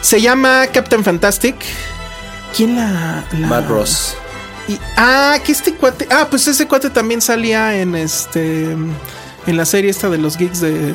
Se 0.00 0.20
llama 0.20 0.66
Captain 0.72 1.04
Fantastic. 1.04 1.56
¿Quién 2.56 2.76
la...? 2.76 3.24
la- 3.32 3.46
Matt 3.46 3.68
Ross. 3.68 4.16
Y- 4.68 4.78
ah, 4.96 5.36
que 5.44 5.52
este 5.52 5.74
cuate... 5.74 6.06
Ah, 6.10 6.26
pues 6.30 6.46
ese 6.48 6.66
cuate 6.66 6.90
también 6.90 7.20
salía 7.20 7.76
en 7.76 7.94
este... 7.94 8.72
En 9.46 9.56
la 9.58 9.66
serie 9.66 9.90
esta 9.90 10.08
de 10.08 10.16
los 10.18 10.38
geeks 10.38 10.60
de 10.60 10.94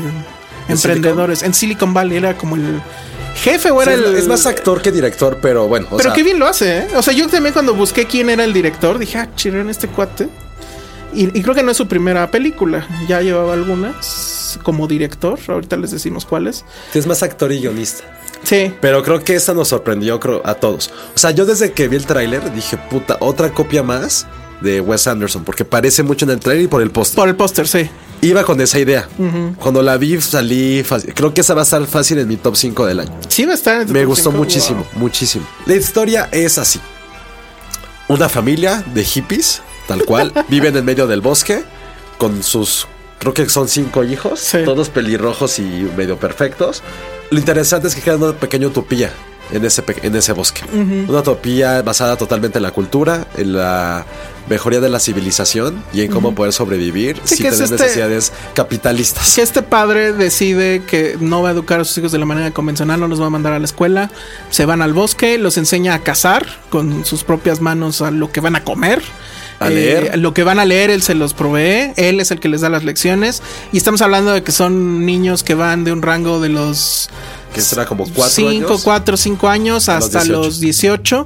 emprendedores. 0.70 1.44
En 1.44 1.54
Silicon 1.54 1.94
Valley 1.94 2.18
era 2.18 2.38
como 2.38 2.56
el 2.56 2.82
jefe 3.36 3.72
o 3.72 3.82
era 3.82 3.96
Sí, 3.96 4.04
el... 4.04 4.16
es 4.16 4.28
más 4.28 4.46
actor 4.46 4.82
que 4.82 4.92
director, 4.92 5.38
pero 5.42 5.68
bueno. 5.68 5.88
o 5.92 5.98
Pero 5.98 6.10
sea, 6.10 6.14
qué 6.14 6.24
bien 6.24 6.40
lo 6.40 6.48
hace, 6.48 6.80
¿eh? 6.80 6.88
O 6.96 7.02
sea, 7.02 7.14
yo 7.14 7.28
también 7.28 7.54
cuando 7.54 7.74
busqué 7.74 8.06
quién 8.06 8.30
era 8.30 8.44
el 8.44 8.54
director, 8.54 8.98
dije, 8.98 9.18
ah, 9.18 9.30
chirón 9.36 9.70
este 9.70 9.88
cuate. 9.88 10.29
Y, 11.14 11.38
y 11.38 11.42
creo 11.42 11.55
que 11.55 11.64
no 11.64 11.72
es 11.72 11.77
su 11.77 11.88
primera 11.88 12.29
película. 12.29 12.88
Ya 13.08 13.22
llevaba 13.22 13.53
algunas 13.53 14.60
como 14.64 14.88
director. 14.88 15.40
Ahorita 15.48 15.75
les 15.77 15.92
decimos 15.92 16.25
cuáles. 16.25 16.66
Es 16.94 17.08
más 17.08 17.24
actor 17.24 17.51
y 17.51 17.60
guionista. 17.60 18.03
Sí. 18.44 18.74
Pero 18.79 19.03
creo 19.03 19.24
que 19.24 19.36
esta 19.36 19.53
nos 19.53 19.68
sorprendió 19.70 20.20
creo, 20.20 20.42
a 20.46 20.53
todos. 20.55 20.92
O 21.16 21.18
sea, 21.18 21.32
yo 21.32 21.46
desde 21.46 21.72
que 21.72 21.88
vi 21.88 21.96
el 21.98 22.05
tráiler 22.05 22.53
dije, 22.53 22.77
puta, 22.77 23.18
otra 23.20 23.51
copia 23.51 23.84
más 23.84 24.27
de 24.62 24.82
Wes 24.82 25.08
Anderson, 25.08 25.44
porque 25.44 25.66
parece 25.66 26.03
mucho 26.03 26.25
en 26.25 26.32
el 26.32 26.40
tráiler 26.40 26.66
y 26.66 26.68
por 26.68 26.82
el 26.82 26.92
póster. 26.92 27.16
Por 27.16 27.27
el 27.29 27.36
póster, 27.36 27.68
sí. 27.68 27.90
Iba 28.22 28.44
con 28.44 28.60
esa 28.60 28.79
idea. 28.79 29.08
Cuando 29.60 29.82
la 29.82 29.98
vi 29.98 30.20
salí 30.20 30.84
fácil. 30.84 31.14
Creo 31.14 31.34
que 31.34 31.42
esa 31.42 31.53
va 31.53 31.62
a 31.62 31.64
estar 31.64 31.86
fácil 31.86 32.18
en 32.20 32.27
mi 32.27 32.36
top 32.38 32.55
5 32.55 32.86
del 32.86 33.00
año. 33.00 33.18
Sí 33.29 33.46
va 33.46 33.53
a 33.53 33.55
estar 33.55 33.82
en 33.82 33.88
tu 33.88 33.94
Me 33.94 34.01
top 34.01 34.10
gustó 34.10 34.32
muchísimo, 34.32 34.86
Wow. 34.94 35.00
muchísimo. 35.01 35.48
La 35.66 35.75
historia 35.75 36.27
es 36.32 36.58
así. 36.58 36.79
Una 38.10 38.27
familia 38.27 38.84
de 38.94 39.03
hippies, 39.03 39.62
tal 39.88 40.03
cual, 40.03 40.34
viven 40.50 40.75
en 40.75 40.84
medio 40.84 41.08
del 41.08 41.22
bosque 41.22 41.64
con 42.18 42.44
sus, 42.44 42.88
creo 43.20 43.34
que 43.34 43.48
son 43.48 43.68
cinco 43.70 44.03
hijos, 44.03 44.40
Sí. 44.42 44.60
todos 44.66 44.90
pelirrojos 44.90 45.60
y 45.60 45.64
medio 45.96 46.18
perfectos. 46.20 46.84
Lo 47.32 47.40
interesante 47.40 47.88
es 47.88 47.96
que 47.96 48.01
crean 48.01 48.22
una 48.22 48.34
pequeña 48.34 48.68
utopía 48.68 49.14
en 49.51 49.66
ese, 49.66 49.83
en 50.03 50.16
ese 50.16 50.33
bosque. 50.33 50.62
Una 50.74 51.20
utopía 51.20 51.81
basada 51.81 52.16
totalmente 52.18 52.59
en 52.59 52.64
la 52.64 52.72
cultura, 52.72 53.27
en 53.38 53.53
la 53.53 54.05
mejoría 54.50 54.79
de 54.79 54.90
la 54.90 55.00
civilización 55.00 55.83
y 55.94 56.01
en 56.01 56.12
cómo 56.12 56.33
poder 56.33 56.53
sobrevivir 56.53 57.18
Sí, 57.24 57.35
sin 57.35 57.46
es 57.48 57.53
tener 57.57 57.64
este- 57.72 57.83
necesidades 57.83 58.31
capitalistas. 58.55 59.35
Que 59.35 59.42
este 59.44 59.62
padre 59.62 60.12
decide 60.14 60.81
que 60.88 61.18
no 61.20 61.42
va 61.44 61.50
a 61.50 61.51
educar 61.51 61.79
a 61.79 61.85
sus 61.85 61.98
hijos 62.00 62.12
de 62.12 62.18
la 62.18 62.25
manera 62.25 62.51
convencional, 62.51 63.00
no 63.00 63.07
los 63.07 63.22
va 63.22 63.27
a 63.27 63.29
mandar 63.29 63.53
a 63.53 63.59
la 63.59 63.66
escuela, 63.66 64.09
se 64.50 64.66
van 64.66 64.81
al 64.81 64.94
bosque, 64.94 65.38
los 65.38 65.57
enseña 65.57 65.94
a 65.94 66.00
cazar 66.00 66.46
con 66.70 67.05
sus 67.05 67.24
propias 67.24 67.62
manos 67.62 68.01
a 68.01 68.09
lo 68.12 68.31
que 68.31 68.40
van 68.42 68.55
a 68.55 68.64
comer. 68.64 69.01
A 69.59 69.68
Eh, 69.68 69.72
leer. 69.72 70.18
lo 70.20 70.33
que 70.33 70.44
van 70.46 70.57
a 70.57 70.64
leer, 70.66 70.90
él 70.90 71.01
se 71.01 71.16
los 71.16 71.33
provee, 71.33 71.92
él 71.98 72.22
es 72.22 72.31
el 72.31 72.40
que 72.40 72.48
les 72.48 72.62
da 72.62 72.70
las 72.70 72.85
lecciones. 72.85 73.44
Y 73.74 73.77
estamos 73.77 74.01
hablando 74.01 74.31
de 74.31 74.42
que 74.42 74.53
son 74.53 75.05
niños 75.05 75.44
que 75.44 75.53
van 75.53 75.83
de 75.83 75.92
un 75.92 76.01
rango 76.01 76.40
de 76.40 76.48
los 76.48 77.09
Que 77.53 77.62
será 77.62 77.85
como 77.85 78.03
cuatro 78.05 78.29
5, 78.29 78.50
años. 78.50 78.81
4, 78.83 79.18
5 79.18 79.50
años 79.50 79.90
A 79.90 79.96
los 79.96 80.05
hasta 80.05 80.20
18. 80.24 80.42
los 80.42 80.59
18. 80.59 81.25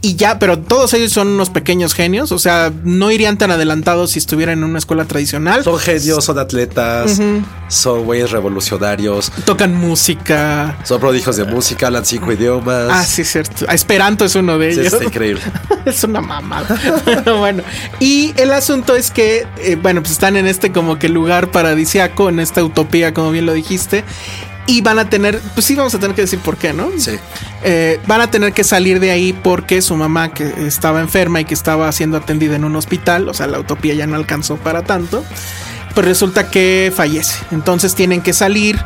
Y 0.00 0.14
ya, 0.14 0.38
pero 0.38 0.60
todos 0.60 0.94
ellos 0.94 1.10
son 1.12 1.26
unos 1.26 1.50
pequeños 1.50 1.92
genios. 1.92 2.30
O 2.30 2.38
sea, 2.38 2.70
no 2.84 3.10
irían 3.10 3.36
tan 3.36 3.50
adelantados 3.50 4.12
si 4.12 4.20
estuvieran 4.20 4.58
en 4.58 4.64
una 4.64 4.78
escuela 4.78 5.06
tradicional. 5.06 5.64
Son 5.64 5.76
genios, 5.76 6.24
son 6.24 6.38
atletas, 6.38 7.18
son 7.66 8.04
güeyes 8.04 8.30
revolucionarios, 8.30 9.32
Tocan 9.44 9.74
música. 9.74 10.78
son 10.84 11.00
prodigios 11.00 11.34
de 11.36 11.44
música, 11.46 11.88
hablan 11.88 12.06
cinco 12.06 12.30
idiomas. 12.30 12.86
Ah, 12.92 13.04
sí, 13.04 13.22
es 13.22 13.32
cierto. 13.32 13.66
Esperanto 13.72 14.24
es 14.24 14.36
uno 14.36 14.56
de 14.56 14.72
Sí, 14.72 14.80
ellos. 14.80 14.92
está 14.92 15.04
increíble. 15.04 15.42
es 15.84 16.04
una 16.04 16.20
mamada. 16.20 16.78
Pero 17.04 17.38
bueno. 17.38 17.64
Y 17.98 18.34
el 18.36 18.52
asunto 18.52 18.94
es 18.94 19.10
que, 19.10 19.48
eh, 19.58 19.76
bueno, 19.82 20.00
pues 20.00 20.12
están 20.12 20.36
en 20.36 20.46
este 20.46 20.70
como 20.70 21.00
que 21.00 21.08
lugar 21.08 21.50
paradisiaco, 21.50 22.28
en 22.28 22.38
esta 22.38 22.62
utopía, 22.62 23.12
como 23.12 23.32
bien 23.32 23.46
lo 23.46 23.52
dijiste. 23.52 24.04
Y 24.68 24.82
van 24.82 24.98
a 24.98 25.08
tener, 25.08 25.40
pues 25.54 25.66
sí, 25.66 25.74
vamos 25.74 25.94
a 25.94 25.98
tener 25.98 26.14
que 26.14 26.22
decir 26.22 26.38
por 26.40 26.58
qué, 26.58 26.74
¿no? 26.74 26.90
Sí. 26.98 27.12
Eh, 27.64 27.98
van 28.06 28.20
a 28.20 28.30
tener 28.30 28.52
que 28.52 28.62
salir 28.62 29.00
de 29.00 29.10
ahí 29.10 29.32
porque 29.32 29.80
su 29.80 29.96
mamá, 29.96 30.28
que 30.34 30.44
estaba 30.66 31.00
enferma 31.00 31.40
y 31.40 31.46
que 31.46 31.54
estaba 31.54 31.90
siendo 31.90 32.18
atendida 32.18 32.54
en 32.54 32.64
un 32.64 32.76
hospital, 32.76 33.30
o 33.30 33.34
sea, 33.34 33.46
la 33.46 33.58
utopía 33.58 33.94
ya 33.94 34.06
no 34.06 34.14
alcanzó 34.14 34.56
para 34.58 34.82
tanto, 34.82 35.24
pues 35.94 36.06
resulta 36.06 36.50
que 36.50 36.92
fallece. 36.94 37.38
Entonces 37.50 37.94
tienen 37.94 38.20
que 38.20 38.34
salir 38.34 38.78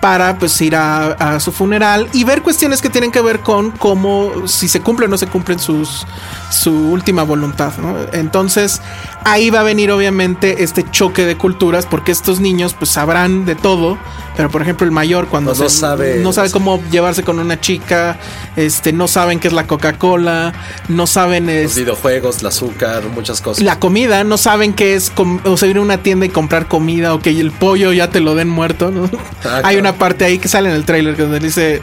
para 0.00 0.38
pues 0.38 0.60
ir 0.60 0.76
a, 0.76 1.12
a 1.12 1.40
su 1.40 1.52
funeral 1.52 2.08
y 2.12 2.24
ver 2.24 2.42
cuestiones 2.42 2.80
que 2.80 2.88
tienen 2.88 3.10
que 3.12 3.20
ver 3.20 3.40
con 3.40 3.70
cómo 3.70 4.46
si 4.46 4.68
se 4.68 4.80
cumple 4.80 5.06
o 5.06 5.08
no 5.08 5.18
se 5.18 5.26
cumplen 5.26 5.58
sus 5.58 6.06
su 6.50 6.72
última 6.72 7.22
voluntad, 7.22 7.72
¿no? 7.78 7.96
Entonces 8.12 8.80
ahí 9.24 9.50
va 9.50 9.60
a 9.60 9.62
venir 9.62 9.90
obviamente 9.90 10.62
este 10.62 10.84
choque 10.90 11.24
de 11.26 11.36
culturas 11.36 11.86
porque 11.86 12.12
estos 12.12 12.40
niños 12.40 12.74
pues 12.74 12.90
sabrán 12.90 13.44
de 13.44 13.54
todo, 13.54 13.98
pero 14.36 14.48
por 14.50 14.62
ejemplo 14.62 14.84
el 14.86 14.92
mayor 14.92 15.28
cuando 15.28 15.50
No 15.54 15.54
se- 15.54 15.68
sabe- 15.68 16.16
no 16.22 16.32
sabe 16.32 16.50
cómo 16.50 16.82
llevarse 16.90 17.22
con 17.22 17.38
una 17.38 17.60
chica, 17.60 18.18
este 18.56 18.92
no 18.92 19.08
saben 19.08 19.38
qué 19.40 19.48
es 19.48 19.54
la 19.54 19.66
Coca-Cola, 19.66 20.52
no 20.88 21.06
saben 21.06 21.46
Los 21.46 21.54
es, 21.72 21.76
videojuegos, 21.76 22.40
el 22.40 22.46
azúcar, 22.46 23.02
muchas 23.14 23.40
cosas. 23.40 23.62
la 23.64 23.78
comida, 23.78 24.24
no 24.24 24.38
saben 24.38 24.72
qué 24.72 24.94
es 24.94 25.12
o 25.44 25.56
sea, 25.56 25.68
ir 25.68 25.76
a 25.76 25.80
una 25.80 25.98
tienda 25.98 26.26
y 26.26 26.30
comprar 26.30 26.66
comida 26.68 27.12
o 27.14 27.20
que 27.20 27.30
el 27.30 27.50
pollo 27.52 27.92
ya 27.92 28.08
te 28.10 28.20
lo 28.20 28.34
den 28.34 28.48
muerto, 28.48 28.90
¿no? 28.90 29.04
Ah, 29.44 29.56
Hay 29.56 29.60
claro. 29.76 29.80
una 29.80 29.92
parte 29.94 30.24
ahí 30.24 30.38
que 30.38 30.48
sale 30.48 30.70
en 30.70 30.74
el 30.76 30.84
tráiler 30.84 31.16
donde 31.16 31.40
dice 31.40 31.82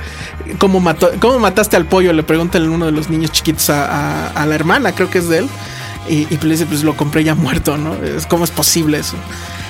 cómo 0.57 0.79
mató, 0.79 1.11
cómo 1.19 1.39
mataste 1.39 1.75
al 1.77 1.85
pollo, 1.85 2.13
le 2.13 2.23
pregunta 2.23 2.57
uno 2.57 2.85
de 2.87 2.91
los 2.91 3.09
niños 3.09 3.31
chiquitos 3.31 3.69
a, 3.69 3.85
a- 3.85 4.27
a 4.29 4.45
la 4.45 4.55
hermana, 4.55 4.93
creo 4.93 5.09
que 5.09 5.19
es 5.19 5.27
de 5.29 5.39
él. 5.39 5.49
Y, 6.09 6.21
y 6.21 6.37
pues 6.37 6.43
le 6.45 6.51
dice, 6.51 6.65
pues 6.65 6.83
lo 6.83 6.95
compré 6.95 7.23
ya 7.23 7.35
muerto, 7.35 7.77
¿no? 7.77 7.95
¿Cómo 8.29 8.43
es 8.45 8.51
posible 8.51 8.99
eso? 8.99 9.15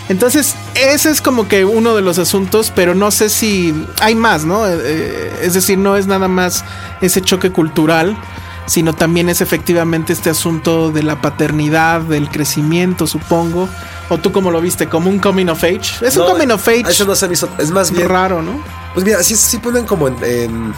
Entonces, 0.09 0.55
ese 0.75 1.09
es 1.09 1.19
como 1.21 1.47
que 1.47 1.65
uno 1.65 1.95
de 1.95 2.01
los 2.01 2.17
asuntos, 2.19 2.71
pero 2.73 2.95
no 2.95 3.11
sé 3.11 3.29
si 3.29 3.73
hay 3.99 4.15
más, 4.15 4.45
¿no? 4.45 4.65
Eh, 4.67 4.77
eh, 4.81 5.39
es 5.43 5.53
decir, 5.53 5.77
no 5.77 5.97
es 5.97 6.07
nada 6.07 6.27
más 6.29 6.63
ese 7.01 7.21
choque 7.21 7.51
cultural, 7.51 8.15
sino 8.67 8.93
también 8.93 9.27
es 9.29 9.41
efectivamente 9.41 10.13
este 10.13 10.29
asunto 10.29 10.91
de 10.91 11.03
la 11.03 11.21
paternidad, 11.21 12.01
del 12.01 12.29
crecimiento, 12.29 13.05
supongo. 13.07 13.67
O 14.09 14.17
tú 14.17 14.31
como 14.31 14.51
lo 14.51 14.61
viste, 14.61 14.87
como 14.87 15.09
un 15.09 15.19
coming 15.19 15.47
of 15.47 15.61
age. 15.63 16.05
Es 16.05 16.15
No, 16.15 16.25
un 16.25 16.31
coming 16.31 16.47
of 16.51 16.65
age 16.67 16.85
Eso 16.89 17.03
no 17.05 17.15
se 17.15 17.27
me 17.27 17.33
hizo. 17.33 17.49
Es 17.57 17.71
más 17.71 17.91
bien. 17.91 18.07
raro, 18.07 18.41
¿no? 18.41 18.61
Pues 18.93 19.05
mira, 19.05 19.21
sí, 19.23 19.35
sí 19.35 19.57
ponen 19.57 19.85
como 19.85 20.07
en, 20.07 20.15
en- 20.23 20.73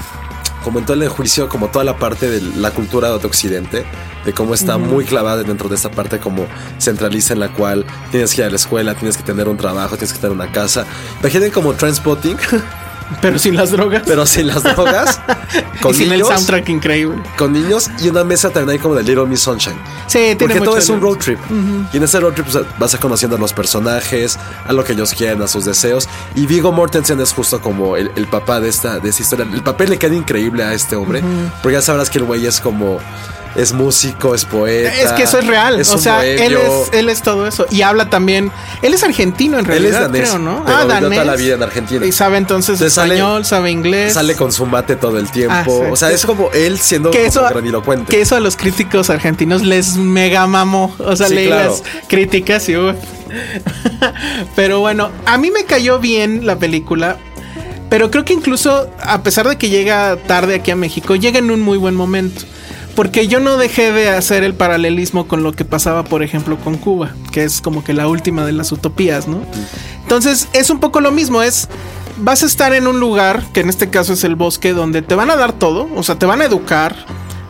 como 0.63 0.79
en 0.79 0.85
todo 0.85 1.01
el 1.01 1.09
juicio, 1.09 1.49
como 1.49 1.69
toda 1.69 1.85
la 1.85 1.97
parte 1.97 2.29
de 2.29 2.41
la 2.57 2.71
cultura 2.71 3.09
de 3.09 3.25
Occidente, 3.25 3.85
de 4.25 4.33
cómo 4.33 4.53
está 4.53 4.77
muy 4.77 5.05
clavada 5.05 5.43
dentro 5.43 5.69
de 5.69 5.75
esta 5.75 5.91
parte 5.91 6.19
como 6.19 6.45
centraliza 6.77 7.33
en 7.33 7.39
la 7.39 7.49
cual 7.49 7.85
tienes 8.11 8.33
que 8.33 8.41
ir 8.41 8.47
a 8.47 8.49
la 8.49 8.55
escuela, 8.55 8.95
tienes 8.95 9.17
que 9.17 9.23
tener 9.23 9.47
un 9.47 9.57
trabajo, 9.57 9.95
tienes 9.95 10.13
que 10.13 10.19
tener 10.19 10.35
una 10.35 10.51
casa. 10.51 10.85
Imaginen 11.19 11.51
como 11.51 11.73
Transpotting, 11.73 12.37
Pero 13.21 13.39
sin 13.39 13.55
las 13.55 13.71
drogas. 13.71 14.03
pero 14.05 14.25
sin 14.25 14.47
las 14.47 14.63
drogas, 14.63 15.19
con 15.81 15.93
y 15.93 15.97
sin 15.97 16.09
niños, 16.09 16.29
el 16.29 16.35
soundtrack 16.35 16.69
increíble. 16.69 17.21
con 17.37 17.53
niños 17.53 17.89
y 17.99 18.09
una 18.09 18.23
mesa 18.23 18.49
también 18.49 18.69
hay 18.71 18.79
como 18.79 18.95
de 18.95 19.03
Little 19.03 19.25
Miss 19.25 19.41
Sunshine. 19.41 19.77
Sí, 20.07 20.19
tiene 20.19 20.37
Porque 20.37 20.61
todo 20.61 20.77
es 20.77 20.89
un 20.89 21.01
road 21.01 21.17
trip. 21.17 21.39
Y 21.91 21.97
en 21.97 22.03
ese 22.03 22.19
road 22.19 22.33
trip 22.33 22.47
vas 22.77 22.93
a 22.93 22.99
conociendo 22.99 23.35
a 23.35 23.39
los 23.39 23.53
personajes, 23.53 24.37
a 24.65 24.73
lo 24.73 24.83
que 24.83 24.93
ellos 24.93 25.13
quieren, 25.13 25.41
a 25.41 25.47
sus 25.47 25.65
deseos. 25.65 26.07
Y 26.35 26.45
Vigo 26.45 26.71
Mortensen 26.71 27.19
es 27.19 27.33
justo 27.33 27.61
como 27.61 27.95
el, 27.97 28.11
el 28.15 28.27
papá 28.27 28.59
de 28.59 28.69
esta, 28.69 28.99
de 28.99 29.09
esta 29.09 29.21
historia. 29.21 29.47
El 29.51 29.63
papel 29.63 29.89
le 29.89 29.97
queda 29.97 30.15
increíble 30.15 30.63
a 30.63 30.73
este 30.73 30.95
hombre. 30.95 31.23
Porque 31.61 31.73
ya 31.73 31.81
sabrás 31.81 32.09
que 32.09 32.19
el 32.19 32.25
güey 32.25 32.45
es 32.45 32.59
como. 32.59 32.99
Es 33.55 33.73
músico, 33.73 34.35
es 34.35 34.45
poeta. 34.45 34.93
Es 34.93 35.11
que 35.13 35.23
eso 35.23 35.39
es 35.39 35.47
real. 35.47 35.79
o 35.81 35.97
sea, 35.97 36.23
él 36.25 36.53
es, 36.55 36.93
él 36.93 37.09
es 37.09 37.21
todo 37.21 37.47
eso. 37.47 37.65
Y 37.71 37.81
habla 37.81 38.09
también. 38.09 38.51
Él 38.81 38.93
es 38.93 39.03
argentino 39.03 39.55
en 39.57 39.65
Él 39.65 39.71
realidad, 39.71 39.93
es 40.03 40.07
danés, 40.11 40.29
creo, 40.29 40.39
¿no? 40.39 40.63
pero 40.65 40.77
ah, 40.77 40.85
danés. 40.85 41.09
toda 41.11 41.25
la 41.25 41.35
vida 41.35 41.55
en 41.55 41.63
Argentina. 41.63 42.05
Y 42.05 42.11
sabe 42.11 42.37
entonces 42.37 42.75
Entonces 42.75 42.93
sale- 42.93 43.15
español, 43.15 43.45
sabe 43.45 43.71
inglés. 43.71 44.13
Sale 44.13 44.35
con 44.35 44.51
su 44.51 44.65
mate 44.65 44.95
todo 44.95 45.17
el 45.17 45.29
tiempo. 45.31 45.53
Ah, 45.55 45.63
sí. 45.65 45.71
o 45.91 45.95
sea, 45.95 46.11
es 46.11 46.25
como 46.25 46.49
él 46.53 46.79
siendo 46.79 47.11
que 47.11 47.25
eso, 47.25 47.41
grandilocuente. 47.49 48.05
que 48.11 48.21
eso 48.21 48.35
a 48.35 48.39
los 48.39 48.55
críticos 48.55 49.09
argentinos 49.09 49.63
les 49.63 49.95
mega 49.97 50.45
mamó. 50.47 50.95
O 50.99 51.15
sea, 51.15 51.27
Sí, 51.27 51.33
leí 51.35 51.47
claro. 51.47 51.71
las 51.71 51.83
críticas 52.07 52.69
y. 52.69 52.73
Pero 54.55 54.79
bueno, 54.79 55.11
a 55.25 55.37
mí 55.37 55.51
me 55.51 55.65
cayó 55.65 55.99
bien 55.99 56.45
la 56.45 56.57
película. 56.57 57.17
Pero 57.89 58.11
creo 58.11 58.23
que 58.23 58.33
incluso, 58.33 58.89
a 59.01 59.23
pesar 59.23 59.47
de 59.49 59.57
que 59.57 59.69
llega 59.69 60.15
tarde 60.27 60.55
aquí 60.55 60.69
a 60.71 60.75
México, 60.75 61.15
llega 61.15 61.39
en 61.39 61.49
un 61.49 61.59
muy 61.61 61.77
buen 61.77 61.95
momento. 61.95 62.41
Porque 62.99 63.29
yo 63.29 63.39
no 63.39 63.55
dejé 63.55 63.93
de 63.93 64.09
hacer 64.09 64.43
el 64.43 64.53
paralelismo 64.53 65.25
con 65.25 65.41
lo 65.41 65.53
que 65.53 65.63
pasaba, 65.63 66.03
por 66.03 66.21
ejemplo, 66.21 66.57
con 66.57 66.75
Cuba, 66.75 67.15
que 67.31 67.45
es 67.45 67.61
como 67.61 67.81
que 67.81 67.93
la 67.93 68.09
última 68.09 68.45
de 68.45 68.51
las 68.51 68.73
utopías, 68.73 69.25
¿no? 69.25 69.39
Entonces, 70.03 70.49
es 70.51 70.69
un 70.69 70.81
poco 70.81 70.99
lo 70.99 71.09
mismo, 71.09 71.41
es 71.41 71.69
vas 72.17 72.43
a 72.43 72.45
estar 72.45 72.73
en 72.73 72.87
un 72.87 72.99
lugar, 72.99 73.45
que 73.53 73.61
en 73.61 73.69
este 73.69 73.89
caso 73.89 74.11
es 74.11 74.25
el 74.25 74.35
bosque, 74.35 74.73
donde 74.73 75.01
te 75.01 75.15
van 75.15 75.31
a 75.31 75.37
dar 75.37 75.53
todo, 75.53 75.87
o 75.95 76.03
sea, 76.03 76.19
te 76.19 76.25
van 76.25 76.41
a 76.41 76.43
educar, 76.43 76.93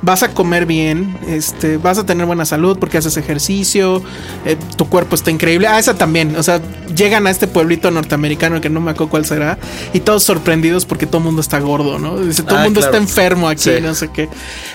vas 0.01 0.23
a 0.23 0.33
comer 0.33 0.65
bien, 0.65 1.17
este, 1.27 1.77
vas 1.77 1.97
a 1.97 2.05
tener 2.05 2.25
buena 2.25 2.45
salud 2.45 2.77
porque 2.79 2.97
haces 2.97 3.17
ejercicio, 3.17 4.01
eh, 4.45 4.55
tu 4.77 4.87
cuerpo 4.87 5.15
está 5.15 5.29
increíble. 5.31 5.67
Ah, 5.67 5.77
esa 5.79 5.95
también, 5.95 6.35
o 6.37 6.43
sea, 6.43 6.61
llegan 6.95 7.27
a 7.27 7.29
este 7.29 7.47
pueblito 7.47 7.91
norteamericano 7.91 8.61
que 8.61 8.69
no 8.69 8.79
me 8.81 8.91
acuerdo 8.91 9.09
cuál 9.11 9.25
será, 9.25 9.57
y 9.93 9.99
todos 9.99 10.23
sorprendidos 10.23 10.85
porque 10.85 11.05
todo 11.05 11.17
el 11.17 11.23
mundo 11.25 11.41
está 11.41 11.59
gordo, 11.59 11.99
¿no? 11.99 12.17
Dice, 12.19 12.43
todo 12.43 12.55
el 12.55 12.61
Ah, 12.61 12.63
mundo 12.65 12.79
claro. 12.81 12.95
está 12.97 13.03
enfermo 13.03 13.49
aquí, 13.49 13.61
Sí. 13.63 13.71
no 13.81 13.93
sé 13.93 14.09
qué. 14.13 14.29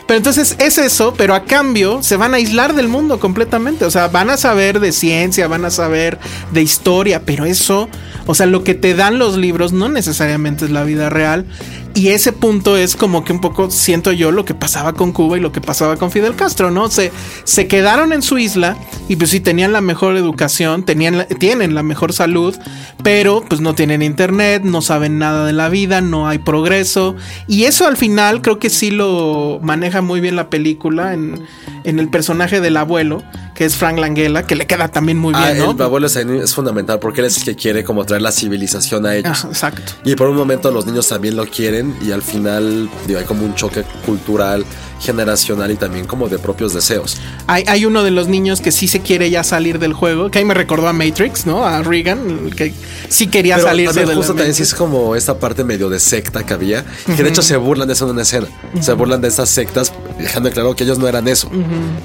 Pero 0.06 0.18
entonces 0.18 0.56
es 0.58 0.78
eso, 0.78 1.14
pero 1.16 1.34
a 1.34 1.44
cambio 1.44 2.02
se 2.02 2.16
van 2.16 2.34
a 2.34 2.36
aislar 2.36 2.74
del 2.74 2.88
mundo 2.88 3.18
completamente. 3.18 3.84
O 3.84 3.90
sea, 3.90 4.08
van 4.08 4.30
a 4.30 4.36
saber 4.36 4.80
de 4.80 4.92
ciencia, 4.92 5.48
van 5.48 5.64
a 5.64 5.70
saber 5.70 6.18
de 6.52 6.62
historia, 6.62 7.22
pero 7.24 7.44
eso, 7.46 7.88
o 8.26 8.34
sea, 8.34 8.46
lo 8.46 8.62
que 8.64 8.74
te 8.74 8.94
dan 8.94 9.18
los 9.18 9.36
libros 9.36 9.72
no 9.72 9.88
necesariamente 9.88 10.66
es 10.66 10.70
la 10.70 10.84
vida 10.84 11.08
real. 11.10 11.46
Y 11.94 12.08
ese 12.08 12.32
punto 12.32 12.76
es 12.76 12.96
como 12.96 13.24
que 13.24 13.32
un 13.32 13.40
poco 13.40 13.70
siento 13.70 14.10
yo 14.10 14.32
lo 14.32 14.44
que 14.44 14.52
pasaba 14.52 14.94
con 14.94 15.12
Cuba 15.12 15.36
y 15.36 15.40
lo 15.40 15.52
que 15.52 15.60
pasaba 15.60 15.96
con 15.96 16.10
Fidel 16.10 16.34
Castro, 16.34 16.72
¿no? 16.72 16.90
Se, 16.90 17.12
se 17.44 17.68
quedaron 17.68 18.12
en 18.12 18.20
su 18.20 18.36
isla 18.36 18.76
y 19.08 19.14
pues 19.14 19.30
sí 19.30 19.38
tenían 19.38 19.72
la 19.72 19.80
mejor 19.80 20.16
educación, 20.16 20.84
tenían 20.84 21.26
tienen 21.38 21.72
la 21.72 21.84
mejor 21.84 22.12
salud, 22.12 22.56
pero 23.04 23.44
pues 23.48 23.60
no 23.60 23.76
tienen 23.76 24.02
internet, 24.02 24.64
no 24.64 24.82
saben 24.82 25.18
nada 25.18 25.46
de 25.46 25.52
la 25.52 25.68
vida, 25.68 26.00
no 26.00 26.26
hay 26.26 26.38
progreso. 26.38 27.14
Y 27.46 27.64
eso 27.64 27.86
al 27.86 27.96
final 27.96 28.42
creo 28.42 28.58
que 28.58 28.70
sí 28.70 28.90
lo 28.90 29.60
maneja 29.62 30.02
muy 30.02 30.20
bien 30.20 30.34
la 30.34 30.50
película 30.50 31.14
en, 31.14 31.44
en 31.84 31.98
el 31.98 32.08
personaje 32.08 32.60
del 32.60 32.76
abuelo, 32.76 33.22
que 33.54 33.64
es 33.64 33.76
Frank 33.76 33.98
Langella, 33.98 34.42
que 34.44 34.56
le 34.56 34.66
queda 34.66 34.88
también 34.88 35.18
muy 35.18 35.32
Ah, 35.36 35.52
bien, 35.52 35.58
¿no? 35.64 35.70
el 35.72 35.82
abuelo 35.82 36.06
es, 36.06 36.16
es 36.16 36.54
fundamental 36.54 36.98
porque 36.98 37.20
él 37.20 37.26
es 37.26 37.36
el 37.38 37.44
que 37.44 37.54
quiere 37.54 37.84
como 37.84 38.04
traer 38.04 38.22
la 38.22 38.32
civilización 38.32 39.06
a 39.06 39.14
ellos. 39.14 39.44
Ah, 39.44 39.48
exacto. 39.48 39.92
Y 40.04 40.16
por 40.16 40.28
un 40.28 40.36
momento 40.36 40.70
los 40.70 40.86
niños 40.86 41.06
también 41.08 41.36
lo 41.36 41.46
quieren 41.46 41.94
y 42.02 42.10
al 42.10 42.22
final 42.22 42.88
digo, 43.06 43.20
hay 43.20 43.24
como 43.26 43.44
un 43.44 43.54
choque 43.54 43.84
cultural, 44.04 44.64
generacional 45.00 45.70
y 45.70 45.76
también 45.76 46.06
como 46.06 46.28
de 46.28 46.38
propios 46.38 46.72
deseos. 46.72 47.18
Hay, 47.46 47.64
hay 47.66 47.84
uno 47.84 48.02
de 48.02 48.10
los 48.10 48.26
niños 48.28 48.60
que 48.60 48.72
sí 48.72 48.88
se 48.88 49.00
quiere 49.00 49.28
ya 49.30 49.44
salir 49.44 49.78
del 49.78 49.92
juego, 49.92 50.30
que 50.30 50.38
ahí 50.38 50.44
me 50.44 50.54
recordó 50.54 50.88
a 50.88 50.92
Matrix, 50.92 51.46
¿no? 51.46 51.64
A 51.64 51.82
Regan, 51.82 52.46
el 52.46 52.54
que 52.56 52.72
sí 53.08 53.26
quería 53.26 53.56
Pero 53.56 53.68
salirse 53.68 53.94
también 53.94 54.08
de 54.08 54.14
justo 54.14 54.32
también 54.34 54.54
sí 54.54 54.62
es 54.62 54.74
como 54.74 55.14
esta 55.14 55.38
parte 55.38 55.62
medio 55.64 55.90
de 55.90 56.00
secta 56.00 56.44
que 56.44 56.54
había, 56.54 56.84
que 57.06 57.22
de 57.22 57.28
hecho 57.28 57.42
se 57.42 57.56
burlan 57.56 57.86
de 57.86 57.94
eso 57.94 58.06
en 58.06 58.12
una 58.12 58.22
escena. 58.22 58.46
Se 58.80 58.92
burlan 58.94 59.20
de 59.20 59.28
estas 59.28 59.50
sectas, 59.50 59.92
dejando 60.18 60.50
claro 60.50 60.74
que 60.74 60.84
ellos 60.84 60.98
no 60.98 61.06
eran 61.06 61.28
eso, 61.28 61.50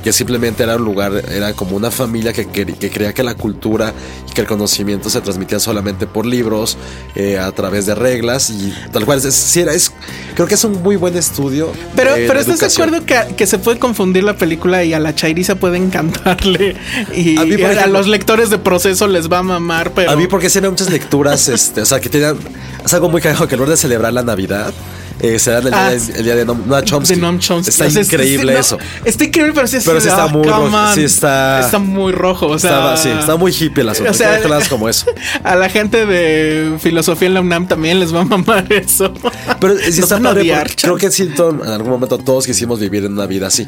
que 0.03 0.13
simplemente 0.13 0.63
era 0.63 0.75
un 0.75 0.83
lugar, 0.85 1.11
era 1.31 1.53
como 1.53 1.75
una 1.75 1.91
familia 1.91 2.33
que, 2.33 2.47
quer- 2.47 2.77
que 2.77 2.89
creía 2.89 3.13
que 3.13 3.23
la 3.23 3.35
cultura 3.35 3.93
y 4.29 4.33
que 4.33 4.41
el 4.41 4.47
conocimiento 4.47 5.09
se 5.09 5.21
transmitía 5.21 5.59
solamente 5.59 6.07
por 6.07 6.25
libros, 6.25 6.77
eh, 7.15 7.37
a 7.37 7.51
través 7.51 7.85
de 7.85 7.95
reglas 7.95 8.49
y 8.49 8.73
tal 8.91 9.05
cual. 9.05 9.19
Es, 9.19 9.33
sí, 9.33 9.61
era, 9.61 9.73
es, 9.73 9.91
creo 10.35 10.47
que 10.47 10.55
es 10.55 10.63
un 10.63 10.81
muy 10.81 10.95
buen 10.95 11.15
estudio. 11.17 11.71
Pero, 11.95 12.15
de 12.15 12.27
pero 12.27 12.39
¿estás 12.39 12.59
de 12.59 12.65
acuerdo 12.67 13.05
que, 13.05 13.35
que 13.35 13.45
se 13.47 13.57
puede 13.59 13.79
confundir 13.79 14.23
la 14.23 14.37
película 14.37 14.83
y 14.83 14.93
a 14.93 14.99
la 14.99 15.13
chairiza 15.15 15.55
puede 15.55 15.77
encantarle? 15.77 16.75
Y 17.15 17.37
A 17.37 17.45
mí, 17.45 17.57
por 17.57 17.71
a 17.77 17.87
los 17.87 18.07
lectores 18.07 18.49
de 18.49 18.57
proceso 18.57 19.07
les 19.07 19.29
va 19.31 19.39
a 19.39 19.43
mamar, 19.43 19.91
pero. 19.93 20.11
A 20.11 20.15
mí 20.15 20.27
porque 20.27 20.49
sí 20.49 20.59
hay 20.59 20.69
muchas 20.69 20.89
lecturas, 20.89 21.47
este, 21.49 21.81
o 21.81 21.85
sea, 21.85 21.99
que 21.99 22.09
tenían, 22.09 22.37
es 22.83 22.93
algo 22.93 23.09
muy 23.09 23.21
cagado 23.21 23.47
que 23.47 23.55
en 23.55 23.59
lugar 23.59 23.71
de 23.71 23.77
celebrar 23.77 24.13
la 24.13 24.23
Navidad, 24.23 24.73
eh, 25.19 25.37
se 25.39 25.51
dan 25.51 25.67
el, 25.67 25.73
Ah, 25.73 25.89
día, 25.91 25.99
de, 25.99 26.17
el 26.19 26.23
día 26.23 26.35
de 26.35 26.45
Noam 26.45 26.63
Noam 26.67 26.83
Chomsky. 26.83 27.15
de 27.15 27.21
Noam 27.21 27.39
Chomsky. 27.39 27.69
Está 27.69 27.85
O 27.87 27.89
sea, 27.89 28.01
increíble 28.03 28.51
sí, 28.53 28.53
no, 28.55 28.59
eso. 28.59 28.77
Está 29.05 29.23
increíble, 29.25 29.53
pero 29.55 29.67
sí, 29.67 29.77
es 29.77 29.83
Pero 29.85 30.01
sí 30.01 30.07
está 30.07 30.23
"Ah, 30.23 30.27
muy 30.27 30.47
rojo, 30.47 30.63
on". 30.63 30.95
sí 30.95 31.03
está- 31.03 31.59
Está 31.59 31.79
muy 31.79 32.11
rojo. 32.11 32.47
O 32.47 32.59
sea, 32.59 32.69
Estaba- 32.71 32.97
sí, 32.97 33.09
está 33.09 33.35
muy 33.35 33.51
hippie 33.51 33.81
el 33.81 33.89
asunto. 33.89 34.11
o 34.11 34.13
sea, 34.13 34.39
como 34.69 34.87
eso. 34.89 35.05
A 35.43 35.55
la 35.55 35.69
gente 35.69 36.05
de 36.05 36.77
filosofía 36.79 37.27
en 37.27 37.33
la 37.35 37.41
UNAM 37.41 37.67
también 37.67 37.99
les 37.99 38.13
va 38.13 38.21
a 38.21 38.25
mamar 38.25 38.65
eso. 38.73 39.13
Pero 39.59 39.77
sí 39.77 39.85
Nos 39.85 39.97
está 39.99 40.15
van 40.15 40.25
a 40.25 40.29
padre 40.29 40.41
odiar, 40.41 40.69
creo 40.75 40.95
que 40.97 41.11
sí, 41.11 41.23
en 41.37 41.67
algún 41.69 41.89
momento 41.91 42.17
todos 42.17 42.45
quisimos 42.45 42.79
vivir 42.79 43.05
en 43.05 43.13
una 43.13 43.25
vida 43.25 43.47
así. 43.47 43.67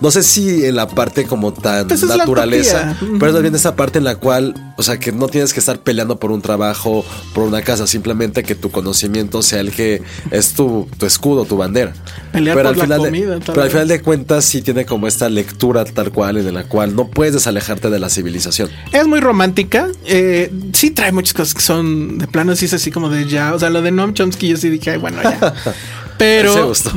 No 0.00 0.10
sé 0.12 0.22
si 0.22 0.64
en 0.64 0.76
la 0.76 0.86
parte 0.88 1.24
como 1.24 1.52
tan 1.52 1.88
Pues 1.88 2.02
es 2.02 2.08
naturaleza, 2.08 2.94
utopía. 3.00 3.18
pero 3.18 3.36
es 3.36 3.42
bien 3.42 3.54
esa 3.54 3.74
parte 3.74 3.98
en 3.98 4.04
la 4.04 4.16
cual, 4.16 4.54
o 4.76 4.82
sea, 4.82 4.98
que 5.00 5.10
no 5.10 5.26
tienes 5.28 5.52
que 5.52 5.58
estar 5.60 5.80
peleando 5.80 6.20
por 6.20 6.30
un 6.30 6.40
trabajo, 6.40 7.04
por 7.34 7.44
una 7.44 7.62
casa, 7.62 7.86
simplemente 7.86 8.42
que 8.44 8.54
tu 8.54 8.70
conocimiento 8.70 9.42
sea 9.42 9.60
el 9.60 9.72
que 9.72 10.02
es 10.30 10.52
tu, 10.52 10.88
tu 10.98 11.06
escudo, 11.06 11.44
tu 11.44 11.56
bandera. 11.56 11.94
Pelear 12.32 12.56
por 12.56 12.64
la 12.66 12.74
final 12.74 12.98
de- 13.02 13.08
comida, 13.08 13.38
pero 13.46 13.62
al 13.62 13.70
final 13.70 13.88
de 13.88 14.00
cuentas 14.00 14.44
sí 14.44 14.62
tiene 14.62 14.86
como 14.86 15.08
esta 15.08 15.28
lectura 15.28 15.84
tal 15.84 16.12
cual 16.12 16.36
en 16.36 16.54
la 16.54 16.64
cual 16.64 16.94
no 16.94 17.08
puedes 17.08 17.34
desalejarte 17.34 17.90
de 17.90 17.98
la 17.98 18.08
civilización. 18.08 18.70
Es 18.92 19.06
muy 19.06 19.20
romántica. 19.20 19.88
eh, 20.06 20.52
sí 20.74 20.90
trae 20.90 21.10
muchas 21.12 21.34
cosas 21.34 21.54
que 21.54 21.60
son 21.60 22.18
de 22.18 22.26
plano, 22.28 22.54
sí 22.54 22.66
es 22.66 22.72
así 22.74 22.90
como 22.90 23.08
de 23.10 23.26
ya. 23.26 23.52
O 23.54 23.58
sea, 23.58 23.68
lo 23.70 23.82
de 23.82 23.90
Noam 23.90 24.14
Chomsky 24.14 24.48
yo 24.48 24.56
sí 24.56 24.68
dije, 24.70 24.90
"Ay, 24.92 24.98
bueno, 24.98 25.20
ya. 25.22 25.54
Pero, 26.18 26.68
gustó. 26.68 26.90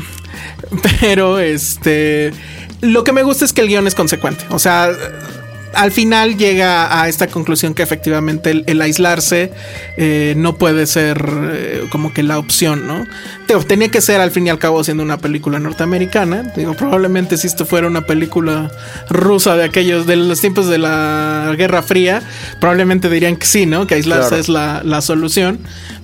pero 1.02 1.40
este, 1.40 2.32
lo 2.82 3.04
que 3.04 3.12
me 3.13 3.24
gusta 3.24 3.46
es 3.46 3.54
que 3.54 3.62
el 3.62 3.67
guion 3.67 3.88
es 3.88 3.96
consecuente. 3.96 4.46
O 4.50 4.60
sea, 4.60 4.91
al 5.74 5.91
final 5.91 6.38
llega 6.38 7.02
a 7.02 7.08
esta 7.08 7.28
conclusión 7.28 7.74
que 7.74 7.82
efectivamente 7.82 8.52
el, 8.52 8.63
el 8.67 8.82
aislarse 8.82 9.52
eh, 9.96 10.34
no 10.36 10.58
puede 10.58 10.86
ser 10.86 11.24
eh, 11.54 11.88
como 11.91 12.13
que 12.13 12.24
la 12.24 12.39
opción, 12.39 12.88
¿no? 12.88 13.06
Tenía 13.67 13.89
que 13.89 14.02
ser 14.02 14.20
al 14.22 14.32
fin 14.32 14.48
y 14.48 14.50
al 14.50 14.60
cabo 14.60 14.84
siendo 14.84 15.04
una 15.04 15.17
película 15.17 15.60
norteamericana. 15.60 16.52
Digo, 16.56 16.74
probablemente 16.74 17.38
si 17.38 17.48
esto 17.48 17.65
fuera 17.65 17.88
una 17.88 18.06
película 18.06 18.72
rusa 19.10 19.56
de 19.56 19.63
aquellos, 19.65 20.06
de 20.08 20.15
los 20.17 20.39
tiempos 20.41 20.67
de 20.67 20.78
la 20.78 21.54
Guerra 21.58 21.82
Fría, 21.82 22.22
probablemente 22.60 23.10
dirían 23.10 23.36
que 23.38 23.46
sí, 23.46 23.65
¿no? 23.65 23.88
Que 23.88 23.96
aislarse 23.96 24.28
Claro. 24.30 24.41
es 24.41 24.50
la, 24.50 24.82
la 24.84 25.02
solución. 25.02 25.60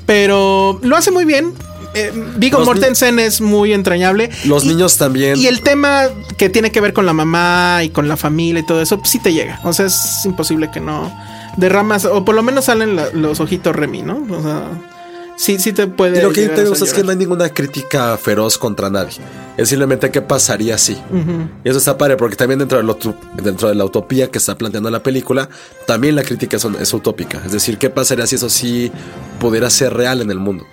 Pero 0.06 0.80
lo 0.84 0.96
hace 0.98 1.12
muy 1.12 1.26
bien. 1.26 1.54
Eh, 1.98 2.14
ni- 2.40 2.52
Mortensen 2.52 3.20
es 3.20 3.42
muy 3.42 3.74
entrañable. 3.74 4.30
Los 4.46 4.66
Y- 4.66 4.70
niños 4.70 4.98
también. 4.98 5.38
y 5.38 5.48
el 5.48 5.62
tema 5.62 6.04
que 6.38 6.50
tiene 6.50 6.72
que 6.72 6.82
ver 6.82 6.94
con 6.94 7.06
la 7.06 7.14
mamá 7.14 7.82
y 7.84 7.90
con 7.90 8.08
la 8.08 8.18
familia 8.18 8.60
y 8.62 8.66
todo 8.66 8.82
eso, 8.82 8.98
pues 8.98 9.10
sí 9.10 9.20
te 9.20 9.34
llega. 9.34 9.60
O 9.64 9.74
sea, 9.74 9.86
es 9.88 10.26
imposible 10.26 10.70
que 10.72 10.80
no 10.80 11.12
derramas, 11.58 12.06
o 12.06 12.24
por 12.26 12.36
lo 12.36 12.44
menos 12.44 12.66
salen 12.66 12.96
la- 12.96 13.10
los 13.14 13.40
ojitos 13.40 13.76
Remy, 13.76 14.02
¿no? 14.04 14.26
O 14.30 14.42
sea, 14.42 14.64
Sí, 15.40 15.60
sí 15.60 15.72
te 15.72 15.86
puede. 15.86 16.18
Y 16.18 16.22
lo 16.24 16.30
que 16.32 16.42
llegar 16.42 16.54
a 16.54 16.56
tenemos 16.56 16.82
hacer 16.82 16.88
es 16.88 16.94
que 16.96 17.04
no 17.04 17.12
hay 17.12 17.16
ninguna 17.18 17.50
crítica 17.50 18.18
feroz 18.18 18.58
contra 18.58 18.90
nadie. 18.90 19.18
Es 19.56 19.70
simplemente 19.70 20.10
qué 20.10 20.20
pasaría 20.20 20.80
si. 20.80 20.94
Y 21.64 21.70
eso 21.70 21.78
está 21.78 21.96
padre, 21.96 22.18
porque 22.18 22.36
también 22.36 22.58
dentro 22.58 22.80
de, 22.80 22.84
lo 22.84 22.96
tu- 22.96 23.14
dentro 23.44 23.70
de 23.70 23.76
la 23.76 23.86
utopía 23.86 24.32
que 24.32 24.40
está 24.40 24.58
planteando 24.58 24.90
la 24.90 25.04
película, 25.04 25.48
también 25.86 26.16
la 26.16 26.24
crítica 26.24 26.58
es, 26.58 26.66
es 26.82 26.92
utópica. 26.92 27.40
Es 27.46 27.52
decir, 27.52 27.78
qué 27.78 27.92
pasaría 27.92 28.26
si 28.26 28.34
eso 28.34 28.50
sí 28.50 28.92
pudiera 29.40 29.70
ser 29.70 29.94
real 29.94 30.22
en 30.22 30.32
el 30.32 30.40
mundo. 30.40 30.66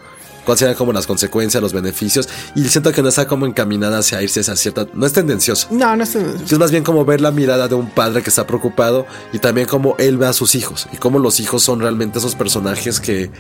¿Cuáles 0.45 0.61
serían 0.61 0.77
como 0.77 0.93
las 0.93 1.07
consecuencias, 1.07 1.63
los 1.63 1.73
beneficios? 1.73 2.29
Y 2.55 2.65
siento 2.65 2.93
que 2.93 3.03
no 3.03 3.09
está 3.09 3.27
como 3.27 3.47
encaminada 3.47 3.99
hacia 3.99 4.23
irse 4.23 4.41
hacia 4.41 4.57
cierta... 4.57 4.87
No 4.95 5.07
es 5.07 5.13
tendencioso. 5.13 5.69
No, 5.71 5.97
no 5.97 6.05
es. 6.05 6.15
Es 6.15 6.59
más 6.59 6.71
bien 6.71 6.85
como 6.85 7.05
ver 7.05 7.21
la 7.21 7.31
mirada 7.31 7.69
de 7.69 7.75
un 7.75 7.91
padre 7.91 8.23
que 8.23 8.31
está 8.31 8.47
preocupado 8.47 9.07
y 9.33 9.39
también 9.39 9.67
cómo 9.67 9.97
él 9.99 10.19
ve 10.19 10.27
a 10.27 10.33
sus 10.33 10.55
hijos 10.55 10.87
y 10.93 10.97
cómo 10.97 11.19
los 11.19 11.41
hijos 11.41 11.63
son 11.63 11.81
realmente 11.81 12.19
esos 12.19 12.35
personajes 12.35 13.01
que, 13.01 13.31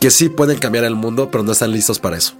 que 0.00 0.10
sí 0.10 0.28
pueden 0.28 0.58
cambiar 0.58 0.84
el 0.84 0.94
mundo, 0.94 1.28
pero 1.30 1.44
no 1.44 1.52
están 1.52 1.72
listos 1.72 1.98
para 1.98 2.16
eso. 2.16 2.34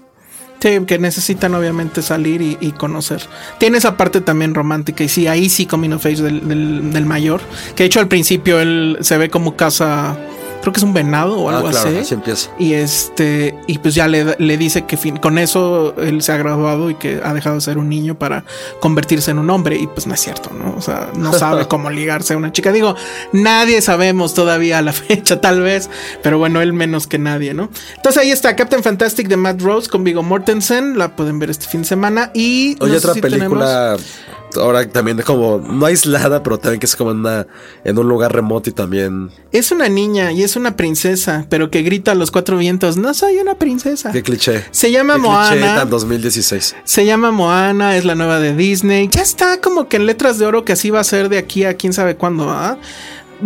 Sí, 0.60 0.80
que 0.86 0.98
necesitan 0.98 1.54
obviamente 1.54 2.00
salir 2.00 2.40
y, 2.40 2.56
y 2.58 2.72
conocer. 2.72 3.20
Tiene 3.58 3.76
esa 3.76 3.98
parte 3.98 4.22
también 4.22 4.54
romántica 4.54 5.04
y 5.04 5.10
sí, 5.10 5.26
ahí 5.26 5.50
sí 5.50 5.66
coming 5.66 5.90
of 5.90 6.06
age 6.06 6.22
del, 6.22 6.48
del, 6.48 6.90
del 6.90 7.04
mayor. 7.04 7.42
Que 7.76 7.82
de 7.82 7.86
hecho 7.88 8.00
al 8.00 8.08
principio 8.08 8.58
él 8.58 8.96
se 9.02 9.18
ve 9.18 9.28
como 9.28 9.56
casa, 9.56 10.16
creo 10.64 10.72
que 10.72 10.80
es 10.80 10.84
un 10.84 10.92
venado 10.94 11.38
o 11.38 11.50
Ah, 11.50 11.56
algo 11.58 11.68
claro, 11.70 11.88
así. 11.90 11.98
así 11.98 12.14
empieza. 12.14 12.50
Y 12.58 12.72
este, 12.74 13.54
y 13.66 13.78
pues 13.78 13.94
ya 13.94 14.08
le, 14.08 14.34
le 14.38 14.56
dice 14.56 14.84
que 14.86 14.96
fin- 14.96 15.18
con 15.18 15.38
eso 15.38 15.94
él 15.98 16.22
se 16.22 16.32
ha 16.32 16.36
graduado 16.36 16.90
y 16.90 16.94
que 16.94 17.20
ha 17.22 17.32
dejado 17.34 17.54
de 17.56 17.60
ser 17.60 17.78
un 17.78 17.88
niño 17.88 18.18
para 18.18 18.44
convertirse 18.80 19.30
en 19.30 19.38
un 19.38 19.50
hombre. 19.50 19.76
Y 19.78 19.86
pues 19.86 20.06
no 20.06 20.14
es 20.14 20.20
cierto, 20.20 20.50
¿no? 20.58 20.74
O 20.76 20.80
sea, 20.80 21.10
no 21.16 21.32
sabe 21.32 21.66
cómo 21.68 21.90
ligarse 21.90 22.34
a 22.34 22.36
una 22.36 22.50
chica. 22.52 22.72
Digo, 22.72 22.96
nadie 23.32 23.80
sabemos 23.82 24.34
todavía 24.34 24.78
a 24.78 24.82
la 24.82 24.92
fecha, 24.94 25.40
tal 25.40 25.60
vez, 25.60 25.90
pero 26.22 26.38
bueno, 26.38 26.60
él 26.62 26.72
menos 26.72 27.06
que 27.06 27.18
nadie, 27.18 27.54
¿no? 27.54 27.68
Entonces 27.96 28.22
ahí 28.22 28.30
está 28.30 28.56
Captain 28.56 28.82
Fantastic 28.82 29.28
de 29.28 29.36
Matt 29.36 29.60
Rose 29.60 29.88
con 29.90 30.02
Vigo 30.04 30.22
Mortensen. 30.22 30.98
La 30.98 31.14
pueden 31.14 31.38
ver 31.38 31.50
este 31.50 31.66
fin 31.66 31.82
de 31.82 31.88
semana. 31.88 32.30
Y 32.34 32.76
Oye, 32.80 32.94
no 32.94 32.98
sé 33.00 33.06
otra 33.06 33.14
si 33.14 33.20
película 33.20 33.96
ahora 34.56 34.88
también 34.88 35.20
como 35.22 35.58
no 35.58 35.86
aislada, 35.86 36.42
pero 36.42 36.58
también 36.58 36.80
que 36.80 36.86
es 36.86 36.96
como 36.96 37.10
en, 37.10 37.18
una, 37.18 37.46
en 37.84 37.98
un 37.98 38.08
lugar 38.08 38.32
remoto 38.32 38.70
y 38.70 38.72
también 38.72 39.30
Es 39.52 39.70
una 39.70 39.88
niña 39.88 40.32
y 40.32 40.42
es 40.42 40.56
una 40.56 40.76
princesa, 40.76 41.46
pero 41.48 41.70
que 41.70 41.82
grita 41.82 42.12
a 42.12 42.14
los 42.14 42.30
cuatro 42.30 42.56
vientos: 42.56 42.96
No 42.96 43.14
soy 43.14 43.38
una 43.38 43.54
princesa. 43.56 44.12
qué 44.12 44.22
cliché. 44.22 44.64
Se 44.70 44.90
llama 44.90 45.14
Qué 45.14 45.20
cliché 45.20 45.60
Moana. 45.60 45.76
tan 45.76 45.90
2016. 45.90 46.76
Se 46.84 47.04
llama 47.06 47.30
Moana, 47.30 47.96
es 47.96 48.04
la 48.04 48.14
nueva 48.14 48.40
de 48.40 48.54
Disney. 48.54 49.08
Ya 49.10 49.22
está 49.22 49.60
como 49.60 49.88
que 49.88 49.96
en 49.96 50.06
letras 50.06 50.38
de 50.38 50.46
oro 50.46 50.64
que 50.64 50.72
así 50.72 50.90
va 50.90 51.00
a 51.00 51.04
ser 51.04 51.28
de 51.28 51.38
aquí 51.38 51.64
a 51.64 51.74
quién 51.74 51.92
sabe 51.92 52.16
cuándo. 52.16 52.50
¿ah? 52.50 52.78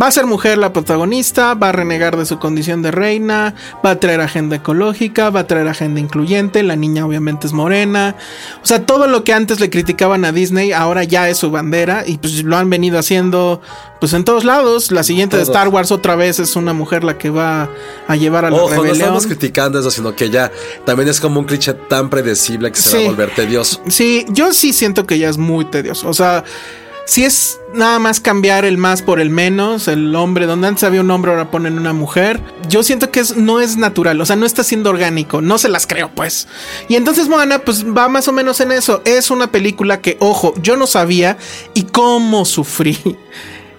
Va 0.00 0.06
a 0.06 0.10
ser 0.10 0.26
mujer 0.26 0.58
la 0.58 0.72
protagonista, 0.72 1.54
va 1.54 1.70
a 1.70 1.72
renegar 1.72 2.16
de 2.16 2.24
su 2.24 2.38
condición 2.38 2.82
de 2.82 2.90
reina, 2.90 3.54
va 3.84 3.90
a 3.90 4.00
traer 4.00 4.20
agenda 4.20 4.56
ecológica, 4.56 5.30
va 5.30 5.40
a 5.40 5.46
traer 5.46 5.66
agenda 5.66 5.98
incluyente, 5.98 6.62
la 6.62 6.76
niña 6.76 7.04
obviamente 7.04 7.46
es 7.46 7.52
morena. 7.52 8.14
O 8.62 8.66
sea, 8.66 8.86
todo 8.86 9.08
lo 9.08 9.24
que 9.24 9.32
antes 9.32 9.58
le 9.58 9.70
criticaban 9.70 10.24
a 10.24 10.32
Disney 10.32 10.72
ahora 10.72 11.02
ya 11.04 11.28
es 11.28 11.38
su 11.38 11.50
bandera 11.50 12.04
y 12.06 12.18
pues 12.18 12.44
lo 12.44 12.56
han 12.56 12.70
venido 12.70 12.98
haciendo 12.98 13.60
pues 14.00 14.12
en 14.12 14.24
todos 14.24 14.44
lados. 14.44 14.92
La 14.92 15.02
siguiente 15.02 15.36
de. 15.36 15.42
Star 15.42 15.68
Wars 15.68 15.90
otra 15.90 16.14
vez 16.14 16.38
es 16.38 16.56
una 16.56 16.72
mujer 16.72 17.02
la 17.02 17.18
que 17.18 17.30
va 17.30 17.68
a 18.06 18.16
llevar 18.16 18.44
a 18.44 18.50
la 18.50 18.56
Ojo, 18.56 18.84
no 18.84 18.92
estamos 18.92 19.26
criticando 19.26 19.80
eso, 19.80 19.90
sino 19.90 20.14
que 20.14 20.30
ya 20.30 20.52
también 20.84 21.08
es 21.08 21.20
como 21.20 21.40
un 21.40 21.46
cliché 21.46 21.74
tan 21.74 22.10
predecible 22.10 22.70
que 22.70 22.78
se 22.78 22.96
va 22.96 23.04
a 23.04 23.06
volver 23.08 23.34
tedioso. 23.34 23.80
Sí, 23.88 24.26
yo 24.28 24.52
sí 24.52 24.72
siento 24.72 25.06
que 25.06 25.18
ya 25.18 25.28
es 25.28 25.38
muy 25.38 25.64
tedioso. 25.64 26.08
O 26.08 26.14
sea, 26.14 26.44
si 27.08 27.24
es 27.24 27.58
nada 27.72 27.98
más 27.98 28.20
cambiar 28.20 28.66
el 28.66 28.76
más 28.76 29.00
por 29.00 29.18
el 29.18 29.30
menos, 29.30 29.88
el 29.88 30.14
hombre, 30.14 30.44
donde 30.44 30.68
antes 30.68 30.84
había 30.84 31.00
un 31.00 31.10
hombre, 31.10 31.30
ahora 31.30 31.50
ponen 31.50 31.78
una 31.78 31.94
mujer. 31.94 32.38
Yo 32.68 32.82
siento 32.82 33.10
que 33.10 33.20
es, 33.20 33.34
no 33.34 33.62
es 33.62 33.78
natural, 33.78 34.20
o 34.20 34.26
sea, 34.26 34.36
no 34.36 34.44
está 34.44 34.62
siendo 34.62 34.90
orgánico, 34.90 35.40
no 35.40 35.56
se 35.56 35.70
las 35.70 35.86
creo, 35.86 36.10
pues. 36.14 36.48
Y 36.86 36.96
entonces 36.96 37.26
Moana, 37.26 37.60
pues 37.60 37.86
va 37.86 38.10
más 38.10 38.28
o 38.28 38.32
menos 38.32 38.60
en 38.60 38.72
eso. 38.72 39.00
Es 39.06 39.30
una 39.30 39.50
película 39.50 40.02
que, 40.02 40.18
ojo, 40.20 40.52
yo 40.60 40.76
no 40.76 40.86
sabía 40.86 41.38
y 41.72 41.84
cómo 41.84 42.44
sufrí. 42.44 42.98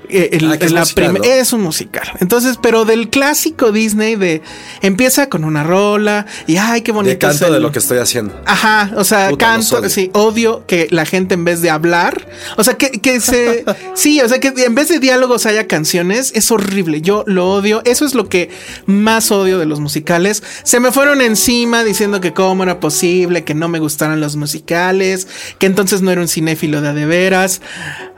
Eh, 0.10 0.30
el- 0.34 0.52
Ah, 0.52 0.58
es 0.60 0.72
la 0.72 0.80
musical, 0.82 1.12
prim- 1.12 1.18
¿no? 1.24 1.24
es 1.24 1.54
un 1.54 1.62
musical. 1.62 2.10
Entonces, 2.20 2.58
pero 2.62 2.86
del 2.86 3.10
clásico 3.10 3.72
Disney 3.72 4.16
de 4.16 4.42
empieza 4.82 5.30
con 5.30 5.44
una 5.44 5.64
rola 5.64 6.26
y 6.48 6.58
ay, 6.58 6.82
qué 6.82 6.92
bonito 6.92 7.10
De 7.12 7.18
canto 7.18 7.36
es 7.36 7.42
el- 7.44 7.54
de 7.54 7.60
lo 7.60 7.72
que 7.72 7.80
estoy 7.80 7.98
haciendo. 8.00 8.40
Ajá, 8.46 8.92
o 8.96 9.04
sea, 9.04 9.30
Puta, 9.30 9.46
canto, 9.46 9.78
odio. 9.80 9.90
sí, 9.90 10.10
odio 10.14 10.64
que 10.68 10.88
la 10.92 11.06
gente 11.06 11.34
en 11.36 11.46
vez 11.46 11.62
de 11.62 11.70
hablar, 11.70 12.28
o 12.58 12.64
sea, 12.64 12.76
que, 12.76 12.92
que 12.92 13.20
se, 13.20 13.64
sí, 13.96 14.20
o 14.22 14.28
sea, 14.28 14.40
que 14.40 14.54
en 14.56 14.76
vez 14.76 14.88
de 14.90 15.00
diálogos 15.00 15.46
haya 15.46 15.68
canciones, 15.68 16.32
es 16.36 16.52
horrible, 16.52 17.02
yo 17.02 17.24
lo 17.28 17.50
odio, 17.52 17.82
eso 17.86 18.06
es 18.06 18.16
lo 18.16 18.28
que 18.30 18.50
más 18.86 19.32
odio 19.32 19.58
de 19.60 19.66
los 19.66 19.80
musicales, 19.80 20.44
se 20.64 20.80
me 20.80 20.92
fueron 20.92 21.22
encima 21.22 21.84
diciendo 21.84 22.20
que 22.22 22.34
cómo 22.34 22.64
era 22.64 22.80
posible, 22.80 23.44
que 23.44 23.54
no 23.54 23.68
me 23.68 23.80
gustaran 23.80 24.20
los 24.22 24.36
musicales, 24.36 25.28
que 25.60 25.66
entonces 25.68 26.02
no 26.02 26.12
era 26.12 26.22
un 26.22 26.28
cinéfilo 26.28 26.82
de 26.82 26.90
a 26.90 26.94
de 26.94 27.06
veras, 27.06 27.62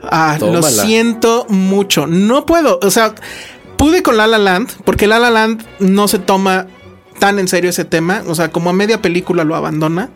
ah, 0.02 0.38
lo 0.40 0.62
siento 0.62 1.46
mucho, 1.48 1.81
no 2.06 2.46
puedo, 2.46 2.78
o 2.82 2.90
sea, 2.90 3.14
pude 3.76 4.02
con 4.02 4.16
La 4.16 4.26
La 4.26 4.38
Land, 4.38 4.82
porque 4.84 5.06
La 5.06 5.18
La 5.18 5.30
Land 5.30 5.64
no 5.80 6.08
se 6.08 6.18
toma 6.18 6.66
tan 7.18 7.38
en 7.38 7.46
serio 7.46 7.70
ese 7.70 7.84
tema. 7.84 8.22
O 8.26 8.34
sea, 8.34 8.50
como 8.50 8.70
a 8.70 8.72
media 8.72 9.00
película 9.00 9.44
lo 9.44 9.54
abandona 9.54 10.10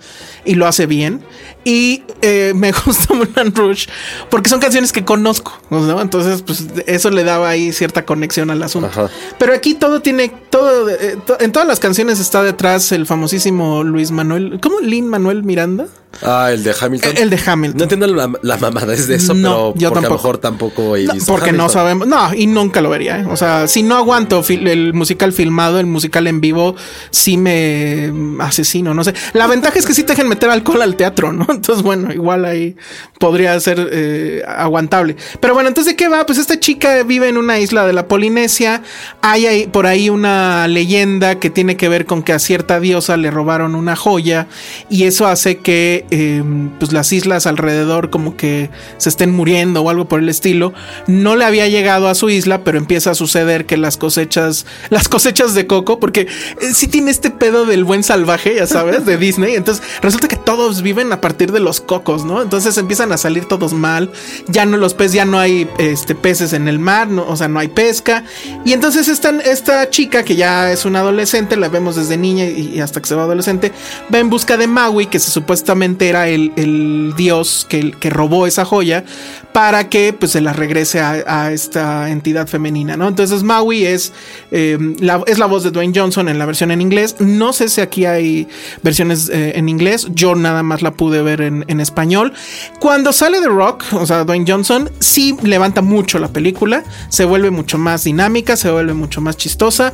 y 0.46 0.54
lo 0.54 0.66
hace 0.66 0.87
bien. 0.87 1.22
Y 1.64 2.02
eh, 2.22 2.52
me 2.54 2.70
gusta 2.87 3.12
Moulin 3.14 3.52
Rouge 3.54 3.88
porque 4.30 4.48
son 4.48 4.61
canciones 4.61 4.92
que 4.92 5.04
conozco. 5.04 5.52
¿no? 5.70 6.00
Entonces, 6.00 6.42
pues 6.42 6.64
eso 6.87 7.11
le 7.11 7.24
daba 7.24 7.48
ahí 7.48 7.72
cierta 7.72 8.04
conexión 8.04 8.50
al 8.50 8.62
asunto. 8.62 8.88
Ajá. 8.88 9.11
Pero 9.38 9.52
aquí 9.52 9.74
todo 9.74 10.00
tiene, 10.00 10.28
todo, 10.50 10.88
eh, 10.88 11.16
to- 11.26 11.38
en 11.40 11.50
todas 11.52 11.66
las 11.66 11.80
canciones 11.80 12.20
está 12.20 12.42
detrás 12.42 12.92
el 12.92 13.04
famosísimo 13.06 13.82
Luis 13.85 14.11
Manuel, 14.12 14.61
¿cómo? 14.62 14.80
Lin 14.80 15.09
Manuel 15.09 15.42
Miranda. 15.42 15.87
Ah, 16.22 16.50
el 16.50 16.62
de 16.64 16.74
Hamilton. 16.80 17.11
El, 17.16 17.22
el 17.24 17.30
de 17.30 17.40
Hamilton. 17.44 17.76
No 17.76 17.82
entiendo 17.82 18.06
la, 18.06 18.32
la 18.40 18.56
mamada 18.56 18.94
es 18.94 19.06
de 19.06 19.16
eso, 19.16 19.35
No, 19.35 19.72
pero 19.74 19.74
yo 19.76 19.88
porque 19.90 20.06
a 20.06 20.09
lo 20.09 20.14
mejor 20.14 20.38
tampoco 20.38 20.96
he 20.96 21.04
No, 21.04 21.12
visto 21.12 21.30
porque 21.30 21.52
no 21.52 21.68
sabemos. 21.68 22.06
No, 22.06 22.32
y 22.32 22.46
nunca 22.46 22.80
lo 22.80 22.88
vería. 22.88 23.20
¿eh? 23.20 23.26
O 23.28 23.37
sea, 23.37 23.68
si 23.68 23.82
no 23.82 23.96
aguanto 23.96 24.42
el 24.48 24.94
musical 24.94 25.32
filmado, 25.35 25.78
el 25.78 25.85
musical 25.87 26.26
en 26.26 26.40
vivo, 26.40 26.74
sí 27.11 27.37
me 27.37 28.11
asesino. 28.38 28.94
No 28.94 29.04
sé. 29.04 29.12
La 29.35 29.46
ventaja 29.46 29.78
es 29.78 29.85
que 29.85 29.92
sí 29.92 30.04
te 30.04 30.12
dejan 30.14 30.28
alcohol 30.44 30.83
al 30.83 30.96
teatro, 30.96 31.33
¿no? 31.33 31.46
Entonces, 31.51 31.83
bueno, 31.83 32.12
igual 32.12 32.44
ahí 32.44 32.77
podría 33.18 33.59
ser 33.61 33.88
eh, 33.92 34.42
aguantable. 34.46 35.16
Pero 35.40 35.55
bueno, 35.55 35.68
entonces, 35.68 35.92
¿de 35.92 35.96
qué 35.96 36.09
va? 36.09 36.27
Pues 36.27 36.38
esta 36.38 36.61
chica 36.61 37.03
vive 37.03 37.29
en 37.29 37.38
una 37.38 37.59
isla 37.59 37.87
de 37.87 37.92
la 37.92 38.09
Polinesia. 38.09 38.83
Hay 39.22 39.66
por 39.68 39.87
ahí 39.87 40.11
una 40.11 40.68
leyenda 40.68 41.38
que 41.38 41.51
tiene 41.51 41.77
que 41.77 41.88
ver 41.88 42.07
con 42.07 42.22
que 42.22 42.33
a 42.33 42.38
cierta 42.38 42.81
diosa 42.81 43.16
le 43.16 43.31
robaron 43.31 43.75
una 43.75 43.96
joya 43.96 44.49
y 44.90 45.05
eso 45.05 45.27
hace 45.27 45.59
que 45.59 46.05
eh, 46.11 46.42
pues 46.79 46.92
las 46.92 47.12
islas 47.12 47.46
alrededor 47.46 48.11
como 48.11 48.37
que 48.37 48.70
se 48.99 49.09
estén 49.09 49.35
muriendo 49.35 49.83
o 49.83 49.90
algo 49.90 50.09
por 50.09 50.20
el 50.20 50.29
estilo. 50.29 50.72
No 51.07 51.37
le 51.37 51.44
había 51.44 51.68
llegado 51.68 52.09
a 52.09 52.14
su 52.14 52.31
isla, 52.31 52.64
pero 52.64 52.79
empieza 52.79 53.12
a 53.12 53.14
suceder 53.14 53.66
que 53.66 53.77
las 53.77 53.96
cosechas, 53.96 54.66
las 54.90 55.09
cosechas 55.09 55.55
de 55.55 55.66
coco, 55.66 55.99
porque 56.01 56.22
eh, 56.22 56.75
sí 56.75 56.88
tiene 56.88 57.11
este 57.11 57.31
pedo 57.31 57.66
del 57.66 57.85
buen 57.85 58.03
salvaje, 58.03 58.55
ya 58.57 58.66
sabes, 58.66 59.07
de 59.07 59.16
Disney. 59.16 59.55
Entonces 59.55 59.85
resulta 60.03 60.26
que 60.29 60.37
todos 60.37 60.83
viven 60.83 61.12
a 61.12 61.21
partir 61.21 61.53
de 61.53 61.61
los 61.61 61.81
cocos, 61.81 62.25
¿no? 62.25 62.43
Entonces 62.43 62.77
empiezan 62.79 63.12
a 63.12 63.17
salir 63.17 63.47
todos 63.47 63.73
mal. 63.73 64.11
Ya 64.49 64.65
no 64.65 64.77
los 64.77 64.95
peces, 64.95 65.12
ya 65.12 65.25
no 65.25 65.39
hay 65.39 65.69
este, 65.79 66.15
peces 66.15 66.53
en 66.53 66.69
el 66.69 66.79
mar, 66.79 67.09
o 67.11 67.37
sea, 67.37 67.49
no 67.49 67.59
hay 67.59 67.69
pesca. 67.69 68.25
Y 68.65 68.73
entonces 68.73 69.09
esta, 69.09 69.31
esta 69.41 69.91
chica 69.91 70.25
que 70.25 70.37
ya 70.37 70.73
es 70.73 70.85
una 70.85 71.01
adolescente, 71.01 71.57
la 71.57 71.69
vemos 71.69 71.97
desde 71.97 72.17
niña 72.17 72.45
y, 72.45 72.81
hasta 72.81 73.01
que 73.01 73.09
se 73.09 73.15
va 73.15 73.23
adolescente, 73.23 73.73
va 74.12 74.19
en 74.19 74.31
busca 74.31 74.57
de 74.57 74.67
Maui, 74.67 75.07
que 75.07 75.19
supuestamente 75.19 76.09
era 76.09 76.29
el, 76.29 77.15
dios 77.17 77.67
que, 77.69 77.93
que 77.93 78.11
robó 78.11 78.47
esa 78.47 78.65
joya, 78.65 79.05
para 79.53 79.89
que 79.89 80.12
pues 80.12 80.33
se 80.33 80.41
la 80.41 80.53
regrese 80.53 81.01
a, 81.01 81.53
esta 81.53 82.11
entidad 82.11 82.47
femenina, 82.47 82.97
¿no? 82.97 83.09
Entonces 83.09 83.43
Maui 83.43 83.87
es, 83.87 84.12
eh, 84.51 84.77
la, 85.01 85.23
es 85.27 85.39
la 85.39 85.47
voz 85.47 85.65
de 85.65 85.71
Dwayne 85.71 85.93
Johnson 85.99 86.29
en 86.29 86.39
la 86.39 86.47
versión 86.47 86.71
en 86.71 86.81
inglés. 86.81 87.17
No 87.21 87.53
sé 87.53 87.69
si 87.69 87.81
aquí 87.81 88.05
hay 88.05 88.49
versiones 88.83 89.29
eh, 89.29 89.53
en 89.57 89.69
inglés. 89.69 90.09
Yo 90.16 90.35
nada 90.35 90.62
más 90.62 90.81
la 90.81 90.94
pude 90.94 91.22
ver 91.22 91.42
en, 91.42 91.81
español. 91.81 92.33
Cuando 92.81 93.12
sale 93.12 93.40
The 93.40 93.48
Rock, 93.48 93.85
o 93.92 94.07
sea, 94.07 94.24
Dwayne 94.24 94.46
Johnson, 94.48 94.90
sí 94.98 95.37
levanta 95.42 95.83
mucho 95.83 96.18
la 96.18 96.29
película. 96.29 96.85
Se 97.11 97.26
vuelve 97.26 97.50
mucho 97.50 97.76
más 97.76 98.05
dinámica, 98.05 98.57
se 98.57 98.70
vuelve 98.70 98.94
mucho 98.94 99.20
más 99.20 99.37
chistosa. 99.37 99.92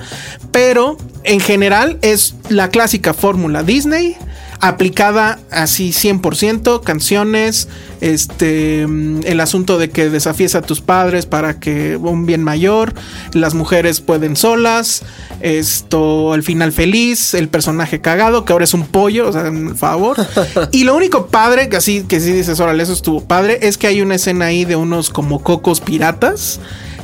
Pero 0.52 0.96
en 1.24 1.40
general 1.40 1.98
es 2.02 2.36
la 2.48 2.68
clásica 2.68 3.12
fórmula 3.14 3.64
Disney 3.64 4.16
aplicada 4.62 5.40
así 5.50 5.92
100%, 5.92 6.82
canciones, 6.82 7.68
este, 8.00 8.86
mm, 8.86 9.22
el 9.24 9.40
asunto 9.40 9.76
de 9.76 9.90
que 9.90 10.08
desafíes 10.08 10.54
a 10.54 10.62
tus 10.62 10.80
padres 10.80 11.26
para 11.26 11.58
que 11.58 11.96
un 11.96 12.26
bien 12.26 12.44
mayor, 12.44 12.94
las 13.32 13.54
mujeres 13.54 14.00
pueden 14.00 14.36
solas, 14.36 15.02
esto, 15.42 16.34
el 16.34 16.42
final 16.42 16.72
feliz, 16.72 17.34
el 17.34 17.48
personaje 17.48 18.00
cagado, 18.00 18.44
que 18.44 18.52
ahora 18.52 18.64
es 18.64 18.74
un 18.74 18.86
pollo, 18.86 19.28
o 19.28 19.32
sea, 19.32 19.44
por 19.44 19.76
favor. 19.76 20.16
y 20.72 20.84
lo 20.84 20.94
único 20.94 21.26
padre, 21.26 21.68
que 21.68 21.76
así, 21.76 22.04
que 22.04 22.20
sí 22.20 22.32
dices, 22.32 22.60
órale, 22.60 22.82
eso 22.82 22.92
estuvo 22.92 23.24
padre, 23.24 23.58
es 23.62 23.78
que 23.78 23.86
hay 23.86 24.00
una 24.00 24.14
escena 24.14 24.46
ahí 24.46 24.64
de 24.64 24.76
unos 24.76 25.10
como 25.10 25.42
cocos 25.42 25.80
piratas 25.80 26.60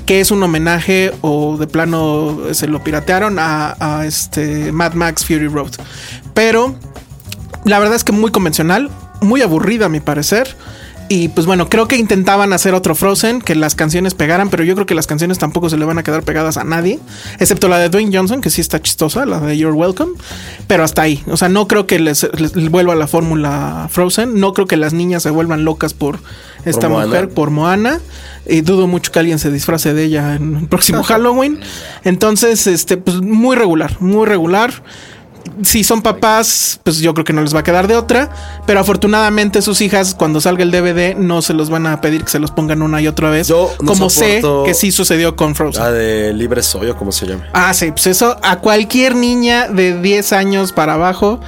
que 0.07 0.20
es 0.20 0.31
un 0.31 0.42
homenaje 0.42 1.12
o 1.20 1.59
de 1.59 1.66
plano 1.66 2.38
se 2.53 2.66
lo 2.66 2.83
piratearon 2.83 3.38
a, 3.38 3.77
a 3.79 4.07
este 4.07 4.72
Mad 4.72 4.94
Max 4.94 5.27
Fury 5.27 5.48
Road. 5.48 5.72
Pero 6.33 6.74
la 7.64 7.79
verdad 7.79 7.94
es 7.94 8.05
que 8.05 8.12
muy 8.12 8.31
convencional, 8.31 8.90
muy 9.20 9.42
aburrida 9.42 9.87
a 9.87 9.88
mi 9.90 10.01
parecer. 10.01 10.57
Y 11.09 11.29
pues 11.29 11.47
bueno, 11.47 11.71
creo 11.71 11.88
que 11.88 11.97
intentaban 11.97 12.53
hacer 12.53 12.75
otro 12.75 12.94
Frozen, 12.94 13.40
que 13.40 13.55
las 13.55 13.75
canciones 13.75 14.14
pegaran, 14.14 14.51
pero 14.51 14.62
yo 14.64 14.75
creo 14.75 14.87
que 14.87 14.94
las 14.94 15.07
canciones 15.07 15.38
tampoco 15.38 15.71
se 15.71 15.79
le 15.79 15.85
van 15.87 15.99
a 15.99 16.03
quedar 16.03 16.23
pegadas 16.23 16.59
a 16.59 16.64
nadie, 16.64 16.99
excepto 17.38 17.68
la 17.68 17.79
de 17.79 17.88
Dwayne 17.88 18.14
Johnson, 18.14 18.40
que 18.40 18.51
sí 18.51 18.61
está 18.61 18.81
chistosa, 18.83 19.25
la 19.25 19.40
de 19.40 19.57
You're 19.57 19.75
Welcome, 19.75 20.12
pero 20.66 20.85
hasta 20.85 21.03
ahí. 21.03 21.23
O 21.27 21.37
sea, 21.37 21.49
no 21.49 21.66
creo 21.66 21.87
que 21.87 21.99
les, 21.99 22.29
les 22.38 22.71
vuelva 22.71 22.94
la 22.94 23.07
fórmula 23.07 23.88
Frozen, 23.90 24.38
no 24.38 24.53
creo 24.53 24.66
que 24.66 24.77
las 24.77 24.92
niñas 24.92 25.23
se 25.23 25.31
vuelvan 25.31 25.64
locas 25.64 25.94
por 25.94 26.18
esta 26.64 26.83
Por 26.83 26.90
Moana. 26.90 27.07
mujer, 27.07 27.29
por 27.31 27.51
Moana. 27.51 28.01
Y 28.47 28.62
dudo 28.62 28.87
mucho 28.87 29.12
que 29.12 29.18
alguien 29.18 29.38
se 29.38 29.51
disfrace 29.51 29.92
de 29.92 30.05
ella 30.05 30.35
en 30.35 30.57
el 30.57 30.68
próximo 30.68 31.03
Halloween. 31.05 31.61
Entonces, 32.05 32.66
este, 32.66 32.97
pues 32.97 33.21
muy 33.21 33.57
regular, 33.57 33.97
muy 34.01 34.27
regular 34.27 34.83
si 35.62 35.84
son 35.84 36.02
papás, 36.02 36.80
pues 36.82 36.98
yo 36.98 37.14
creo 37.14 37.24
que 37.24 37.32
no 37.32 37.42
les 37.42 37.54
va 37.54 37.61
a 37.61 37.64
quedar 37.64 37.88
de 37.88 37.96
otra. 37.96 38.30
Pero 38.66 38.80
afortunadamente 38.80 39.62
sus 39.62 39.80
hijas, 39.80 40.14
cuando 40.14 40.40
salga 40.40 40.62
el 40.62 40.70
DVD, 40.70 41.16
no 41.16 41.42
se 41.42 41.54
los 41.54 41.70
van 41.70 41.87
a 41.87 42.00
pedir 42.00 42.24
que 42.24 42.30
se 42.30 42.38
los 42.38 42.50
pongan 42.50 42.82
una 42.82 43.00
y 43.00 43.08
otra 43.08 43.30
vez. 43.30 43.48
Yo 43.48 43.70
no 43.80 43.92
como 43.92 44.11
sé 44.11 44.42
que 44.64 44.74
sí 44.74 44.92
sucedió 44.92 45.37
con 45.37 45.54
Frozen. 45.54 45.82
La 45.82 45.92
de 45.92 46.32
Libre 46.32 46.62
Soy 46.62 46.88
o 46.90 46.96
como 46.96 47.12
se 47.12 47.26
llama. 47.26 47.46
Ah, 47.52 47.74
sí, 47.74 47.90
pues 47.90 48.06
eso 48.06 48.37
a 48.42 48.61
cualquier 48.61 49.14
niña 49.14 49.68
de 49.68 50.00
10 50.00 50.32
años 50.32 50.72
para 50.72 50.94
abajo 50.94 51.40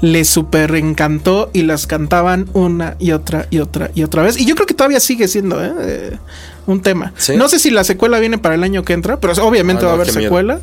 le 0.00 0.24
súper 0.24 0.74
encantó 0.74 1.50
y 1.52 1.62
las 1.62 1.86
cantaban 1.86 2.48
una 2.52 2.96
y 2.98 3.12
otra 3.12 3.46
y 3.50 3.58
otra 3.58 3.90
y 3.94 4.02
otra 4.02 4.22
vez. 4.22 4.38
Y 4.38 4.46
yo 4.46 4.54
creo 4.54 4.66
que 4.66 4.74
todavía 4.74 5.00
sigue 5.00 5.28
siendo 5.28 5.64
¿eh? 5.64 6.18
Un 6.66 6.80
tema. 6.82 7.12
¿Sí? 7.16 7.36
No 7.36 7.48
sé 7.48 7.58
si 7.58 7.70
la 7.70 7.84
secuela 7.84 8.18
viene 8.18 8.38
para 8.38 8.54
el 8.56 8.64
año 8.64 8.82
que 8.84 8.92
entra, 8.92 9.20
pero 9.20 9.32
obviamente 9.44 9.84
Ah, 9.84 9.86
va 9.86 9.92
a 9.92 9.94
haber 9.94 10.08
miedo. 10.08 10.20
secuela. 10.22 10.60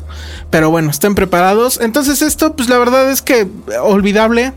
Pero 0.50 0.70
bueno, 0.70 0.90
estén 0.90 1.14
preparados. 1.14 1.80
Entonces 1.80 2.20
esto, 2.22 2.54
pues 2.56 2.68
la 2.68 2.76
verdad 2.78 3.10
es 3.10 3.22
que 3.22 3.46
olvidable, 3.82 4.52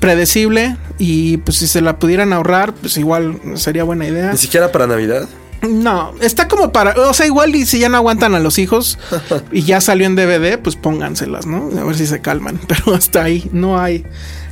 predecible 0.00 0.76
y 0.98 1.38
pues 1.38 1.56
si 1.58 1.66
se 1.66 1.80
la 1.80 1.98
pudieran 1.98 2.32
ahorrar, 2.32 2.74
pues 2.74 2.96
igual 2.96 3.40
sería 3.54 3.84
buena 3.84 4.06
idea. 4.06 4.32
Ni 4.32 4.38
siquiera 4.38 4.70
para 4.72 4.86
Navidad. 4.86 5.28
No, 5.62 6.12
está 6.20 6.48
como 6.48 6.70
para, 6.70 6.92
o 7.08 7.14
sea, 7.14 7.24
igual 7.26 7.54
y 7.56 7.64
si 7.64 7.78
ya 7.78 7.88
no 7.88 7.96
aguantan 7.96 8.34
a 8.34 8.38
los 8.40 8.58
hijos 8.58 8.98
y 9.52 9.62
ya 9.62 9.80
salió 9.80 10.06
en 10.06 10.14
DVD, 10.14 10.58
pues 10.58 10.76
pónganselas, 10.76 11.46
¿no? 11.46 11.70
A 11.80 11.84
ver 11.84 11.96
si 11.96 12.06
se 12.06 12.20
calman, 12.20 12.60
pero 12.68 12.94
hasta 12.94 13.22
ahí 13.24 13.48
no 13.52 13.80
hay 13.80 14.04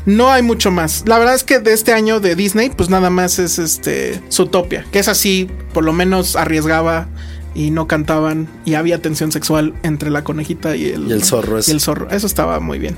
no 0.07 0.31
hay 0.31 0.43
mucho 0.43 0.71
más. 0.71 1.05
La 1.07 1.19
verdad 1.19 1.35
es 1.35 1.45
que 1.45 1.59
de 1.59 1.73
este 1.73 1.93
año 1.93 2.21
de 2.21 2.35
Disney, 2.37 2.71
pues 2.71 2.91
nada 2.91 3.11
más 3.11 3.39
es 3.39 3.59
este 3.59 4.21
Zootopia, 4.31 4.87
que 4.91 4.99
es 4.99 5.09
así, 5.09 5.49
por 5.73 5.85
lo 5.85 5.93
menos 5.93 6.37
arriesgaba 6.37 7.09
y 7.55 7.71
no 7.71 7.87
cantaban 7.87 8.49
y 8.65 8.75
había 8.75 9.01
tensión 9.01 9.33
sexual 9.33 9.75
entre 9.83 10.11
la 10.11 10.25
conejita 10.25 10.77
y 10.77 10.87
el, 10.91 11.09
Y 11.09 11.13
el 11.13 11.25
zorro 11.25 11.59
ese. 11.59 11.71
Y 11.71 11.75
el 11.75 11.81
zorro, 11.81 12.11
eso 12.11 12.27
estaba 12.27 12.61
muy 12.61 12.79
bien. 12.79 12.97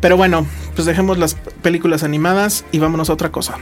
Pero 0.00 0.16
bueno, 0.16 0.46
pues 0.74 0.86
dejemos 0.86 1.18
las 1.18 1.34
películas 1.62 2.02
animadas 2.02 2.64
y 2.72 2.78
vámonos 2.78 3.10
a 3.10 3.14
otra 3.14 3.32
cosa. 3.32 3.58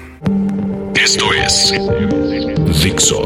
Esto 0.94 1.32
es 1.32 1.72
Dixo. 2.82 3.22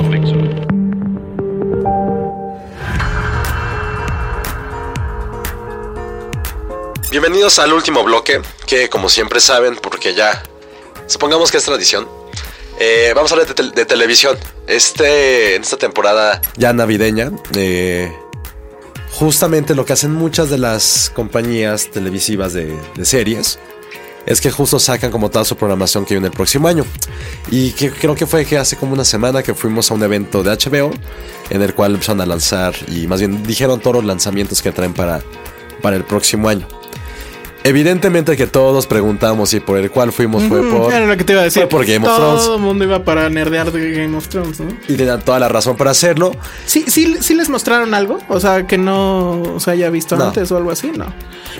Bienvenidos 7.18 7.58
al 7.60 7.72
último 7.72 8.04
bloque, 8.04 8.42
que 8.66 8.90
como 8.90 9.08
siempre 9.08 9.40
saben, 9.40 9.76
porque 9.82 10.14
ya 10.14 10.42
supongamos 11.06 11.50
que 11.50 11.56
es 11.56 11.64
tradición, 11.64 12.06
eh, 12.78 13.12
vamos 13.14 13.30
a 13.32 13.36
hablar 13.36 13.48
de, 13.48 13.54
tel- 13.54 13.72
de 13.72 13.86
televisión. 13.86 14.36
Este, 14.66 15.54
en 15.54 15.62
esta 15.62 15.78
temporada 15.78 16.42
ya 16.58 16.74
navideña, 16.74 17.32
eh, 17.54 18.14
justamente 19.12 19.74
lo 19.74 19.86
que 19.86 19.94
hacen 19.94 20.12
muchas 20.12 20.50
de 20.50 20.58
las 20.58 21.10
compañías 21.14 21.90
televisivas 21.90 22.52
de, 22.52 22.76
series 23.02 23.58
es 24.26 24.42
que 24.42 24.50
justo 24.50 24.78
sacan 24.78 25.10
como 25.10 25.30
toda 25.30 25.46
su 25.46 25.56
programación 25.56 26.04
que 26.04 26.12
viene 26.12 26.26
el 26.26 26.34
próximo 26.34 26.68
año. 26.68 26.84
Y 27.50 27.72
creo 27.72 28.14
que 28.14 28.26
fue 28.26 28.44
que 28.44 28.58
hace 28.58 28.76
como 28.76 28.92
una 28.92 29.06
semana 29.06 29.42
que 29.42 29.54
fuimos 29.54 29.90
a 29.90 29.94
un 29.94 30.02
evento 30.02 30.42
de 30.42 30.50
HBO 30.50 30.90
en 31.48 31.62
el 31.62 31.72
cual 31.74 31.94
empezaron 31.94 32.20
a 32.20 32.26
lanzar 32.26 32.74
y 32.88 33.06
más 33.06 33.20
bien 33.20 33.42
dijeron 33.42 33.80
todos 33.80 33.96
los 33.96 34.04
lanzamientos 34.04 34.60
que 34.60 34.70
traen 34.70 34.92
para, 34.92 35.22
para 35.80 35.96
el 35.96 36.04
próximo 36.04 36.50
año. 36.50 36.68
Evidentemente 37.66 38.36
que 38.36 38.46
todos 38.46 38.86
preguntamos 38.86 39.52
y 39.52 39.58
por 39.58 39.76
el 39.78 39.90
cual 39.90 40.12
fuimos 40.12 40.44
fue 40.44 40.62
por... 40.62 40.92
Era 40.92 41.04
lo 41.04 41.16
que 41.16 41.24
te 41.24 41.32
iba 41.32 41.42
a 41.42 41.44
decir. 41.44 41.62
fue 41.62 41.68
por 41.68 41.84
Game 41.84 42.06
of 42.06 42.16
Todo 42.16 42.36
Thrones. 42.36 42.46
el 42.56 42.62
mundo 42.62 42.84
iba 42.84 43.02
para 43.04 43.28
nerdear 43.28 43.72
de 43.72 43.90
Game 43.90 44.16
of 44.16 44.28
Thrones, 44.28 44.60
¿no? 44.60 44.68
Y 44.86 44.94
tenían 44.94 45.20
toda 45.22 45.40
la 45.40 45.48
razón 45.48 45.76
para 45.76 45.90
hacerlo. 45.90 46.30
Sí, 46.64 46.84
sí, 46.86 47.16
sí 47.20 47.34
les 47.34 47.48
mostraron 47.48 47.92
algo, 47.92 48.18
o 48.28 48.38
sea, 48.38 48.68
que 48.68 48.78
no 48.78 49.56
se 49.58 49.72
haya 49.72 49.90
visto 49.90 50.16
No. 50.16 50.26
antes 50.26 50.52
o 50.52 50.56
algo 50.56 50.70
así, 50.70 50.92
no. 50.96 51.06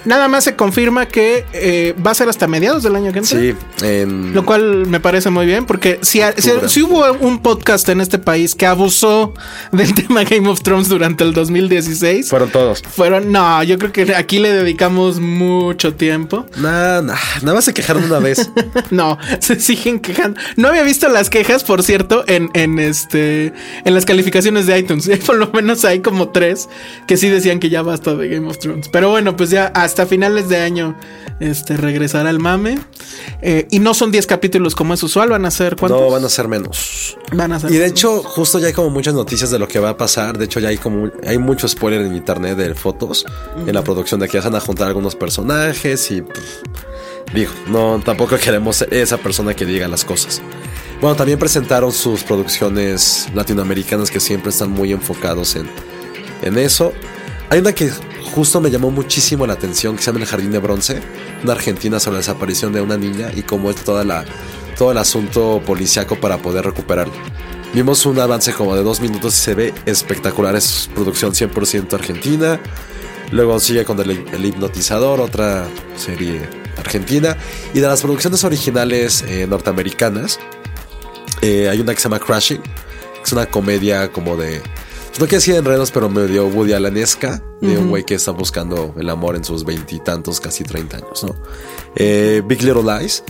Nada 0.04 0.28
más 0.28 0.44
se 0.44 0.54
confirma 0.54 1.06
que 1.06 1.44
eh, 1.52 1.94
va 2.06 2.12
a 2.12 2.14
ser 2.14 2.28
hasta 2.28 2.46
mediados 2.46 2.84
del 2.84 2.94
año 2.94 3.12
que 3.12 3.18
entra. 3.18 3.40
Sí, 3.40 3.54
en... 3.82 4.32
Lo 4.32 4.44
cual 4.46 4.86
me 4.86 5.00
parece 5.00 5.30
muy 5.30 5.44
bien, 5.44 5.66
porque 5.66 5.98
si, 6.02 6.20
si, 6.36 6.50
si 6.68 6.82
hubo 6.82 7.04
un 7.14 7.40
podcast 7.40 7.88
en 7.88 8.00
este 8.00 8.18
país 8.20 8.54
que 8.54 8.66
abusó 8.66 9.34
del 9.72 9.92
tema 10.06 10.22
Game 10.22 10.48
of 10.48 10.60
Thrones 10.62 10.88
durante 10.88 11.24
el 11.24 11.32
2016, 11.32 12.28
Fueron 12.28 12.50
todos. 12.50 12.82
fueron, 12.88 13.32
no, 13.32 13.60
yo 13.64 13.76
creo 13.76 13.90
que 13.90 14.14
aquí 14.14 14.38
le 14.38 14.52
dedicamos 14.52 15.18
mucho 15.18 15.94
tiempo. 15.96 16.46
Nah, 16.56 17.00
nah, 17.02 17.16
nada 17.42 17.54
más 17.54 17.64
se 17.64 17.74
quejaron 17.74 18.04
una 18.04 18.18
vez. 18.18 18.50
No, 18.90 19.18
se 19.40 19.58
siguen 19.58 20.00
quejando. 20.00 20.40
No 20.56 20.68
había 20.68 20.82
visto 20.82 21.08
las 21.08 21.28
quejas, 21.30 21.64
por 21.64 21.82
cierto, 21.82 22.24
en, 22.28 22.50
en 22.54 22.78
este 22.78 23.52
en 23.84 23.94
las 23.94 24.04
calificaciones 24.04 24.66
de 24.66 24.78
iTunes. 24.78 25.08
Por 25.26 25.36
lo 25.36 25.50
menos 25.50 25.84
hay 25.84 26.00
como 26.00 26.28
tres 26.28 26.68
que 27.06 27.16
sí 27.16 27.28
decían 27.28 27.58
que 27.58 27.68
ya 27.68 27.82
basta 27.82 28.14
de 28.14 28.28
Game 28.28 28.48
of 28.48 28.58
Thrones. 28.58 28.88
Pero 28.88 29.10
bueno, 29.10 29.36
pues 29.36 29.50
ya 29.50 29.66
hasta 29.74 30.06
finales 30.06 30.48
de 30.48 30.58
año 30.58 30.96
este 31.40 31.76
regresará 31.76 32.30
el 32.30 32.38
mame. 32.38 32.78
Eh, 33.42 33.66
y 33.70 33.78
no 33.80 33.92
son 33.94 34.10
10 34.12 34.26
capítulos 34.26 34.74
como 34.74 34.94
es 34.94 35.02
usual, 35.02 35.30
van 35.30 35.44
a 35.46 35.50
ser 35.50 35.76
cuántos? 35.76 36.00
no, 36.00 36.10
van 36.10 36.24
a 36.24 36.28
ser 36.28 36.48
menos. 36.48 37.16
Van 37.32 37.52
a 37.52 37.60
ser 37.60 37.70
Y 37.70 37.74
de 37.74 37.80
menos. 37.80 37.90
hecho, 37.92 38.22
justo 38.22 38.58
ya 38.58 38.68
hay 38.68 38.72
como 38.72 38.90
muchas 38.90 39.14
noticias 39.14 39.50
de 39.50 39.58
lo 39.58 39.66
que 39.68 39.78
va 39.78 39.90
a 39.90 39.96
pasar. 39.96 40.38
De 40.38 40.44
hecho, 40.44 40.60
ya 40.60 40.68
hay 40.68 40.78
como 40.78 41.10
hay 41.26 41.38
mucho 41.38 41.66
spoiler 41.68 42.02
en 42.02 42.14
internet 42.14 42.56
de 42.56 42.74
fotos 42.74 43.24
en 43.66 43.74
la 43.74 43.82
producción 43.82 44.20
de 44.20 44.28
que 44.28 44.38
ya 44.38 44.44
van 44.44 44.54
a 44.54 44.60
juntar 44.60 44.86
algunos 44.88 45.16
personajes 45.16 45.75
y 45.84 46.22
pues, 46.22 46.60
digo, 47.34 47.52
no 47.68 48.00
tampoco 48.04 48.36
queremos 48.42 48.82
esa 48.82 49.18
persona 49.18 49.54
que 49.54 49.64
diga 49.64 49.88
las 49.88 50.04
cosas. 50.04 50.40
Bueno, 51.00 51.16
también 51.16 51.38
presentaron 51.38 51.92
sus 51.92 52.24
producciones 52.24 53.28
latinoamericanas 53.34 54.10
que 54.10 54.18
siempre 54.18 54.50
están 54.50 54.70
muy 54.70 54.92
enfocados 54.92 55.54
en, 55.56 55.68
en 56.42 56.58
eso. 56.58 56.92
Hay 57.50 57.60
una 57.60 57.72
que 57.72 57.90
justo 58.34 58.60
me 58.60 58.70
llamó 58.70 58.90
muchísimo 58.90 59.46
la 59.46 59.52
atención 59.52 59.96
que 59.96 60.02
se 60.02 60.06
llama 60.06 60.20
El 60.20 60.26
Jardín 60.26 60.50
de 60.50 60.58
Bronce, 60.58 61.02
una 61.44 61.52
argentina 61.52 62.00
sobre 62.00 62.14
la 62.14 62.18
desaparición 62.18 62.72
de 62.72 62.80
una 62.80 62.96
niña 62.96 63.30
y 63.34 63.42
cómo 63.42 63.70
es 63.70 63.76
toda 63.76 64.04
la, 64.04 64.24
todo 64.76 64.92
el 64.92 64.98
asunto 64.98 65.62
policiaco 65.64 66.16
para 66.16 66.38
poder 66.38 66.64
recuperarla. 66.64 67.14
Vimos 67.74 68.06
un 68.06 68.18
avance 68.18 68.52
como 68.54 68.74
de 68.74 68.82
dos 68.82 69.00
minutos 69.00 69.34
y 69.34 69.40
se 69.40 69.54
ve 69.54 69.74
espectacular, 69.84 70.56
es 70.56 70.88
producción 70.94 71.32
100% 71.32 71.92
argentina. 71.92 72.58
Luego 73.30 73.58
sigue 73.60 73.84
con 73.84 73.98
el, 74.00 74.10
el 74.10 74.44
hipnotizador, 74.44 75.20
otra 75.20 75.66
serie 75.96 76.48
argentina. 76.78 77.36
Y 77.74 77.80
de 77.80 77.86
las 77.86 78.02
producciones 78.02 78.44
originales 78.44 79.22
eh, 79.26 79.46
norteamericanas, 79.48 80.38
eh, 81.42 81.68
hay 81.68 81.80
una 81.80 81.94
que 81.94 82.00
se 82.00 82.04
llama 82.08 82.20
Crashing, 82.20 82.62
que 82.62 83.22
es 83.24 83.32
una 83.32 83.46
comedia 83.46 84.12
como 84.12 84.36
de... 84.36 84.60
pues 85.08 85.20
No 85.20 85.26
quiero 85.26 85.38
decir 85.38 85.54
enredos, 85.56 85.90
pero 85.90 86.08
medio 86.08 86.46
Woody 86.46 86.72
Allanesca, 86.72 87.42
de 87.60 87.78
un 87.78 87.88
güey 87.88 88.04
que 88.04 88.14
está 88.14 88.30
buscando 88.30 88.94
el 88.98 89.08
amor 89.10 89.34
en 89.36 89.44
sus 89.44 89.64
veintitantos, 89.64 90.40
casi 90.40 90.64
30 90.64 90.96
años, 90.98 91.24
¿no? 91.24 91.34
Eh, 91.96 92.42
Big 92.46 92.62
Little 92.62 92.82
Lies, 92.82 93.24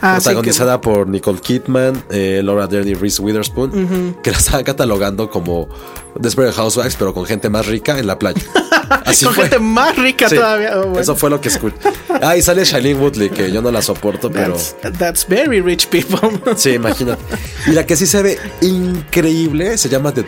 Ah, 0.00 0.20
sí, 0.20 0.24
protagonizada 0.24 0.80
por 0.80 1.08
Nicole 1.08 1.38
Kidman, 1.40 2.04
eh, 2.10 2.42
Laura 2.44 2.66
Dern 2.66 2.86
y 2.86 2.94
Reese 2.94 3.22
Witherspoon, 3.22 4.16
que 4.22 4.32
la 4.32 4.36
estaban 4.36 4.62
catalogando 4.62 5.30
como 5.30 5.68
Desperate 6.16 6.52
Housewives, 6.52 6.96
pero 6.96 7.14
con 7.14 7.24
gente 7.24 7.48
más 7.48 7.66
rica 7.66 7.98
en 7.98 8.06
la 8.06 8.18
playa. 8.18 8.42
Así 9.04 9.24
Con 9.24 9.34
fue. 9.34 9.44
gente 9.44 9.58
más 9.58 9.96
rica 9.96 10.28
Sí, 10.28 10.36
todavía. 10.36 10.78
Oh, 10.78 10.86
bueno. 10.86 11.00
Eso 11.00 11.16
fue 11.16 11.30
lo 11.30 11.40
que 11.40 11.48
escuché. 11.48 11.76
Ah, 12.22 12.36
y 12.36 12.42
sale 12.42 12.64
Shailene 12.64 12.98
Woodley, 13.00 13.30
que 13.30 13.50
yo 13.50 13.60
no 13.60 13.70
la 13.70 13.82
soporto, 13.82 14.30
pero... 14.30 14.54
That's, 14.54 14.98
that's 14.98 15.28
very 15.28 15.60
rich 15.60 15.88
people. 15.88 16.40
Sí, 16.56 16.70
imagínate. 16.70 17.22
Y 17.66 17.70
la 17.70 17.84
que 17.84 17.96
sí 17.96 18.06
se 18.06 18.22
ve 18.22 18.38
increíble 18.60 19.76
se 19.78 19.88
llama 19.88 20.12
The. 20.12 20.24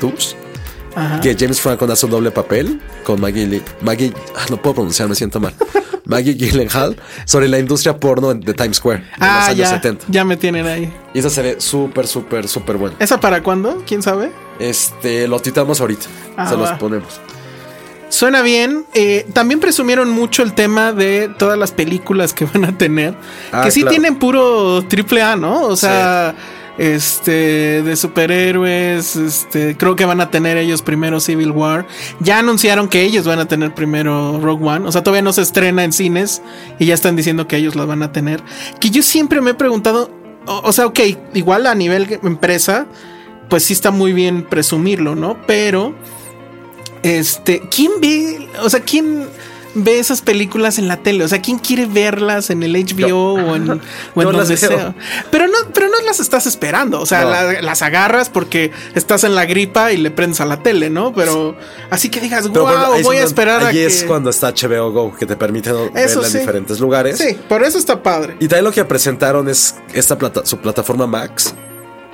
Ajá. 0.94 1.20
Que 1.20 1.36
James 1.38 1.60
Franco 1.60 1.84
hace 1.84 2.06
un 2.06 2.12
doble 2.12 2.30
papel 2.30 2.80
con 3.04 3.20
Maggie, 3.20 3.62
Maggie 3.82 4.12
ah, 4.34 4.46
no 4.50 4.56
puedo 4.56 4.76
pronunciar, 4.76 5.08
me 5.08 5.14
siento 5.14 5.38
mal. 5.40 5.52
Maggie 6.06 6.34
Gyllenhaal 6.34 6.96
sobre 7.24 7.48
la 7.48 7.58
industria 7.58 7.98
porno 7.98 8.32
de 8.32 8.54
Times 8.54 8.78
Square 8.78 9.00
en 9.00 9.04
ah, 9.20 9.38
los 9.40 9.48
años 9.48 9.58
ya, 9.58 9.70
70. 9.70 10.06
ya 10.08 10.24
me 10.24 10.36
tienen 10.36 10.66
ahí. 10.66 10.92
Y 11.12 11.18
esa 11.18 11.28
se 11.30 11.42
ve 11.42 11.56
súper, 11.60 12.06
súper, 12.06 12.48
súper 12.48 12.76
buena. 12.76 12.96
¿Esa 12.98 13.20
para 13.20 13.42
cuándo? 13.42 13.82
¿Quién 13.86 14.02
sabe? 14.02 14.30
Este, 14.58 15.28
lo 15.28 15.40
titamos 15.40 15.80
ahorita. 15.80 16.06
Ah, 16.36 16.48
se 16.48 16.56
los 16.56 16.70
ponemos. 16.72 17.20
Suena 18.08 18.42
bien. 18.42 18.84
Eh, 18.94 19.26
también 19.32 19.60
presumieron 19.60 20.10
mucho 20.10 20.42
el 20.42 20.54
tema 20.54 20.92
de 20.92 21.28
todas 21.38 21.58
las 21.58 21.72
películas 21.72 22.32
que 22.32 22.44
van 22.44 22.64
a 22.64 22.78
tener. 22.78 23.14
Ah, 23.52 23.62
que 23.64 23.70
sí 23.70 23.80
claro. 23.80 23.90
tienen 23.90 24.16
puro 24.16 24.84
triple 24.88 25.22
A, 25.22 25.36
¿no? 25.36 25.62
O 25.62 25.76
sea, 25.76 26.34
este 26.78 27.82
de 27.82 27.96
superhéroes, 27.96 29.16
este 29.16 29.76
creo 29.76 29.96
que 29.96 30.04
van 30.04 30.20
a 30.20 30.30
tener 30.30 30.56
ellos 30.56 30.82
primero 30.82 31.20
Civil 31.20 31.50
War. 31.50 31.86
Ya 32.20 32.38
anunciaron 32.38 32.88
que 32.88 33.02
ellos 33.02 33.26
van 33.26 33.38
a 33.38 33.48
tener 33.48 33.74
primero 33.74 34.38
Rogue 34.40 34.66
One, 34.66 34.86
o 34.86 34.92
sea, 34.92 35.02
todavía 35.02 35.22
no 35.22 35.32
se 35.32 35.42
estrena 35.42 35.84
en 35.84 35.92
cines 35.92 36.42
y 36.78 36.86
ya 36.86 36.94
están 36.94 37.16
diciendo 37.16 37.48
que 37.48 37.56
ellos 37.56 37.76
la 37.76 37.84
van 37.86 38.02
a 38.02 38.12
tener. 38.12 38.42
Que 38.80 38.90
yo 38.90 39.02
siempre 39.02 39.40
me 39.40 39.52
he 39.52 39.54
preguntado, 39.54 40.10
o, 40.46 40.60
o 40.64 40.72
sea, 40.72 40.86
ok, 40.86 41.00
igual 41.34 41.66
a 41.66 41.74
nivel 41.74 42.20
empresa, 42.22 42.86
pues 43.48 43.64
sí 43.64 43.72
está 43.72 43.90
muy 43.90 44.12
bien 44.12 44.42
presumirlo, 44.44 45.14
¿no? 45.14 45.38
Pero 45.46 45.94
este, 47.06 47.62
¿quién 47.70 47.92
ve, 48.00 48.48
o 48.62 48.68
sea, 48.70 48.80
quién 48.80 49.26
ve 49.78 49.98
esas 49.98 50.22
películas 50.22 50.78
en 50.78 50.88
la 50.88 50.96
tele? 50.96 51.22
O 51.24 51.28
sea, 51.28 51.42
¿quién 51.42 51.58
quiere 51.58 51.84
verlas 51.86 52.48
en 52.50 52.62
el 52.62 52.72
HBO 52.74 53.34
o 53.34 53.54
en, 53.56 53.68
o 53.70 54.22
en 54.22 54.36
las 54.36 54.48
donde 54.48 54.56
veo. 54.56 54.78
sea? 54.78 54.94
Pero 55.30 55.46
no, 55.48 55.52
pero 55.74 55.88
no 55.88 56.00
las 56.06 56.18
estás 56.18 56.46
esperando. 56.46 56.98
O 57.00 57.04
sea, 57.06 57.22
No. 57.24 57.30
la- 57.30 57.60
las 57.62 57.82
agarras 57.82 58.30
porque 58.30 58.70
estás 58.94 59.24
en 59.24 59.34
la 59.34 59.44
gripa 59.44 59.92
y 59.92 59.98
le 59.98 60.10
prendes 60.10 60.40
a 60.40 60.46
la 60.46 60.62
tele, 60.62 60.88
¿no? 60.88 61.12
Pero 61.12 61.56
así 61.90 62.08
que 62.08 62.20
digas, 62.20 62.48
Pero 62.50 62.64
wow, 62.64 62.72
bueno, 62.88 63.02
voy 63.02 63.16
a 63.18 63.24
esperar 63.24 63.62
a 63.62 63.68
Ahí 63.68 63.74
que. 63.76 63.86
es 63.86 64.04
cuando 64.04 64.30
está 64.30 64.48
HBO 64.54 64.90
Go, 64.92 65.14
que 65.14 65.26
te 65.26 65.36
permite 65.36 65.70
Eso 65.70 65.90
verla 65.92 66.28
sí. 66.28 66.36
en 66.38 66.40
diferentes 66.40 66.80
lugares. 66.80 67.18
Sí, 67.18 67.36
por 67.48 67.62
eso 67.62 67.76
está 67.78 68.02
padre. 68.02 68.36
Y 68.40 68.48
también 68.48 68.64
lo 68.64 68.72
que 68.72 68.82
presentaron 68.86 69.48
es 69.48 69.74
esta 69.92 70.16
plata, 70.16 70.46
su 70.46 70.56
plataforma 70.58 71.06
Max, 71.06 71.54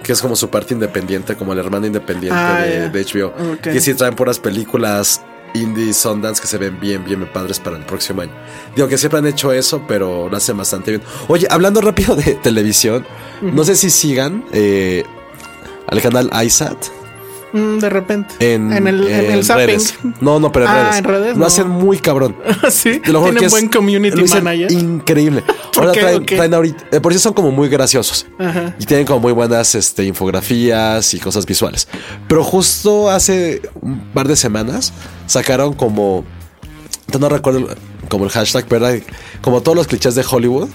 que 0.03 0.13
es 0.13 0.21
como 0.21 0.37
su 0.37 0.51
parte 0.51 0.75
independiente, 0.75 1.37
como 1.37 1.53
el 1.53 1.59
hermano 1.59 1.87
independiente 1.87 2.39
Ah, 2.39 2.63
de, 2.63 2.91
HBO. 2.91 3.33
Que 3.61 3.81
sí 3.81 3.95
traen 3.95 4.15
puras 4.15 4.39
películas 4.39 5.23
indie 5.55 5.93
Sundance 5.93 6.41
que 6.41 6.47
se 6.47 6.59
ven 6.59 6.81
bien, 6.81 7.05
bien 7.05 7.27
padres 7.33 7.61
para 7.61 7.77
el 7.77 7.85
próximo 7.85 8.23
año. 8.23 8.33
Digo 8.75 8.89
que 8.89 8.99
siempre 8.99 9.19
han 9.19 9.27
hecho 9.27 9.53
eso, 9.53 9.85
pero 9.87 10.29
lo 10.29 10.37
hacen 10.37 10.57
bastante 10.57 10.93
bien. 10.93 11.03
Oye, 11.29 11.47
hablando 11.51 11.81
rápido 11.81 12.17
de 12.17 12.35
televisión, 12.43 13.07
no 13.41 13.65
sé 13.65 13.77
si 13.77 13.91
sigan 13.91 14.45
eh, 14.53 15.05
al 15.89 16.01
canal 16.01 16.31
iSat. 16.45 16.77
Mm, 17.53 17.79
de 17.79 17.91
repente. 17.91 18.35
En, 18.55 18.73
en 18.73 18.87
el, 18.87 19.07
en 19.07 19.25
en 19.27 19.31
el 19.33 19.45
zapping. 19.45 19.67
redes. 19.67 19.95
No, 20.21 20.41
no, 20.41 20.51
pero 20.53 20.65
en 20.67 20.71
Ah, 20.71 20.83
redes. 20.85 20.97
en 20.99 21.05
redes, 21.05 21.33
Lo 21.35 21.41
no. 21.41 21.47
hacen 21.47 21.69
muy 21.69 21.99
cabrón. 21.99 22.37
sí, 22.71 23.01
Te 23.01 23.13
lo 23.13 23.21
juro 23.21 23.33
tienen 23.33 23.41
que 23.41 23.47
es- 23.47 23.53
buen 23.53 23.69
community 23.69 24.23
manager. 24.43 24.73
Increíble. 24.73 25.43
¿Por 25.75 25.85
Ahora 25.87 25.93
traen, 26.27 26.55
ahorita. 26.55 26.85
eh, 26.93 27.01
por 27.01 27.13
eso 27.13 27.21
son 27.21 27.35
como 27.35 27.51
muy 27.51 27.69
graciosos. 27.69 28.27
Ajá. 28.39 28.75
Y 28.79 28.87
tienen 28.87 29.07
como 29.07 29.21
muy 29.21 29.33
buenas 29.33 29.75
este, 29.75 30.05
infografías 30.05 31.13
y 31.15 31.19
cosas 31.21 31.45
visuales. 31.47 31.89
Pero 32.29 32.43
justo 32.45 33.11
hace 33.11 33.63
un 33.81 34.01
par 34.13 34.29
de 34.29 34.37
semanas 34.37 34.93
sacaron 35.27 35.75
como. 35.75 36.25
No 37.19 37.29
recuerdo 37.29 37.69
como 38.09 38.25
el 38.25 38.31
hashtag, 38.31 38.65
pero 38.69 38.87
como 39.43 39.61
todos 39.61 39.77
los 39.77 39.87
clichés 39.87 40.15
de 40.15 40.25
Hollywood. 40.29 40.69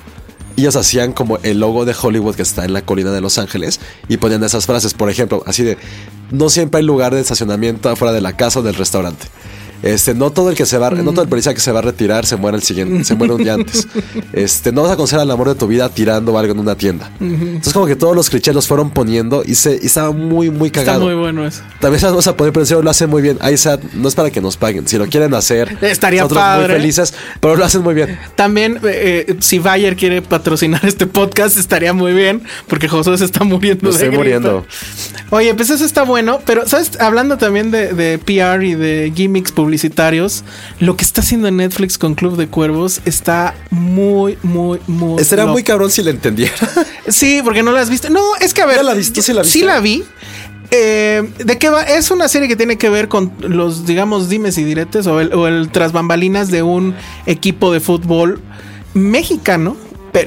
Y 0.56 0.62
ellos 0.62 0.76
hacían 0.76 1.14
como 1.14 1.38
el 1.44 1.60
logo 1.60 1.86
de 1.86 1.96
Hollywood 2.00 2.34
que 2.36 2.42
está 2.42 2.66
en 2.66 2.74
la 2.74 2.82
colina 2.82 3.12
de 3.12 3.22
Los 3.22 3.38
Ángeles 3.38 3.80
y 4.08 4.18
ponían 4.18 4.44
esas 4.44 4.66
frases, 4.66 4.96
por 4.96 5.08
ejemplo, 5.08 5.44
así 5.46 5.62
de 5.64 5.78
no 6.32 6.50
siempre 6.50 6.80
hay 6.80 6.86
lugar 6.86 7.14
de 7.14 7.22
estacionamiento 7.22 7.90
afuera 7.90 8.14
de 8.14 8.22
la 8.22 8.36
casa 8.36 8.60
o 8.60 8.64
del 8.64 8.76
restaurante. 8.76 9.28
Este, 9.84 10.14
no 10.14 10.32
todo 10.32 10.50
el 10.50 10.56
que 10.56 10.66
se 10.66 10.78
va, 10.78 10.90
no 10.90 11.12
todo 11.12 11.22
el 11.22 11.30
policía 11.30 11.54
que 11.54 11.60
se 11.60 11.72
va 11.72 11.80
a 11.80 11.82
retirar 11.84 12.26
se 12.26 12.36
muere 12.36 12.58
el 12.58 12.64
siguiente, 12.64 13.04
se 13.04 13.16
muere 13.16 13.34
un 13.34 13.44
día 13.44 13.54
antes. 13.56 13.88
Este, 14.34 14.72
no 14.72 14.84
vas 14.84 14.92
a 14.92 14.96
conocer 14.96 15.20
al 15.20 15.30
amor 15.32 15.48
de 15.50 15.56
tu 15.56 15.68
vida 15.68 15.90
tirando 15.90 16.38
algo 16.38 16.54
en 16.54 16.60
una 16.60 16.76
tienda. 16.76 17.10
Entonces 17.20 17.74
como 17.74 17.86
que 17.86 17.96
todos 17.96 18.16
los 18.16 18.30
clichés 18.30 18.54
los 18.54 18.68
fueron 18.68 18.90
poniendo 18.92 19.44
y 19.46 19.56
se 19.56 19.80
y 19.82 19.86
estaba 19.88 20.12
muy 20.12 20.50
muy 20.52 20.68
Está 20.68 20.84
cagado. 20.86 21.06
muy 21.06 21.16
bueno 21.16 21.46
eso. 21.46 21.62
También 21.80 22.00
se 22.00 22.06
vamos 22.08 22.28
a 22.28 22.36
poner, 22.38 22.54
pero 22.54 22.82
lo 22.82 22.90
hacen 22.90 23.10
muy 23.10 23.22
bien. 23.22 23.38
ISAT 23.52 23.82
no 23.94 24.08
es 24.08 24.16
para 24.16 24.30
que 24.30 24.42
nos 24.42 24.58
paguen. 24.58 24.88
Si 24.88 24.98
lo 24.98 25.08
quieren 25.08 25.34
hacer, 25.34 25.78
Estaría 25.82 26.22
nosotros 26.22 26.44
padre. 26.44 26.68
muy 26.68 26.76
felices, 26.82 27.14
pero 27.40 27.56
lo 27.56 27.66
hacen 27.66 27.82
muy 27.82 27.94
bien. 27.96 28.20
También, 28.36 28.78
eh, 28.84 29.26
eh, 29.28 29.36
si 29.40 29.60
Bayer 29.60 29.96
quiere 29.96 30.22
patrocinar 30.22 30.86
este 30.86 31.08
podcast, 31.08 31.58
estaría 31.58 31.94
muy 31.94 32.14
bien, 32.14 32.44
porque 32.68 32.88
Josué 32.88 33.18
se 33.18 33.26
está 33.26 33.44
muriendo. 33.44 33.84
Me 33.84 33.90
de 33.90 33.96
estoy 33.96 34.08
gripa. 34.10 34.24
muriendo. 34.24 34.66
Oye, 35.30 35.54
pues 35.56 35.70
eso 35.70 35.84
está 35.86 36.04
bueno, 36.04 36.40
pero, 36.46 36.68
¿sabes? 36.68 36.92
Hablando 37.00 37.38
también 37.38 37.72
de, 37.72 37.94
de 37.94 38.18
PR 38.20 38.64
y 38.64 38.76
de 38.76 39.12
gimmicks 39.16 39.52
publicitarios, 39.52 39.67
lo 40.80 40.96
que 40.96 41.04
está 41.04 41.22
haciendo 41.22 41.50
Netflix 41.52 41.98
con 41.98 42.16
Club 42.16 42.38
de 42.38 42.48
Cuervos 42.48 43.02
está 43.06 43.56
muy, 43.70 44.38
muy, 44.44 44.80
muy. 44.88 45.24
Loco. 45.24 45.48
muy 45.48 45.64
cabrón 45.64 45.92
si 45.92 46.04
le 46.04 46.12
entendiera. 46.12 46.56
Sí, 47.08 47.40
porque 47.42 47.64
no 47.64 47.72
la 47.72 47.80
has 47.80 47.90
visto. 47.90 48.10
No, 48.10 48.22
es 48.42 48.54
que 48.54 48.62
a 48.62 48.66
ver. 48.66 48.78
¿Ya 48.78 48.84
la 48.84 48.94
viste? 48.94 49.22
¿Sí 49.22 49.32
la 49.32 49.42
viste? 49.42 49.60
Sí 49.60 49.66
la 49.66 49.80
vi. 49.80 50.04
Eh, 50.72 51.24
¿De 51.38 51.58
qué 51.58 51.70
va? 51.70 51.84
Es 51.84 52.12
una 52.12 52.28
serie 52.28 52.50
que 52.50 52.58
tiene 52.58 52.78
que 52.78 52.90
ver 52.90 53.08
con 53.08 53.32
los, 53.40 53.86
digamos, 53.86 54.28
dimes 54.28 54.58
y 54.58 54.66
diretes 54.66 55.08
o 55.08 55.22
el, 55.22 55.34
o 55.34 55.48
el 55.48 55.70
tras 55.70 55.94
bambalinas 55.94 56.52
de 56.52 56.64
un 56.64 56.96
equipo 57.26 57.72
de 57.72 57.80
fútbol 57.80 58.42
mexicano. 58.94 59.78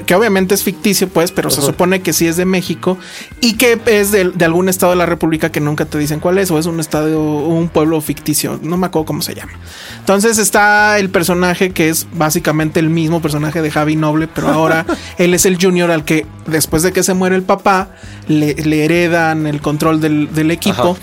Que 0.05 0.15
obviamente 0.15 0.55
es 0.55 0.63
ficticio, 0.63 1.09
pues, 1.09 1.31
pero 1.31 1.49
se 1.49 1.61
supone 1.61 2.01
que 2.01 2.13
sí 2.13 2.27
es 2.27 2.37
de 2.37 2.45
México 2.45 2.97
y 3.41 3.57
que 3.57 3.79
es 3.87 4.11
de, 4.11 4.29
de 4.29 4.45
algún 4.45 4.69
estado 4.69 4.91
de 4.91 4.97
la 4.97 5.05
República 5.05 5.51
que 5.51 5.59
nunca 5.59 5.85
te 5.85 5.97
dicen 5.97 6.19
cuál 6.19 6.37
es, 6.37 6.49
o 6.51 6.57
es 6.57 6.65
un 6.65 6.79
estado 6.79 7.21
un 7.21 7.69
pueblo 7.69 7.99
ficticio, 8.01 8.59
no 8.61 8.77
me 8.77 8.87
acuerdo 8.87 9.05
cómo 9.05 9.21
se 9.21 9.35
llama. 9.35 9.53
Entonces 9.99 10.37
está 10.37 10.97
el 10.97 11.09
personaje 11.09 11.71
que 11.71 11.89
es 11.89 12.07
básicamente 12.13 12.79
el 12.79 12.89
mismo 12.89 13.21
personaje 13.21 13.61
de 13.61 13.71
Javi 13.71 13.95
Noble, 13.95 14.27
pero 14.27 14.49
ahora 14.49 14.85
él 15.17 15.33
es 15.33 15.45
el 15.45 15.57
junior 15.61 15.91
al 15.91 16.05
que 16.05 16.25
después 16.45 16.83
de 16.83 16.91
que 16.91 17.03
se 17.03 17.13
muere 17.13 17.35
el 17.35 17.43
papá, 17.43 17.89
le, 18.27 18.53
le 18.55 18.85
heredan 18.85 19.47
el 19.47 19.61
control 19.61 20.01
del, 20.01 20.33
del 20.33 20.51
equipo. 20.51 20.97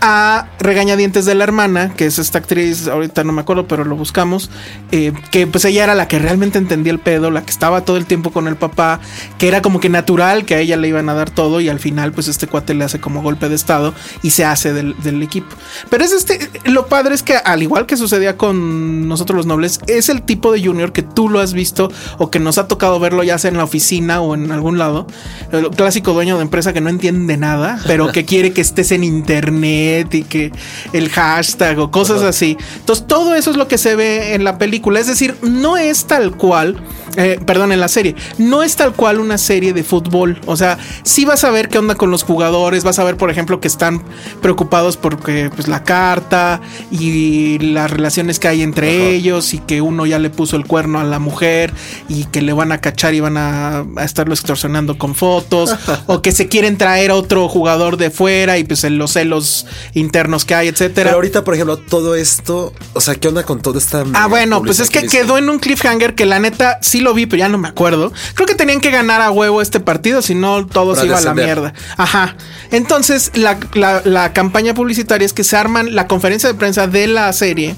A 0.00 0.48
regañadientes 0.58 1.24
de 1.24 1.34
la 1.34 1.44
hermana, 1.44 1.94
que 1.94 2.06
es 2.06 2.18
esta 2.18 2.38
actriz, 2.38 2.86
ahorita 2.86 3.24
no 3.24 3.32
me 3.32 3.40
acuerdo, 3.40 3.66
pero 3.66 3.84
lo 3.84 3.96
buscamos, 3.96 4.50
eh, 4.92 5.12
que 5.30 5.46
pues 5.46 5.64
ella 5.64 5.84
era 5.84 5.94
la 5.94 6.06
que 6.06 6.18
realmente 6.18 6.58
entendía 6.58 6.92
el 6.92 6.98
pedo, 6.98 7.30
la 7.30 7.42
que 7.42 7.50
estaba 7.50 7.80
todo 7.80 7.96
el 7.96 8.04
tiempo 8.04 8.30
con 8.30 8.46
el 8.46 8.56
papá, 8.56 9.00
que 9.38 9.48
era 9.48 9.62
como 9.62 9.80
que 9.80 9.88
natural 9.88 10.44
que 10.44 10.54
a 10.54 10.60
ella 10.60 10.76
le 10.76 10.88
iban 10.88 11.08
a 11.08 11.14
dar 11.14 11.30
todo 11.30 11.60
y 11.60 11.68
al 11.68 11.80
final 11.80 12.12
pues 12.12 12.28
este 12.28 12.46
cuate 12.46 12.74
le 12.74 12.84
hace 12.84 13.00
como 13.00 13.22
golpe 13.22 13.48
de 13.48 13.54
estado 13.54 13.94
y 14.22 14.30
se 14.30 14.44
hace 14.44 14.72
del, 14.72 14.94
del 15.02 15.22
equipo. 15.22 15.56
Pero 15.88 16.04
es 16.04 16.12
este, 16.12 16.50
lo 16.64 16.88
padre 16.88 17.14
es 17.14 17.22
que 17.22 17.36
al 17.36 17.62
igual 17.62 17.86
que 17.86 17.96
sucedía 17.96 18.36
con 18.36 19.08
nosotros 19.08 19.36
los 19.36 19.46
nobles, 19.46 19.80
es 19.86 20.08
el 20.08 20.22
tipo 20.22 20.52
de 20.52 20.62
junior 20.62 20.92
que 20.92 21.02
tú 21.02 21.28
lo 21.28 21.40
has 21.40 21.54
visto 21.54 21.90
o 22.18 22.30
que 22.30 22.38
nos 22.38 22.58
ha 22.58 22.68
tocado 22.68 23.00
verlo 23.00 23.22
ya 23.22 23.38
sea 23.38 23.50
en 23.50 23.56
la 23.56 23.64
oficina 23.64 24.20
o 24.20 24.34
en 24.34 24.52
algún 24.52 24.78
lado, 24.78 25.06
el 25.52 25.70
clásico 25.70 26.12
dueño 26.12 26.36
de 26.36 26.42
empresa 26.42 26.72
que 26.72 26.80
no 26.80 26.90
entiende 26.90 27.36
nada, 27.36 27.80
pero 27.86 28.12
que 28.12 28.24
quiere 28.24 28.52
que 28.52 28.60
estés 28.60 28.92
en 28.92 29.04
internet 29.04 29.85
y 30.10 30.22
que 30.22 30.52
el 30.92 31.08
hashtag 31.10 31.78
o 31.78 31.90
cosas 31.90 32.22
así. 32.22 32.56
Entonces 32.76 33.06
todo 33.06 33.34
eso 33.34 33.50
es 33.50 33.56
lo 33.56 33.68
que 33.68 33.78
se 33.78 33.96
ve 33.96 34.34
en 34.34 34.44
la 34.44 34.58
película, 34.58 35.00
es 35.00 35.06
decir, 35.06 35.36
no 35.42 35.76
es 35.76 36.06
tal 36.06 36.36
cual, 36.36 36.76
eh, 37.16 37.40
perdón, 37.44 37.72
en 37.72 37.80
la 37.80 37.88
serie, 37.88 38.14
no 38.38 38.62
es 38.62 38.76
tal 38.76 38.92
cual 38.92 39.20
una 39.20 39.38
serie 39.38 39.72
de 39.72 39.82
fútbol, 39.84 40.40
o 40.46 40.56
sea, 40.56 40.78
sí 41.02 41.24
vas 41.24 41.44
a 41.44 41.50
ver 41.50 41.68
qué 41.68 41.78
onda 41.78 41.94
con 41.94 42.10
los 42.10 42.22
jugadores, 42.22 42.84
vas 42.84 42.98
a 42.98 43.04
ver, 43.04 43.16
por 43.16 43.30
ejemplo, 43.30 43.60
que 43.60 43.68
están 43.68 44.02
preocupados 44.42 44.96
porque 44.96 45.50
pues 45.54 45.68
la 45.68 45.84
carta 45.84 46.60
y 46.90 47.58
las 47.58 47.90
relaciones 47.90 48.38
que 48.38 48.48
hay 48.48 48.62
entre 48.62 49.10
ellos 49.10 49.54
y 49.54 49.58
que 49.58 49.80
uno 49.80 50.06
ya 50.06 50.18
le 50.18 50.30
puso 50.30 50.56
el 50.56 50.66
cuerno 50.66 51.00
a 51.00 51.04
la 51.04 51.18
mujer 51.18 51.72
y 52.08 52.24
que 52.24 52.42
le 52.42 52.52
van 52.52 52.72
a 52.72 52.80
cachar 52.80 53.14
y 53.14 53.20
van 53.20 53.36
a, 53.36 53.84
a 53.96 54.04
estarlo 54.04 54.34
extorsionando 54.34 54.98
con 54.98 55.14
fotos 55.14 55.74
o 56.06 56.22
que 56.22 56.32
se 56.32 56.48
quieren 56.48 56.76
traer 56.76 57.10
a 57.10 57.14
otro 57.14 57.48
jugador 57.48 57.96
de 57.96 58.10
fuera 58.10 58.58
y 58.58 58.64
pues 58.64 58.84
en 58.84 58.98
los 58.98 59.12
celos 59.12 59.66
internos 59.94 60.44
que 60.44 60.54
hay, 60.54 60.68
etcétera. 60.68 61.04
Pero 61.10 61.16
ahorita, 61.16 61.44
por 61.44 61.54
ejemplo, 61.54 61.76
todo 61.78 62.14
esto, 62.14 62.72
o 62.92 63.00
sea, 63.00 63.14
¿qué 63.14 63.28
onda 63.28 63.42
con 63.44 63.60
toda 63.60 63.78
esta... 63.78 64.04
Ah, 64.14 64.26
bueno, 64.26 64.62
pues 64.62 64.80
es 64.80 64.90
que 64.90 65.06
quedó 65.06 65.38
en 65.38 65.48
un 65.50 65.58
cliffhanger 65.58 66.14
que 66.14 66.26
la 66.26 66.38
neta 66.38 66.78
sí 66.82 67.00
lo 67.00 67.14
vi, 67.14 67.26
pero 67.26 67.38
ya 67.40 67.48
no 67.48 67.58
me 67.58 67.68
acuerdo. 67.68 68.12
Creo 68.34 68.46
que 68.46 68.54
tenían 68.54 68.80
que 68.80 68.90
ganar 68.90 69.20
a 69.20 69.30
huevo 69.30 69.62
este 69.62 69.80
partido, 69.80 70.22
si 70.22 70.34
no 70.34 70.66
todo 70.66 70.90
Para 70.90 71.00
se 71.02 71.06
iba 71.06 71.18
a 71.18 71.20
la 71.22 71.34
mierda. 71.34 71.74
Ajá. 71.96 72.36
Entonces, 72.70 73.30
la, 73.34 73.58
la- 73.74 74.02
la 74.04 74.32
campaña 74.32 74.74
publicitaria 74.74 75.24
es 75.26 75.32
que 75.32 75.44
se 75.44 75.56
arman 75.56 75.94
la 75.94 76.06
conferencia 76.06 76.48
de 76.48 76.54
prensa 76.54 76.86
de 76.86 77.06
la 77.06 77.32
serie. 77.32 77.76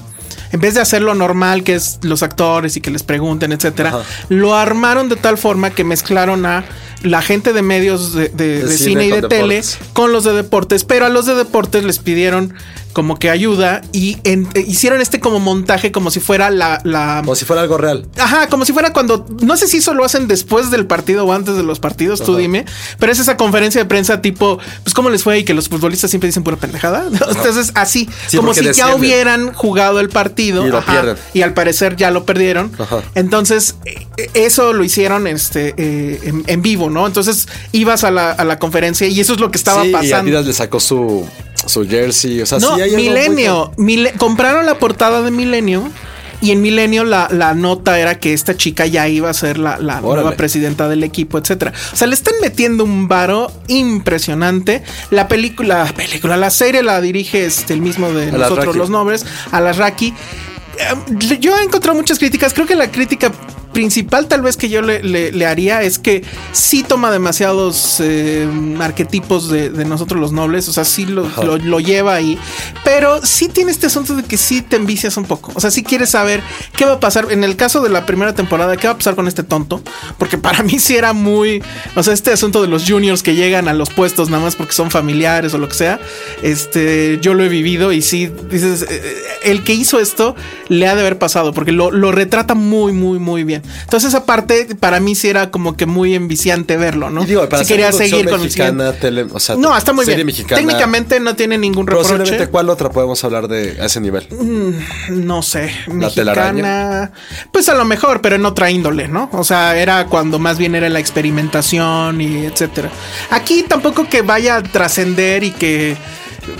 En 0.51 0.59
vez 0.59 0.73
de 0.73 0.81
hacer 0.81 1.03
lo 1.03 1.13
normal, 1.13 1.63
que 1.63 1.75
es 1.75 1.99
los 2.01 2.23
actores 2.23 2.75
y 2.75 2.81
que 2.81 2.89
les 2.89 3.03
pregunten, 3.03 3.51
etcétera, 3.51 3.89
Ajá. 3.89 3.99
lo 4.29 4.55
armaron 4.55 5.07
de 5.07 5.15
tal 5.15 5.37
forma 5.37 5.69
que 5.69 5.83
mezclaron 5.83 6.45
a 6.47 6.65
la 7.03 7.21
gente 7.21 7.53
de 7.53 7.61
medios 7.61 8.13
de, 8.13 8.29
de- 8.29 8.59
De 8.59 8.65
de 8.65 8.77
cine 8.77 8.89
cine 9.01 9.05
y 9.07 9.09
de 9.11 9.21
tele 9.27 9.55
deportes. 9.55 9.77
con 9.93 10.11
los 10.11 10.23
de 10.23 10.33
deportes, 10.33 10.83
pero 10.83 11.05
a 11.05 11.09
los 11.09 11.25
de 11.25 11.35
deportes 11.35 11.83
les 11.83 11.99
pidieron 11.99 12.53
como 12.93 13.19
que 13.19 13.29
ayuda 13.29 13.81
y 13.93 14.17
en- 14.23 14.47
eh, 14.55 14.65
hicieron 14.67 14.99
este 14.99 15.19
como 15.19 15.39
montaje 15.39 15.91
como 15.91 16.09
si 16.09 16.19
fuera 16.19 16.49
la, 16.49 16.81
la 16.83 17.19
Como 17.23 17.35
si 17.35 17.45
fuera 17.45 17.61
algo 17.61 17.77
real. 17.77 18.07
Ajá, 18.17 18.47
como 18.47 18.65
si 18.65 18.73
fuera 18.73 18.91
cuando. 18.93 19.25
No 19.41 19.55
sé 19.57 19.67
si 19.67 19.77
eso 19.77 19.93
lo 19.93 20.03
hacen 20.03 20.27
después 20.27 20.71
del 20.71 20.87
partido 20.87 21.23
o 21.25 21.31
antes 21.31 21.55
de 21.55 21.61
los 21.63 21.79
partidos, 21.79 22.21
tú 22.21 22.35
dime. 22.35 22.65
Pero 22.97 23.11
es 23.11 23.19
esa 23.19 23.37
conferencia 23.37 23.79
de 23.79 23.85
prensa 23.85 24.21
tipo, 24.21 24.57
pues 24.83 24.93
cómo 24.95 25.09
les 25.11 25.23
fue 25.23 25.37
y 25.39 25.43
que 25.43 25.53
los 25.53 25.69
futbolistas 25.69 26.09
siempre 26.09 26.27
dicen 26.27 26.43
pura 26.43 26.57
pendejada. 26.57 27.05
Entonces, 27.29 27.71
así, 27.75 28.09
Sí, 28.27 28.37
como 28.37 28.53
si 28.55 28.69
ya 28.73 28.93
hubieran 28.95 29.53
jugado 29.53 29.99
el 29.99 30.09
partido. 30.09 30.65
Y 30.65 30.71
lo 30.71 30.79
ajá. 30.79 31.15
Y 31.33 31.43
al 31.43 31.53
parecer 31.53 31.95
ya 31.95 32.09
lo 32.09 32.25
perdieron. 32.25 32.71
Ajá. 32.79 33.03
Entonces, 33.13 33.75
eh, 33.85 34.29
eso 34.33 34.73
lo 34.73 34.83
hicieron 34.83 35.27
este, 35.27 35.75
eh, 35.77 36.19
en, 36.23 36.43
en 36.47 36.61
vivo, 36.63 36.88
¿no? 36.89 37.07
Entonces, 37.07 37.47
ibas 37.71 38.03
a 38.03 38.11
la, 38.11 38.31
a 38.31 38.43
la 38.45 38.59
conferencia 38.59 39.07
y 39.07 39.19
eso 39.19 39.33
es 39.33 39.39
lo 39.39 39.51
que 39.51 39.57
estaba 39.57 39.83
sí, 39.83 39.89
y 39.89 39.91
pasando. 39.91 40.17
Adidas 40.29 40.45
le 40.45 40.53
sacó 40.53 40.79
su, 40.79 41.25
su 41.65 41.87
jersey. 41.87 42.41
O 42.41 42.45
sea, 42.45 42.59
No, 42.59 42.75
sí 42.75 42.81
hay 42.81 42.91
muy 42.91 43.03
Milenio. 43.03 43.71
Mile- 43.77 44.13
compraron 44.17 44.65
la 44.65 44.77
portada 44.79 45.21
de 45.21 45.31
Milenio 45.31 45.89
Y 46.41 46.51
en 46.51 46.61
Milenio 46.61 47.03
la, 47.03 47.27
la 47.31 47.53
nota 47.53 47.99
era 47.99 48.17
que 48.17 48.33
esta 48.33 48.55
chica 48.55 48.85
ya 48.85 49.09
iba 49.09 49.29
a 49.29 49.33
ser 49.33 49.57
la, 49.57 49.77
la 49.77 49.99
nueva 49.99 50.31
presidenta 50.37 50.87
del 50.87 51.03
equipo, 51.03 51.37
etcétera. 51.37 51.73
O 51.91 51.95
sea, 51.97 52.07
le 52.07 52.13
están 52.13 52.33
metiendo 52.41 52.85
un 52.85 53.09
varo 53.09 53.51
impresionante. 53.67 54.81
La 55.11 55.27
película, 55.27 55.83
la 55.83 55.93
película, 55.93 56.37
la 56.37 56.49
serie 56.49 56.81
la 56.81 57.01
dirige 57.01 57.45
este, 57.45 57.73
el 57.73 57.81
mismo 57.81 58.09
de 58.13 58.31
nosotros 58.31 58.75
los 58.77 58.89
nombres, 58.89 59.25
a 59.51 59.59
la 59.59 59.73
Raki. 59.73 60.13
Eh, 60.77 61.37
yo 61.41 61.57
he 61.57 61.63
encontrado 61.63 61.97
muchas 61.97 62.17
críticas. 62.19 62.53
Creo 62.53 62.65
que 62.65 62.75
la 62.75 62.89
crítica 62.89 63.31
principal 63.71 64.27
tal 64.27 64.41
vez 64.41 64.57
que 64.57 64.69
yo 64.69 64.81
le, 64.81 65.45
haría 65.45 65.81
es 65.83 65.99
que 65.99 66.23
sí 66.51 66.83
toma 66.83 67.11
demasiados 67.11 67.99
eh, 67.99 68.47
arquetipos 68.79 69.49
de, 69.49 69.69
nosotros 69.85 70.19
los 70.19 70.31
nobles, 70.31 70.67
o 70.67 70.73
sea, 70.73 70.85
sí 70.85 71.05
lo, 71.05 71.27
lo, 71.57 71.79
lleva 71.79 72.13
ahí, 72.13 72.37
pero 72.83 73.25
sí 73.25 73.47
tiene 73.47 73.71
este 73.71 73.87
asunto 73.87 74.15
de 74.15 74.23
que 74.23 74.37
sí 74.37 74.61
te 74.61 74.75
envicias 74.75 75.17
un 75.17 75.25
poco, 75.25 75.51
o 75.55 75.59
sea, 75.59 75.71
sí 75.71 75.83
quieres 75.83 76.09
saber 76.11 76.41
qué 76.75 76.85
va 76.85 76.93
a 76.93 76.99
pasar, 76.99 77.27
en 77.31 77.43
el 77.43 77.55
caso 77.55 77.81
de 77.81 77.89
la 77.89 78.05
primera 78.05 78.33
temporada, 78.33 78.75
qué 78.77 78.87
va 78.87 78.93
a 78.93 78.97
pasar 78.97 79.15
con 79.15 79.27
este 79.27 79.43
tonto, 79.43 79.81
porque 80.17 80.37
para 80.37 80.63
mí 80.63 80.79
sí 80.79 80.95
era 80.95 81.13
muy, 81.13 81.63
o 81.95 82.03
sea, 82.03 82.13
este 82.13 82.31
asunto 82.31 82.61
de 82.61 82.67
los 82.67 82.89
juniors 82.89 83.23
que 83.23 83.35
llegan 83.35 83.67
a 83.67 83.73
los 83.73 83.89
puestos 83.89 84.29
nada 84.29 84.43
más 84.43 84.55
porque 84.55 84.73
son 84.73 84.91
familiares 84.91 85.53
o 85.53 85.57
lo 85.57 85.67
que 85.67 85.75
sea, 85.75 85.99
este, 86.43 87.19
yo 87.21 87.33
lo 87.33 87.43
he 87.43 87.49
vivido 87.49 87.91
y 87.91 88.01
sí, 88.01 88.31
dices, 88.49 88.83
eh, 88.83 88.87
eh, 88.89 89.23
el 89.43 89.63
que 89.63 89.73
hizo 89.73 89.99
esto 89.99 90.35
le 90.67 90.87
ha 90.87 90.95
de 90.95 91.01
haber 91.01 91.17
pasado, 91.17 91.53
porque 91.53 91.71
lo, 91.71 91.91
lo 91.91 92.11
retrata 92.11 92.55
muy, 92.55 92.91
muy, 92.91 93.19
muy 93.19 93.43
bien. 93.43 93.58
Entonces 93.83 94.09
esa 94.09 94.25
parte 94.25 94.75
para 94.79 94.99
mí 94.99 95.15
sí 95.15 95.29
era 95.29 95.51
como 95.51 95.75
que 95.75 95.85
muy 95.85 96.15
enviciante 96.15 96.77
verlo, 96.77 97.09
¿no? 97.09 97.25
si 97.25 97.65
quería 97.65 97.91
seguir 97.91 98.29
con 98.29 98.41
el 98.41 98.93
tele, 98.99 99.27
o 99.31 99.39
sea, 99.39 99.55
No, 99.55 99.75
está 99.75 99.93
muy 99.93 100.05
bien. 100.05 100.27
Técnicamente 100.47 101.19
no 101.19 101.35
tiene 101.35 101.57
ningún 101.57 101.87
reproche. 101.87 102.47
¿cuál 102.49 102.69
otra 102.69 102.89
podemos 102.89 103.23
hablar 103.23 103.47
de 103.47 103.77
a 103.81 103.85
ese 103.85 104.01
nivel? 104.01 104.27
Mm, 104.29 105.25
no 105.27 105.41
sé. 105.41 105.71
La 105.87 105.93
mexicana. 105.93 107.11
Pues 107.51 107.69
a 107.69 107.75
lo 107.75 107.85
mejor, 107.85 108.21
pero 108.21 108.35
en 108.35 108.45
otra 108.45 108.71
índole, 108.71 109.07
¿no? 109.07 109.29
O 109.33 109.43
sea, 109.43 109.77
era 109.77 110.05
cuando 110.07 110.39
más 110.39 110.57
bien 110.57 110.75
era 110.75 110.89
la 110.89 110.99
experimentación 110.99 112.21
y 112.21 112.45
etcétera. 112.45 112.89
Aquí 113.29 113.63
tampoco 113.67 114.07
que 114.07 114.21
vaya 114.21 114.57
a 114.57 114.63
trascender 114.63 115.43
y 115.43 115.51
que 115.51 115.97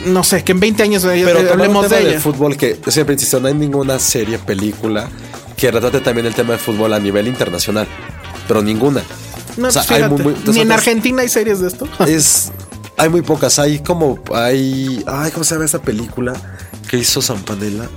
no 0.05 0.23
sé, 0.23 0.43
que 0.43 0.51
en 0.51 0.59
20 0.59 0.83
años 0.83 1.03
pero 1.03 1.51
hablemos 1.51 1.89
de 1.89 2.01
ella. 2.01 2.19
fútbol 2.19 2.57
que 2.57 2.77
siempre 2.87 3.13
insisto, 3.13 3.39
no 3.39 3.47
hay 3.47 3.53
ninguna 3.53 3.97
serie, 3.97 4.37
película 4.37 5.09
que 5.59 5.71
retrate 5.71 5.99
también 5.99 6.25
el 6.25 6.33
tema 6.33 6.53
de 6.53 6.59
fútbol 6.59 6.93
a 6.93 6.99
nivel 6.99 7.27
internacional, 7.27 7.87
pero 8.47 8.61
ninguna. 8.61 9.01
No, 9.57 9.67
pues 9.69 10.55
Ni 10.55 10.61
en 10.61 10.71
Argentina 10.71 11.21
hay 11.21 11.29
series 11.29 11.59
de 11.59 11.67
esto. 11.67 11.87
Es, 12.07 12.51
hay 12.97 13.09
muy 13.09 13.21
pocas. 13.21 13.59
Hay 13.59 13.79
como, 13.79 14.19
hay, 14.33 15.03
ay, 15.05 15.31
¿cómo 15.31 15.43
se 15.43 15.55
llama 15.55 15.65
esa 15.65 15.81
película 15.81 16.33
que 16.89 16.97
hizo 16.97 17.21
Zampanella? 17.21 17.89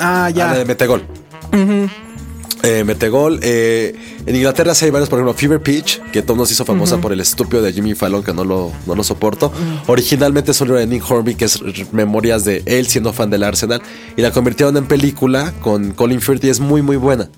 Ah, 0.00 0.30
ya. 0.30 0.50
Ah, 0.50 0.54
de 0.54 0.64
Metegol. 0.64 1.04
Eh, 2.64 2.82
Metegol. 2.82 3.40
Eh, 3.42 3.94
en 4.24 4.36
Inglaterra 4.36 4.74
sí 4.74 4.86
hay 4.86 4.90
varios, 4.90 5.10
por 5.10 5.18
ejemplo, 5.18 5.34
Fever 5.34 5.60
Pitch, 5.60 6.00
que 6.12 6.22
todo 6.22 6.38
nos 6.38 6.50
hizo 6.50 6.64
famosa 6.64 6.98
por 6.98 7.12
el 7.12 7.20
estúpido 7.20 7.62
de 7.62 7.72
Jimmy 7.72 7.94
Fallon, 7.94 8.22
que 8.22 8.32
no 8.32 8.42
lo, 8.42 8.72
no 8.86 8.94
lo 8.94 9.04
soporto. 9.04 9.52
Originalmente 9.86 10.52
es 10.52 10.60
un 10.62 10.68
libro 10.68 10.80
de 10.80 10.86
Nick 10.86 11.08
Hornby, 11.08 11.34
que 11.34 11.44
es 11.44 11.60
memorias 11.92 12.44
de 12.44 12.62
él 12.64 12.86
siendo 12.86 13.12
fan 13.12 13.28
del 13.28 13.42
Arsenal, 13.42 13.82
y 14.16 14.22
la 14.22 14.30
convirtieron 14.30 14.76
en 14.78 14.86
película 14.86 15.52
con 15.60 15.92
Colin 15.92 16.22
Firth 16.22 16.44
y 16.44 16.48
es 16.48 16.60
muy, 16.60 16.80
muy 16.80 16.96
buena. 16.96 17.28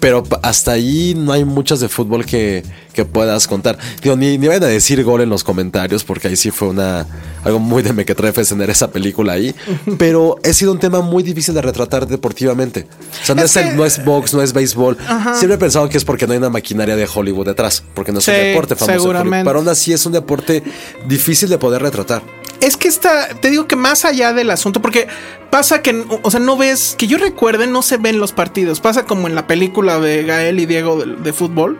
Pero 0.00 0.22
hasta 0.42 0.72
ahí 0.72 1.14
no 1.16 1.32
hay 1.32 1.44
muchas 1.44 1.80
de 1.80 1.88
fútbol 1.88 2.24
que, 2.24 2.62
que 2.92 3.04
puedas 3.04 3.48
contar. 3.48 3.78
Digo, 4.02 4.16
ni, 4.16 4.38
ni 4.38 4.46
vayan 4.46 4.64
a 4.64 4.66
decir 4.66 5.02
gol 5.02 5.20
en 5.20 5.28
los 5.28 5.42
comentarios, 5.42 6.04
porque 6.04 6.28
ahí 6.28 6.36
sí 6.36 6.50
fue 6.50 6.68
una 6.68 7.06
algo 7.44 7.58
muy 7.58 7.82
de 7.82 7.92
mequetrefes 7.92 8.48
tener 8.48 8.70
esa 8.70 8.90
película 8.90 9.32
ahí. 9.32 9.54
pero 9.98 10.36
ha 10.44 10.52
sido 10.52 10.72
un 10.72 10.78
tema 10.78 11.00
muy 11.00 11.22
difícil 11.22 11.54
de 11.54 11.62
retratar 11.62 12.06
deportivamente. 12.06 12.86
O 13.22 13.26
sea, 13.26 13.34
no 13.34 13.42
es, 13.42 13.56
no 13.74 13.84
es 13.84 14.04
box, 14.04 14.34
no 14.34 14.42
es 14.42 14.52
béisbol. 14.52 14.96
Siempre 15.34 15.54
he 15.54 15.58
pensado 15.58 15.88
que 15.88 15.98
es 15.98 16.04
porque 16.04 16.26
no 16.26 16.32
hay 16.32 16.38
una 16.38 16.50
maquinaria 16.50 16.96
de 16.96 17.08
Hollywood 17.12 17.46
detrás, 17.46 17.82
porque 17.94 18.12
no 18.12 18.18
es 18.18 18.28
un 18.28 18.34
deporte 18.34 18.76
famoso. 18.76 19.00
Seguramente. 19.00 19.44
Pero 19.44 19.58
aún 19.58 19.68
así 19.68 19.92
es 19.92 20.04
un 20.06 20.12
deporte 20.12 20.62
difícil 21.06 21.48
de 21.48 21.58
poder 21.58 21.82
retratar. 21.82 22.22
Es 22.60 22.76
que 22.76 22.88
está, 22.88 23.28
te 23.40 23.50
digo 23.50 23.66
que 23.66 23.76
más 23.76 24.04
allá 24.04 24.32
del 24.32 24.50
asunto, 24.50 24.82
porque 24.82 25.06
pasa 25.50 25.80
que, 25.82 26.04
o 26.22 26.30
sea, 26.30 26.40
no 26.40 26.56
ves, 26.56 26.96
que 26.98 27.06
yo 27.06 27.18
recuerde, 27.18 27.66
no 27.66 27.82
se 27.82 27.96
ven 27.96 28.18
los 28.18 28.32
partidos. 28.32 28.80
Pasa 28.80 29.04
como 29.04 29.28
en 29.28 29.34
la 29.34 29.46
película 29.46 30.00
de 30.00 30.24
Gael 30.24 30.58
y 30.60 30.66
Diego 30.66 30.96
de, 30.96 31.32
fútbol. 31.32 31.78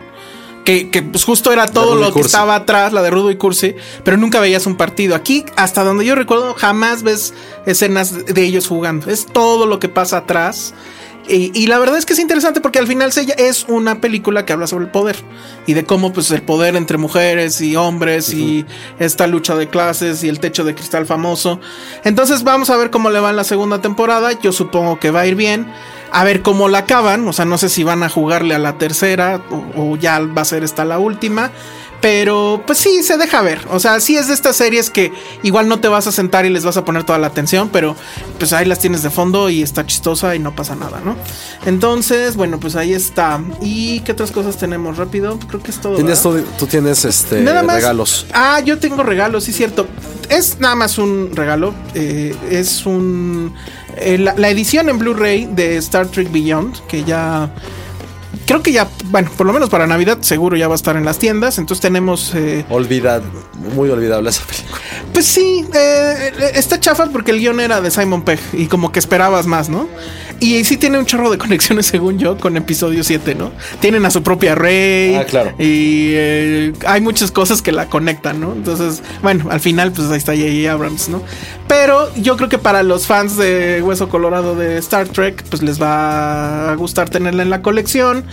Que, 0.63 0.89
que, 0.89 1.01
pues 1.01 1.23
justo 1.23 1.51
era 1.51 1.67
todo 1.67 1.95
lo 1.95 2.13
que 2.13 2.19
estaba 2.19 2.53
atrás, 2.55 2.93
la 2.93 3.01
de 3.01 3.09
Rudo 3.09 3.31
y 3.31 3.37
Cursi, 3.37 3.75
pero 4.03 4.17
nunca 4.17 4.39
veías 4.39 4.67
un 4.67 4.77
partido. 4.77 5.15
Aquí, 5.15 5.43
hasta 5.55 5.83
donde 5.83 6.05
yo 6.05 6.15
recuerdo, 6.15 6.53
jamás 6.53 7.01
ves 7.01 7.33
escenas 7.65 8.25
de 8.25 8.43
ellos 8.43 8.67
jugando. 8.67 9.09
Es 9.09 9.25
todo 9.25 9.65
lo 9.65 9.79
que 9.79 9.89
pasa 9.89 10.17
atrás. 10.17 10.73
Y, 11.31 11.67
la 11.67 11.77
verdad 11.77 11.97
es 11.97 12.07
que 12.07 12.13
es 12.13 12.19
interesante 12.19 12.59
porque 12.59 12.79
al 12.79 12.87
final 12.87 13.11
es 13.37 13.65
una 13.67 14.01
película 14.01 14.45
que 14.45 14.53
habla 14.53 14.65
sobre 14.65 14.85
el 14.85 14.91
poder 14.91 15.15
y 15.67 15.73
de 15.73 15.85
cómo 15.85 16.11
pues 16.11 16.31
el 16.31 16.41
poder 16.41 16.75
entre 16.75 16.97
mujeres 16.97 17.61
y 17.61 17.75
hombres 17.75 18.33
y 18.33 18.65
esta 18.97 19.27
lucha 19.27 19.55
de 19.55 19.67
clases 19.67 20.23
y 20.23 20.29
el 20.29 20.39
techo 20.39 20.63
de 20.63 20.73
cristal 20.73 21.05
famoso. 21.05 21.59
Entonces 22.03 22.43
vamos 22.43 22.71
a 22.71 22.77
ver 22.77 22.89
cómo 22.89 23.11
le 23.11 23.19
va 23.19 23.29
en 23.29 23.35
la 23.35 23.43
segunda 23.43 23.79
temporada. 23.79 24.31
Yo 24.41 24.51
supongo 24.51 24.99
que 24.99 25.11
va 25.11 25.21
a 25.21 25.27
ir 25.27 25.35
bien. 25.35 25.67
A 26.11 26.23
ver 26.23 26.41
cómo 26.41 26.67
la 26.67 26.79
acaban. 26.79 27.27
O 27.27 27.33
sea, 27.33 27.45
no 27.45 27.59
sé 27.59 27.69
si 27.69 27.83
van 27.83 28.01
a 28.01 28.09
jugarle 28.09 28.55
a 28.55 28.59
la 28.59 28.79
tercera 28.79 29.43
o 29.75 29.95
ya 29.97 30.19
va 30.19 30.41
a 30.41 30.45
ser 30.45 30.63
esta 30.63 30.83
la 30.83 30.97
última. 30.97 31.51
Pero 32.01 32.63
pues 32.65 32.77
sí, 32.77 33.03
se 33.03 33.17
deja 33.17 33.41
ver. 33.41 33.59
O 33.69 33.79
sea, 33.79 33.99
sí 33.99 34.15
es 34.15 34.27
de 34.27 34.33
estas 34.33 34.55
series 34.55 34.89
que 34.89 35.11
igual 35.43 35.67
no 35.67 35.79
te 35.79 35.87
vas 35.87 36.07
a 36.07 36.11
sentar 36.11 36.45
y 36.45 36.49
les 36.49 36.63
vas 36.63 36.77
a 36.77 36.85
poner 36.85 37.03
toda 37.03 37.19
la 37.19 37.27
atención, 37.27 37.69
pero 37.69 37.95
pues 38.37 38.53
ahí 38.53 38.65
las 38.65 38.79
tienes 38.79 39.03
de 39.03 39.09
fondo 39.09 39.49
y 39.49 39.61
está 39.61 39.85
chistosa 39.85 40.35
y 40.35 40.39
no 40.39 40.55
pasa 40.55 40.75
nada, 40.75 41.01
¿no? 41.03 41.15
Entonces, 41.65 42.35
bueno, 42.35 42.59
pues 42.59 42.75
ahí 42.75 42.93
está. 42.93 43.41
¿Y 43.61 43.99
qué 44.01 44.13
otras 44.13 44.31
cosas 44.31 44.57
tenemos 44.57 44.97
rápido? 44.97 45.39
Creo 45.47 45.61
que 45.61 45.71
es 45.71 45.81
todo. 45.81 45.95
¿Tienes 45.95 46.21
tú 46.21 46.67
tienes 46.67 47.05
este 47.05 47.41
regalos. 47.43 48.25
Ah, 48.33 48.61
yo 48.61 48.79
tengo 48.79 49.03
regalos, 49.03 49.43
sí, 49.43 49.53
cierto. 49.53 49.87
Es 50.29 50.59
nada 50.59 50.75
más 50.75 50.97
un 50.97 51.31
regalo. 51.33 51.73
Eh, 51.95 52.35
es 52.49 52.85
un. 52.85 53.53
Eh, 53.97 54.17
la 54.17 54.49
edición 54.49 54.89
en 54.89 54.99
Blu-ray 54.99 55.47
de 55.47 55.77
Star 55.77 56.07
Trek 56.07 56.31
Beyond, 56.31 56.87
que 56.87 57.03
ya 57.03 57.51
creo 58.49 58.63
que 58.63 58.71
ya, 58.71 58.89
bueno, 59.11 59.29
por 59.37 59.45
lo 59.45 59.53
menos 59.53 59.69
para 59.69 59.85
Navidad 59.85 60.17
seguro 60.21 60.57
ya 60.57 60.67
va 60.67 60.73
a 60.73 60.75
estar 60.75 60.95
en 60.95 61.05
las 61.05 61.19
tiendas. 61.19 61.59
Entonces 61.59 61.81
tenemos... 61.83 62.33
Eh, 62.33 62.65
Olvidad, 62.69 63.21
muy 63.75 63.91
olvidable 63.91 64.31
esa 64.31 64.43
película. 64.43 64.81
Pues 65.13 65.27
sí, 65.27 65.67
eh, 65.71 66.33
está 66.55 66.79
chafa 66.79 67.05
porque 67.11 67.29
el 67.29 67.37
guion 67.37 67.59
era 67.59 67.79
de 67.79 67.91
Simon 67.91 68.23
Pegg 68.23 68.39
y 68.53 68.65
como 68.65 68.91
que 68.91 68.97
esperabas 68.97 69.45
más, 69.45 69.69
¿no? 69.69 69.87
Y 70.39 70.63
sí 70.63 70.77
tiene 70.77 70.97
un 70.97 71.05
chorro 71.05 71.29
de 71.29 71.37
conexiones, 71.37 71.85
según 71.87 72.17
yo, 72.17 72.37
con 72.37 72.55
episodio 72.57 73.03
7, 73.03 73.35
¿no? 73.35 73.51
Tienen 73.79 74.05
a 74.05 74.11
su 74.11 74.23
propia 74.23 74.55
rey. 74.55 75.15
Ah, 75.15 75.25
claro. 75.25 75.51
Y 75.59 76.11
eh, 76.13 76.73
hay 76.85 77.01
muchas 77.01 77.31
cosas 77.31 77.61
que 77.61 77.71
la 77.71 77.87
conectan, 77.87 78.39
¿no? 78.39 78.53
Entonces, 78.53 79.01
bueno, 79.21 79.49
al 79.49 79.59
final, 79.59 79.91
pues 79.91 80.09
ahí 80.09 80.17
está 80.17 80.33
J.J. 80.33 80.71
Abrams, 80.71 81.09
¿no? 81.09 81.21
Pero 81.67 82.13
yo 82.15 82.35
creo 82.35 82.49
que 82.49 82.57
para 82.57 82.81
los 82.81 83.05
fans 83.05 83.37
de 83.37 83.81
Hueso 83.83 84.09
Colorado 84.09 84.55
de 84.55 84.77
Star 84.79 85.07
Trek, 85.07 85.43
pues 85.49 85.61
les 85.61 85.79
va 85.79 86.71
a 86.71 86.75
gustar 86.75 87.09
tenerla 87.09 87.43
en 87.43 87.51
la 87.51 87.61
colección. 87.61 88.25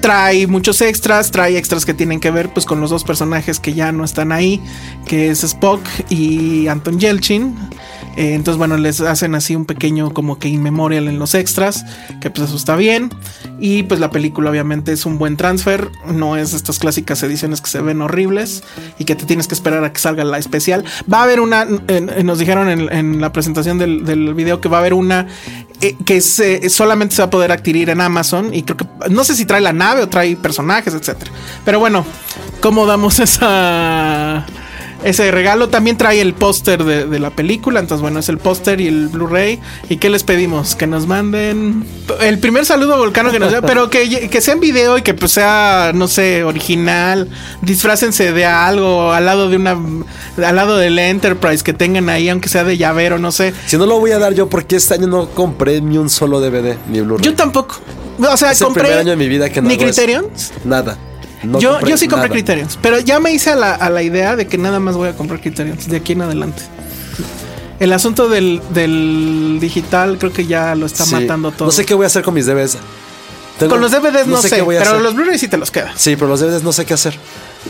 Trae 0.00 0.46
muchos 0.46 0.80
extras, 0.80 1.32
trae 1.32 1.58
extras 1.58 1.84
que 1.84 1.92
tienen 1.92 2.20
que 2.20 2.30
ver 2.30 2.50
pues 2.50 2.66
con 2.66 2.80
los 2.80 2.90
dos 2.90 3.02
personajes 3.02 3.58
que 3.58 3.74
ya 3.74 3.90
no 3.90 4.04
están 4.04 4.30
ahí, 4.30 4.60
que 5.06 5.30
es 5.30 5.42
Spock 5.42 5.80
y 6.08 6.68
Anton 6.68 7.00
Yelchin. 7.00 7.56
Eh, 8.16 8.34
entonces, 8.34 8.58
bueno, 8.58 8.76
les 8.76 9.00
hacen 9.00 9.34
así 9.34 9.56
un 9.56 9.64
pequeño 9.64 10.12
como 10.12 10.38
que 10.38 10.48
inmemorial 10.48 11.08
en 11.08 11.18
los 11.18 11.34
extras, 11.34 11.53
que 12.20 12.30
pues 12.30 12.48
eso 12.48 12.56
está 12.56 12.76
bien. 12.76 13.10
Y 13.58 13.84
pues 13.84 14.00
la 14.00 14.10
película 14.10 14.50
obviamente 14.50 14.92
es 14.92 15.06
un 15.06 15.18
buen 15.18 15.36
transfer, 15.36 15.90
no 16.06 16.36
es 16.36 16.54
estas 16.54 16.78
clásicas 16.78 17.22
ediciones 17.22 17.60
que 17.60 17.70
se 17.70 17.80
ven 17.80 18.02
horribles 18.02 18.62
y 18.98 19.04
que 19.04 19.14
te 19.14 19.24
tienes 19.24 19.48
que 19.48 19.54
esperar 19.54 19.84
a 19.84 19.92
que 19.92 20.00
salga 20.00 20.24
la 20.24 20.38
especial. 20.38 20.84
Va 21.12 21.20
a 21.20 21.22
haber 21.22 21.40
una, 21.40 21.64
nos 21.64 22.38
dijeron 22.38 22.68
en, 22.68 23.20
la 23.20 23.32
presentación 23.32 23.78
del, 23.78 24.34
video 24.34 24.60
que 24.60 24.68
va 24.68 24.78
a 24.78 24.80
haber 24.80 24.94
una 24.94 25.28
eh, 25.80 25.96
que 26.04 26.20
solamente 26.20 27.14
se 27.14 27.22
va 27.22 27.26
a 27.26 27.30
poder 27.30 27.52
adquirir 27.52 27.90
en 27.90 28.00
Amazon 28.00 28.52
y 28.52 28.62
creo 28.62 28.76
que 28.76 28.86
no 29.10 29.22
sé 29.24 29.36
si 29.36 29.44
trae 29.44 29.60
la 29.60 29.72
nave 29.72 30.02
o 30.02 30.08
trae 30.08 30.36
personajes, 30.36 30.94
etcétera. 30.94 31.30
Pero 31.64 31.78
bueno, 31.78 32.04
¿cómo 32.60 32.86
damos 32.86 33.20
esa 33.20 34.44
ese 35.02 35.30
regalo 35.30 35.68
también 35.68 35.96
trae 35.96 36.20
el 36.20 36.34
póster 36.34 36.84
de, 36.84 37.18
la 37.18 37.30
película. 37.30 37.80
Entonces, 37.80 38.02
bueno, 38.02 38.20
es 38.20 38.28
el 38.28 38.38
póster 38.38 38.80
y 38.80 38.86
el 38.86 39.08
Blu-ray. 39.08 39.60
¿Y 39.88 39.96
qué 39.96 40.08
les 40.08 40.22
pedimos? 40.22 40.76
Que 40.76 40.86
nos 40.86 41.06
manden 41.06 41.84
el 42.20 42.38
primer 42.38 42.64
saludo 42.64 42.96
volcano 42.96 43.30
que 43.30 43.38
nos 43.38 43.52
dé, 43.52 43.62
pero 43.66 43.90
que, 43.90 44.28
que, 44.28 44.40
sea 44.40 44.54
en 44.54 44.60
video 44.60 44.96
y 44.98 45.02
que 45.02 45.14
pues 45.14 45.32
sea, 45.32 45.92
no 45.94 46.08
sé, 46.08 46.44
original. 46.44 47.28
Disfrácense 47.62 48.32
de 48.32 48.46
algo 48.46 49.12
al 49.12 49.26
lado 49.26 49.48
de 49.48 49.56
una, 49.56 49.72
al 49.72 50.56
lado 50.56 50.76
del 50.76 50.98
Enterprise 50.98 51.62
que 51.62 51.72
tengan 51.72 52.08
ahí, 52.08 52.28
aunque 52.28 52.48
sea 52.48 52.64
de 52.64 52.76
llavero, 52.76 53.18
no 53.18 53.32
sé. 53.32 53.52
Si 53.66 53.76
no 53.76 53.86
lo 53.86 53.98
voy 54.00 54.12
a 54.12 54.18
dar 54.18 54.34
yo, 54.34 54.48
porque 54.48 54.76
este 54.76 54.94
año 54.94 55.06
no 55.06 55.28
compré 55.30 55.80
ni 55.80 55.98
un 55.98 56.08
solo 56.08 56.40
DVD 56.40 56.76
ni 56.88 57.00
Blu-ray. 57.00 57.24
Yo 57.24 57.34
tampoco. 57.34 57.76
O 58.18 58.36
sea, 58.36 58.54
compré. 58.54 58.82
El 58.82 58.86
primer 58.88 58.98
año 58.98 59.10
de 59.10 59.16
mi 59.16 59.28
vida 59.28 59.50
que 59.50 59.60
no 59.60 59.68
¿Ni 59.68 59.76
Criterions? 59.76 60.52
Nada 60.64 60.96
yo, 61.58 61.80
yo 61.80 61.96
sí 61.96 62.08
compré 62.08 62.30
Criterions, 62.30 62.78
pero 62.80 62.98
ya 62.98 63.20
me 63.20 63.32
hice 63.32 63.50
a 63.50 63.56
la, 63.90 64.02
idea 64.02 64.36
de 64.36 64.46
que 64.46 64.58
nada 64.58 64.80
más 64.80 64.96
voy 64.96 65.08
a 65.08 65.14
comprar 65.16 65.40
Criterions 65.40 65.88
de 65.88 65.96
aquí 65.96 66.12
en 66.12 66.22
adelante. 66.22 66.62
El 67.80 67.92
asunto 67.92 68.28
del, 68.28 68.60
del 68.70 69.58
digital 69.60 70.16
creo 70.18 70.32
que 70.32 70.46
ya 70.46 70.74
lo 70.74 70.86
está 70.86 71.04
Sí. 71.04 71.12
matando 71.14 71.50
todo. 71.50 71.66
No 71.66 71.72
sé 71.72 71.84
qué 71.84 71.94
voy 71.94 72.04
a 72.04 72.06
hacer 72.06 72.22
con 72.22 72.34
mis 72.34 72.46
DVDs. 72.46 72.78
Tengo- 73.58 73.72
Con 73.72 73.80
los 73.80 73.92
DVDs 73.92 74.26
no, 74.26 74.40
sé, 74.42 74.50
qué 74.50 74.62
voy 74.62 74.76
a 74.76 74.80
pero 74.80 74.90
hacer. 74.92 75.02
los 75.02 75.14
Blu-ray 75.14 75.38
sí 75.38 75.48
te 75.48 75.56
los 75.56 75.70
quedas. 75.70 75.92
Sí, 75.96 76.16
pero 76.16 76.28
los 76.28 76.40
DVDs 76.40 76.62
no 76.62 76.72
sé 76.72 76.84
qué 76.84 76.94
hacer. 76.94 77.16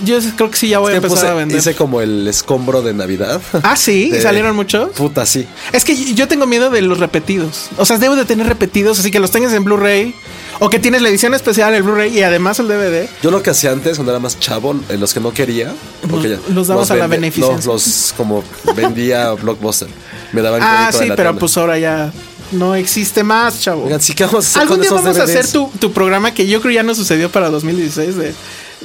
Yo 0.04 0.18
creo 0.36 0.50
que 0.50 0.56
sí 0.56 0.68
ya 0.68 0.78
voy 0.80 0.92
a 0.92 0.96
Es 0.96 1.00
que 1.00 1.06
empezar 1.06 1.26
puse- 1.28 1.30
a 1.30 1.34
vender. 1.34 1.58
Hice 1.58 1.74
como 1.74 2.00
el 2.00 2.26
escombro 2.26 2.82
de 2.82 2.94
Navidad. 2.94 3.40
Ah, 3.62 3.76
sí, 3.76 4.10
De- 4.10 4.20
salieron 4.20 4.56
muchos. 4.56 4.90
Puta, 4.90 5.24
sí. 5.26 5.46
Es 5.72 5.84
que 5.84 6.14
yo 6.14 6.26
tengo 6.26 6.46
miedo 6.46 6.70
de 6.70 6.82
los 6.82 6.98
repetidos. 6.98 7.68
O 7.76 7.84
sea, 7.84 7.98
debo 7.98 8.16
de 8.16 8.24
tener 8.24 8.46
repetidos, 8.46 8.98
así 8.98 9.10
que 9.10 9.20
los 9.20 9.30
tengas 9.30 9.52
en 9.52 9.62
Blu-ray. 9.64 10.14
O 10.60 10.70
que 10.70 10.78
tienes 10.78 11.02
la 11.02 11.08
edición 11.08 11.34
especial, 11.34 11.74
el 11.74 11.82
Blu-ray 11.82 12.16
y 12.16 12.22
además 12.22 12.58
el 12.60 12.68
DVD. 12.68 13.08
Yo 13.22 13.30
lo 13.30 13.42
que 13.42 13.50
hacía 13.50 13.72
antes, 13.72 13.96
cuando 13.96 14.12
era 14.12 14.20
más 14.20 14.38
chavo, 14.38 14.74
en 14.88 15.00
los 15.00 15.12
que 15.12 15.20
no 15.20 15.32
quería, 15.32 15.72
porque 16.08 16.30
ya- 16.30 16.38
Los 16.54 16.68
dabas 16.68 16.90
a 16.90 16.96
la 16.96 17.06
beneficencia. 17.08 17.66
No, 17.66 17.72
los 17.72 18.14
como 18.16 18.42
vendía 18.76 19.32
Blockbuster. 19.42 19.88
Me 20.32 20.42
daban 20.42 20.60
Ah, 20.62 20.90
sí, 20.92 20.98
pero 21.00 21.14
tienda. 21.16 21.32
pues 21.40 21.56
ahora 21.56 21.78
ya 21.78 22.12
no 22.52 22.74
existe 22.76 23.22
más, 23.24 23.60
chavo. 23.60 23.84
Oigan, 23.84 24.00
sí, 24.00 24.14
¿qué 24.14 24.24
vamos 24.26 24.44
a 24.44 24.48
hacer 24.48 24.62
Algún 24.62 24.80
día 24.80 24.90
vamos 24.92 25.18
a 25.18 25.22
hacer 25.24 25.46
tu, 25.50 25.70
tu 25.80 25.92
programa 25.92 26.32
que 26.34 26.46
yo 26.46 26.60
creo 26.60 26.72
ya 26.72 26.82
no 26.84 26.94
sucedió 26.94 27.30
para 27.32 27.50
2016 27.50 28.14
de, 28.16 28.32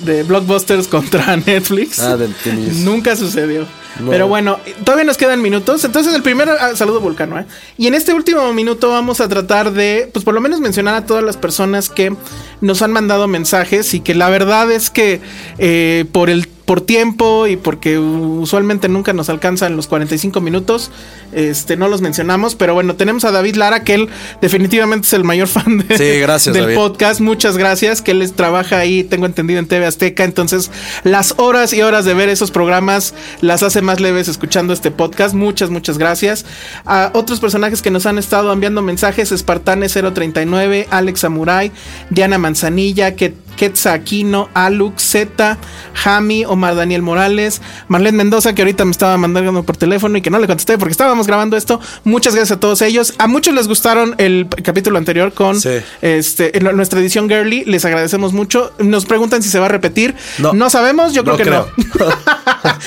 de 0.02 0.24
Blockbusters 0.24 0.88
contra 0.88 1.36
Netflix. 1.45 2.00
Ah, 2.00 2.18
de 2.18 2.28
tenis. 2.28 2.78
Nunca 2.78 3.16
sucedió. 3.16 3.66
No. 4.00 4.12
Pero 4.12 4.28
bueno, 4.28 4.60
todavía 4.84 5.04
nos 5.04 5.18
quedan 5.18 5.41
minutos. 5.41 5.84
Entonces, 5.84 6.14
el 6.14 6.22
primer 6.22 6.50
ah, 6.50 6.76
saludo 6.76 7.02
Vulcano. 7.02 7.39
¿eh? 7.39 7.45
Y 7.78 7.88
en 7.88 7.95
este 7.95 8.14
último 8.14 8.54
minuto 8.54 8.89
vamos 8.89 9.20
a 9.20 9.28
tratar 9.28 9.74
de, 9.74 10.10
pues 10.14 10.24
por 10.24 10.34
lo 10.34 10.41
menos 10.41 10.60
mencionar 10.60 10.95
a 10.95 11.06
todas 11.06 11.24
las 11.24 11.38
personas 11.38 11.89
que 11.89 12.16
nos 12.62 12.82
han 12.82 12.91
mandado 12.91 13.28
mensajes 13.28 13.93
y 13.93 14.00
que 14.00 14.16
la 14.16 14.30
verdad 14.30 14.72
es 14.72 14.89
que 14.89 15.22
eh, 15.58 16.06
por 16.12 16.30
el 16.30 16.47
por 16.70 16.82
tiempo 16.82 17.47
y 17.47 17.55
porque 17.57 17.97
usualmente 17.97 18.89
nunca 18.89 19.11
nos 19.11 19.28
alcanzan 19.30 19.76
los 19.76 19.88
45 19.88 20.39
minutos, 20.39 20.91
este 21.32 21.78
no 21.78 21.88
los 21.88 22.01
mencionamos, 22.01 22.53
pero 22.53 22.76
bueno, 22.76 22.93
tenemos 22.95 23.26
a 23.26 23.32
David 23.32 23.55
Lara, 23.55 23.84
que 23.84 23.95
él 23.95 24.07
definitivamente 24.39 25.07
es 25.07 25.13
el 25.13 25.24
mayor 25.24 25.47
fan 25.55 25.80
de- 25.80 25.97
Sí, 25.97 26.20
gracias, 26.20 26.53
del 26.53 26.65
David. 26.65 26.76
podcast. 26.76 27.22
Muchas 27.22 27.57
gracias, 27.57 28.03
que 28.03 28.11
él 28.11 28.32
trabaja 28.34 28.78
ahí, 28.78 29.03
tengo 29.03 29.26
entendido, 29.26 29.59
en 29.59 29.65
TV 29.65 29.88
Azteca. 29.88 30.24
Entonces, 30.24 30.70
las 31.03 31.34
horas 31.38 31.74
y 31.74 31.82
horas 31.82 32.05
de 32.05 32.13
ver 32.13 32.30
esos 32.30 32.51
programas 32.51 33.15
las 33.41 33.63
hace 33.63 33.82
más 33.82 33.99
leves 33.99 34.28
escuchando 34.28 34.72
este 34.72 34.91
podcast. 34.91 35.34
Muchas, 35.34 35.72
muchas 35.72 35.97
gracias. 35.97 36.45
A 36.86 37.09
otros 37.15 37.39
personajes 37.39 37.82
que 37.82 37.89
nos 37.89 38.05
han 38.05 38.20
estado 38.20 38.53
enviando 38.53 38.84
mensajes, 38.84 39.32
Espartane039, 39.32 40.86
Alex 40.91 41.22
Samurai, 41.22 41.72
Diana 42.11 42.38
Manzanilla, 42.38 43.15
que 43.15 43.34
Quetza 43.60 43.91
Aquino, 43.91 44.47
Alux, 44.53 45.03
Z, 45.03 45.57
Jami, 45.93 46.45
Omar 46.45 46.76
Daniel 46.76 47.01
Morales, 47.01 47.62
Marlene 47.89 48.16
Mendoza, 48.18 48.55
que 48.55 48.62
ahorita 48.62 48.86
me 48.86 48.91
estaba 48.91 49.18
mandando 49.18 49.64
por 49.64 49.76
teléfono 49.76 50.18
y 50.18 50.22
que 50.22 50.30
no 50.30 50.39
le 50.39 50.47
contesté 50.47 50.78
porque 50.78 50.93
estábamos 50.93 51.28
grabando 51.28 51.57
esto. 51.57 51.82
Muchas 52.05 52.36
gracias 52.36 52.55
a 52.55 52.60
todos 52.62 52.82
ellos. 52.82 53.14
A 53.18 53.28
muchos 53.28 53.53
les 53.53 53.68
gustaron 53.68 54.16
el 54.18 54.47
capítulo 54.64 54.97
anterior 54.97 55.34
con 55.34 55.60
Sí. 55.60 55.72
este, 56.01 56.57
en 56.57 56.74
nuestra 56.78 57.01
edición 57.01 57.28
girly. 57.28 57.66
Les 57.66 57.84
agradecemos 57.84 58.32
mucho. 58.32 58.72
Nos 58.80 59.05
preguntan 59.05 59.43
si 59.43 59.49
se 59.49 59.60
va 59.60 59.66
a 59.66 59.70
repetir. 59.70 60.16
No, 60.38 60.53
No. 60.53 60.70
sabemos, 60.70 61.12
yo 61.14 61.24
creo 61.26 61.34
No 61.34 61.38
que 61.38 61.43
creo. 61.43 61.68
no. 61.99 62.05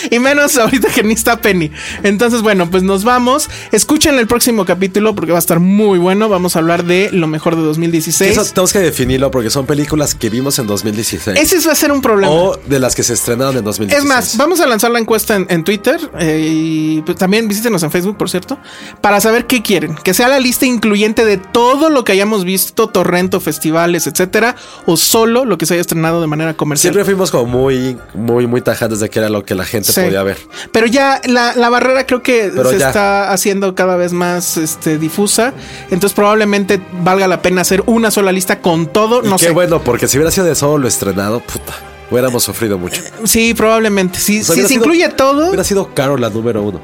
y 0.11 0.19
menos 0.21 0.57
ahorita 0.57 0.89
que 0.89 1.03
ni 1.03 1.13
está 1.13 1.37
Penny. 1.43 1.71
Entonces, 2.03 2.41
bueno, 2.41 2.71
pues 2.71 2.83
nos 2.83 3.05
vamos. 3.05 3.51
Escuchen 3.73 4.15
el 4.19 4.27
próximo 4.27 4.65
capítulo 4.65 5.15
porque 5.15 5.33
va 5.33 5.39
a 5.39 5.41
estar 5.41 5.61
muy 5.61 5.99
bueno. 5.99 6.31
Vamos 6.31 6.57
a 6.57 6.61
hablar 6.61 6.85
de 6.85 7.11
lo 7.13 7.27
mejor 7.27 7.57
de 7.57 7.63
2016. 7.63 8.31
Eso 8.39 8.45
tenemos 8.55 8.73
que 8.73 8.79
definirlo 8.79 9.31
porque 9.31 9.51
son 9.51 9.67
películas 9.67 10.15
que 10.15 10.31
vimos 10.31 10.59
en 10.59 10.62
2016. 10.67 11.39
Ese 11.39 11.67
va 11.67 11.73
a 11.73 11.77
ser 11.77 11.93
un 11.93 12.01
problema. 12.03 12.33
o 12.33 12.57
de 12.67 12.79
las 12.79 12.95
que 12.95 13.03
se 13.03 13.13
estrenaron 13.15 13.57
en 13.57 13.65
2016. 13.65 14.03
Es 14.03 14.09
más, 14.09 14.37
vamos 14.37 14.61
a 14.61 14.67
lanzar 14.67 14.91
la 14.91 14.99
encuesta 14.99 15.37
en, 15.37 15.47
en 15.49 15.65
Twitter 15.65 16.01
eh, 16.19 16.47
y 16.51 17.03
pues, 17.03 17.17
también 17.19 17.49
visítenos 17.49 17.83
en 17.83 17.91
Facebook, 17.91 18.17
por 18.17 18.31
cierto, 18.31 18.59
para 19.01 19.21
saber 19.21 19.47
qué 19.47 19.63
quieren. 19.63 19.95
Que 19.95 20.15
sea 20.15 20.29
la 20.29 20.39
lista 20.41 20.67
incluyente 20.67 21.25
de 21.25 21.37
todo 21.37 21.91
lo 21.91 22.05
que 22.05 22.13
hayamos 22.13 22.45
visto, 22.45 22.89
torrento, 22.89 23.41
festivales, 23.41 24.07
etcétera, 24.07 24.57
o 24.87 24.97
solo 24.97 25.45
lo 25.45 25.59
que 25.59 25.67
se 25.67 25.75
haya 25.75 25.81
estrenado 25.81 26.21
de 26.21 26.27
manera 26.27 26.55
comercial. 26.55 26.93
Siempre 26.93 27.05
fuimos 27.05 27.31
como 27.31 27.47
muy, 27.47 27.99
muy, 28.15 28.47
muy 28.47 28.61
tajantes 28.63 29.01
de 29.01 29.11
que 29.11 29.19
era 29.19 29.29
lo 29.29 29.45
que 29.45 29.55
la 29.55 29.65
gente 29.65 29.93
Sí. 29.93 30.01
podía 30.01 30.23
ver. 30.23 30.39
Pero 30.73 30.87
ya 30.87 31.21
la, 31.27 31.55
la 31.55 31.69
barrera 31.69 32.07
creo 32.07 32.23
que 32.23 32.51
Pero 32.55 32.71
se 32.71 32.79
ya. 32.79 32.89
está 32.89 33.31
haciendo 33.33 33.75
cada 33.75 33.97
vez 33.97 34.13
más 34.13 34.57
este, 34.57 34.99
difusa. 34.99 35.53
Entonces 35.91 36.13
probablemente 36.15 36.81
valga 37.03 37.27
la 37.29 37.43
pena 37.43 37.61
hacer 37.63 37.83
una 37.87 38.11
sola 38.11 38.33
lista 38.33 38.61
con 38.61 38.87
todo. 38.87 39.23
Y 39.25 39.29
No 39.29 39.37
qué 39.37 39.47
sé. 39.47 39.51
bueno, 39.53 39.83
porque 39.83 40.09
si 40.09 40.17
hubiera 40.17 40.31
sido 40.31 40.42
de 40.43 40.55
solo 40.55 40.79
lo 40.79 40.89
estrenado, 40.89 41.41
puta, 41.41 41.73
hubiéramos 42.11 42.43
sufrido 42.43 42.79
mucho. 42.79 43.03
Sí, 43.25 43.55
probablemente. 43.55 44.19
O 44.19 44.21
sea, 44.21 44.43
si 44.43 44.45
se 44.63 44.69
sido- 44.69 44.81
incluye 44.81 45.09
todo 45.11 45.49
Hubiera 45.49 45.65
sido 45.65 45.95
caro 45.95 46.17
la 46.17 46.31
número 46.31 46.63
uno. 46.63 46.81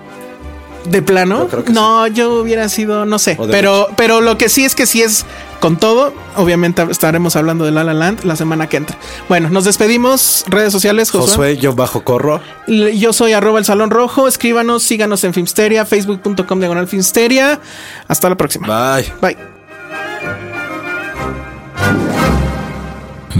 de 0.84 1.02
plano, 1.02 1.48
no, 1.70 2.06
yo 2.06 2.40
hubiera 2.40 2.68
sido, 2.70 3.04
no 3.04 3.18
sé. 3.18 3.36
Pero, 3.50 3.88
pero 3.96 4.22
lo 4.22 4.38
que 4.38 4.48
sí 4.48 4.64
es 4.64 4.74
que 4.74 4.86
si 4.86 5.02
es 5.02 5.26
con 5.60 5.76
todo, 5.76 6.14
obviamente 6.36 6.82
estaremos 6.88 7.36
hablando 7.36 7.66
de 7.66 7.72
La 7.72 7.84
La 7.84 7.92
Land 7.92 8.24
la 8.24 8.36
semana 8.36 8.68
que 8.68 8.78
entra. 8.78 8.96
Bueno, 9.28 9.50
nos 9.50 9.64
despedimos. 9.64 10.44
Redes 10.48 10.72
sociales, 10.72 11.10
Josué. 11.10 11.28
Josué, 11.28 11.56
yo 11.58 11.74
bajo 11.74 12.04
corro. 12.04 12.40
Yo 12.68 13.12
soy 13.12 13.32
arroba 13.34 13.58
el 13.58 13.66
Salón 13.66 13.90
Rojo. 13.90 14.28
Escríbanos, 14.28 14.82
síganos 14.82 15.24
en 15.24 15.34
Filmsteria, 15.34 15.84
facebook.com 15.84 16.58
diagonal 16.58 16.88
Filmsteria. 16.88 17.60
Hasta 18.06 18.30
la 18.30 18.36
próxima. 18.36 18.94
Bye. 18.96 19.12
Bye. 19.20 20.47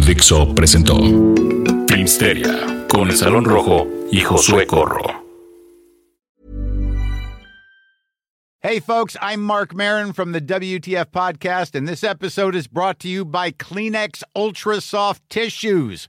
Dixo 0.08 0.54
presentó 0.54 0.96
Filmsteria 1.86 2.86
con 2.88 3.10
el 3.10 3.16
Salón 3.18 3.44
Rojo 3.44 3.86
y 4.10 4.20
Josué 4.20 4.66
Corro. 4.66 5.04
Hey, 8.62 8.80
folks, 8.80 9.18
I'm 9.20 9.42
Mark 9.42 9.74
Marin 9.74 10.14
from 10.14 10.32
the 10.32 10.40
WTF 10.40 11.10
Podcast, 11.10 11.74
and 11.74 11.86
this 11.86 12.02
episode 12.02 12.54
is 12.54 12.66
brought 12.66 12.98
to 13.00 13.08
you 13.08 13.26
by 13.26 13.50
Kleenex 13.50 14.22
Ultra 14.34 14.80
Soft 14.80 15.28
Tissues, 15.28 16.08